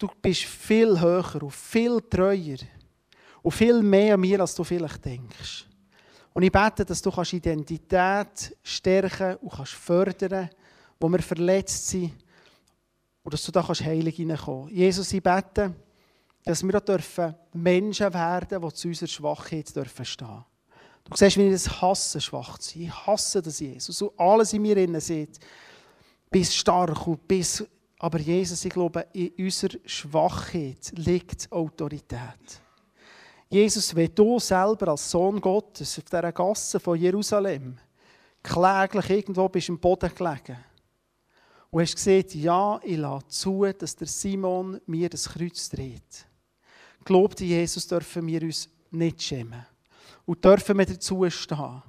Du 0.00 0.08
bist 0.22 0.44
viel 0.44 0.98
höher 0.98 1.42
und 1.42 1.52
viel 1.52 2.00
treuer 2.00 2.56
und 3.42 3.52
viel 3.52 3.82
mehr 3.82 4.14
an 4.14 4.20
mir, 4.20 4.40
als 4.40 4.54
du 4.54 4.64
vielleicht 4.64 5.04
denkst. 5.04 5.66
Und 6.32 6.42
ich 6.42 6.50
bete, 6.50 6.86
dass 6.86 7.02
du 7.02 7.10
Identität 7.10 8.56
stärken 8.62 9.36
und 9.36 9.52
kannst 9.52 9.72
fördern 9.72 10.48
wo 10.98 11.08
wir 11.10 11.18
verletzt 11.18 11.88
sind. 11.88 12.14
Und 13.22 13.34
dass 13.34 13.44
du 13.44 13.52
da 13.52 13.62
kannst 13.62 13.84
heilig 13.84 14.16
hineinkommen 14.16 14.68
kannst. 14.68 14.74
Jesus, 14.74 15.12
ich 15.12 15.22
bete, 15.22 15.74
dass 16.44 16.62
wir 16.62 16.74
auch 16.74 16.80
dürfen 16.80 17.34
Menschen 17.52 18.14
werden, 18.14 18.62
die 18.62 18.74
zu 18.74 18.88
unserer 18.88 19.08
Schwachheit 19.08 19.76
dürfen 19.76 20.04
stehen 20.06 20.44
Du 21.04 21.14
siehst, 21.14 21.36
wie 21.36 21.46
ich 21.46 21.52
das 21.52 21.82
hasse, 21.82 22.22
schwach 22.22 22.56
zu 22.56 22.70
sein. 22.70 22.82
Ich 22.84 23.06
hasse 23.06 23.42
das, 23.42 23.60
Jesus. 23.60 24.00
Und 24.00 24.18
alles 24.18 24.54
in 24.54 24.62
mir 24.62 24.78
innen 24.78 25.00
sieht, 25.00 25.38
bist 26.30 26.56
stark 26.56 27.06
und 27.06 27.28
bist... 27.28 27.68
Aber 28.02 28.18
Jesus, 28.18 28.64
ich 28.64 28.72
glaube, 28.72 29.06
in 29.12 29.30
unserer 29.38 29.78
Schwachheit 29.84 30.90
liegt 30.96 31.52
Autorität. 31.52 32.62
Jesus, 33.50 33.94
wenn 33.94 34.14
du 34.14 34.38
selber 34.38 34.88
als 34.88 35.10
Sohn 35.10 35.38
Gottes 35.38 35.98
auf 35.98 36.04
dieser 36.04 36.32
Gasse 36.32 36.80
von 36.80 36.98
Jerusalem 36.98 37.76
kläglich 38.42 39.10
irgendwo 39.10 39.50
bist 39.50 39.68
im 39.68 39.78
Boden 39.78 40.10
gelegen 40.14 40.56
und 41.70 41.82
hast 41.82 41.96
gesagt, 41.96 42.34
ja, 42.36 42.80
ich 42.82 42.96
lasse 42.96 43.28
zu, 43.28 43.66
dass 43.66 43.96
der 43.96 44.06
Simon 44.06 44.80
mir 44.86 45.10
das 45.10 45.28
Kreuz 45.28 45.68
dreht. 45.68 46.26
Glaubte 47.04 47.44
Jesus, 47.44 47.86
dürfen 47.86 48.26
wir 48.26 48.40
uns 48.40 48.70
nicht 48.90 49.20
schämen. 49.22 49.66
Und 50.24 50.42
dürfen 50.42 50.78
wir 50.78 50.86
dazu 50.86 51.28
stehen, 51.28 51.82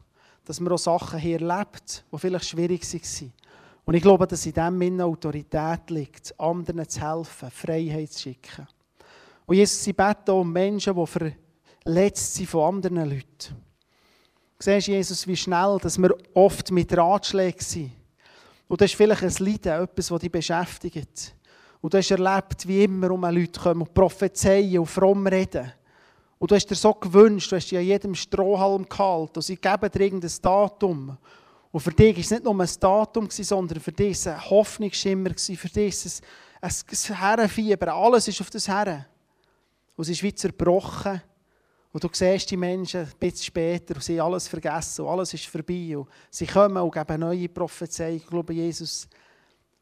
dass 0.43 0.59
wir 0.59 0.72
auch 0.74 0.78
Sachen 0.78 1.20
hier 1.20 1.39
erlebt, 1.39 2.03
die 2.12 2.18
vielleicht 2.18 2.49
schwierig 2.49 2.82
waren. 2.82 3.34
Und 3.86 3.95
ich 3.95 4.01
glaube, 4.01 4.27
dass 4.27 4.45
in 4.45 4.53
dem 4.53 4.82
in 4.82 5.01
Autorität 5.01 5.89
liegt, 5.89 6.39
anderen 6.39 6.88
zu 6.88 7.01
helfen, 7.01 7.51
Freiheit 7.51 8.11
zu 8.11 8.21
schicken. 8.21 8.67
Und 9.45 9.55
Jesus, 9.55 9.84
sie 9.84 9.93
beten 9.93 10.32
um 10.32 10.51
Menschen, 10.51 10.95
die 10.95 11.34
verletzt 11.84 12.36
sind 12.36 12.49
von 12.49 12.75
anderen 12.75 13.09
Leuten. 13.09 13.55
Du 14.57 14.65
siehst, 14.65 14.88
Jesus, 14.88 15.27
wie 15.27 15.36
schnell 15.36 15.77
dass 15.82 15.97
wir 15.97 16.15
oft 16.34 16.71
mit 16.71 16.95
Ratschlägen 16.95 17.61
sind. 17.61 17.91
Und 18.67 18.79
das 18.79 18.91
ist 18.91 18.95
vielleicht 18.95 19.23
ein 19.23 19.45
Leiden, 19.45 19.84
etwas, 19.84 20.07
das 20.07 20.19
dich 20.19 20.32
beschäftigt. 20.32 21.36
Und 21.82 21.93
du 21.93 21.97
hast 21.97 22.11
erlebt, 22.11 22.67
wie 22.67 22.84
immer 22.84 23.11
um 23.11 23.23
Leute 23.23 23.59
kommen 23.59 23.82
und 23.82 23.93
prophezeien 23.93 24.79
und 24.79 24.86
fromm 24.86 25.25
reden. 25.25 25.73
Und 26.38 26.49
du 26.49 26.55
hast 26.55 26.67
dir 26.67 26.75
so 26.75 26.93
gewünscht, 26.93 27.51
du 27.51 27.55
hast 27.55 27.69
dich 27.69 27.77
an 27.77 27.84
jedem 27.84 28.15
Strohhalm 28.15 28.88
gehalten 28.88 29.34
und 29.36 29.41
sie 29.41 29.57
geben 29.57 29.91
dir 29.91 29.99
irgendein 29.99 30.32
Datum. 30.41 31.17
Und 31.72 31.80
für 31.80 31.91
dich 31.91 32.15
war 32.15 32.22
es 32.22 32.32
nicht 32.32 32.43
nur 32.43 32.59
ein 32.59 32.69
Datum, 32.80 33.30
sondern 33.30 33.80
für 33.80 33.91
dich 33.91 34.28
ein 34.28 34.49
Hoffnungsschimmer, 34.49 35.32
für 35.38 35.69
dich 35.69 36.22
ein, 36.61 36.69
ein 36.69 37.15
Herrenfieber. 37.15 37.93
Alles 37.93 38.28
ist 38.28 38.41
auf 38.41 38.49
das 38.49 38.67
Herren. 38.67 39.05
Und 39.95 40.03
es 40.03 40.09
ist 40.09 40.24
wie 40.24 40.34
zerbrochen. 40.34 41.22
Und 41.93 42.03
du 42.03 42.09
siehst 42.11 42.49
die 42.49 42.57
Menschen 42.57 43.01
ein 43.01 43.11
bisschen 43.19 43.45
später 43.45 43.95
und 43.95 44.03
sie 44.03 44.19
haben 44.19 44.28
alles 44.28 44.47
vergessen 44.47 45.03
und 45.03 45.11
alles 45.11 45.34
ist 45.34 45.45
vorbei. 45.47 45.97
Und 45.97 46.07
sie 46.30 46.47
kommen 46.47 46.78
und 46.78 46.93
geben 46.93 47.19
neue 47.19 47.49
Prophezeiungen. 47.49 48.17
Ich 48.17 48.28
glaube, 48.28 48.53
Jesus, 48.53 49.07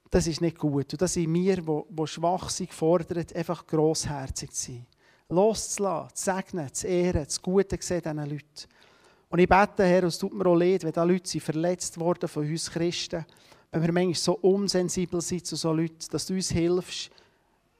das 0.09 0.25
ist 0.25 0.41
nicht 0.41 0.57
gut. 0.57 0.91
Und 0.91 1.01
das 1.01 1.13
sind 1.13 1.31
wir, 1.33 1.57
die 1.57 2.07
schwach 2.07 2.49
sind, 2.49 2.69
gefordert, 2.69 3.35
einfach 3.35 3.65
grossherzig 3.65 4.51
zu 4.51 4.71
sein. 4.71 4.87
Loszulassen, 5.29 6.15
zu 6.15 6.23
segnen, 6.23 6.73
zu 6.73 6.87
ehren, 6.87 7.29
zu 7.29 7.41
Gute 7.41 7.77
sehen 7.79 8.01
diesen 8.01 8.17
Leuten. 8.17 8.67
Und 9.30 9.39
ich 9.39 9.47
bete, 9.47 9.86
Herr, 9.86 10.03
es 10.03 10.17
tut 10.17 10.34
mir 10.34 10.45
auch 10.47 10.55
leid, 10.55 10.84
wenn 10.84 10.91
da 10.91 11.03
Leute 11.03 11.30
sind 11.30 11.43
verletzt 11.43 11.99
worden 11.99 12.27
von 12.27 12.47
uns 12.47 12.71
Christen, 12.71 13.25
wenn 13.71 13.82
wir 13.84 13.91
manchmal 13.91 14.15
so 14.15 14.34
unsensibel 14.34 15.21
sind 15.21 15.45
zu 15.45 15.55
so 15.55 15.71
Leuten, 15.71 15.99
dass 16.11 16.25
du 16.25 16.34
uns 16.34 16.49
hilfst, 16.49 17.11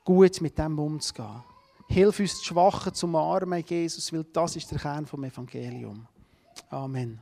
gut 0.04 0.42
mit 0.42 0.58
dem 0.58 0.78
umzugehen. 0.78 1.44
Hilf 1.88 2.20
uns, 2.20 2.40
die 2.40 2.46
Schwachen 2.46 2.94
zu 2.94 3.08
umarmen, 3.08 3.64
Jesus, 3.68 4.14
weil 4.14 4.24
das 4.32 4.56
ist 4.56 4.70
der 4.70 4.78
Kern 4.78 5.08
vom 5.08 5.24
Evangelium. 5.24 6.08
Amen. 6.70 7.20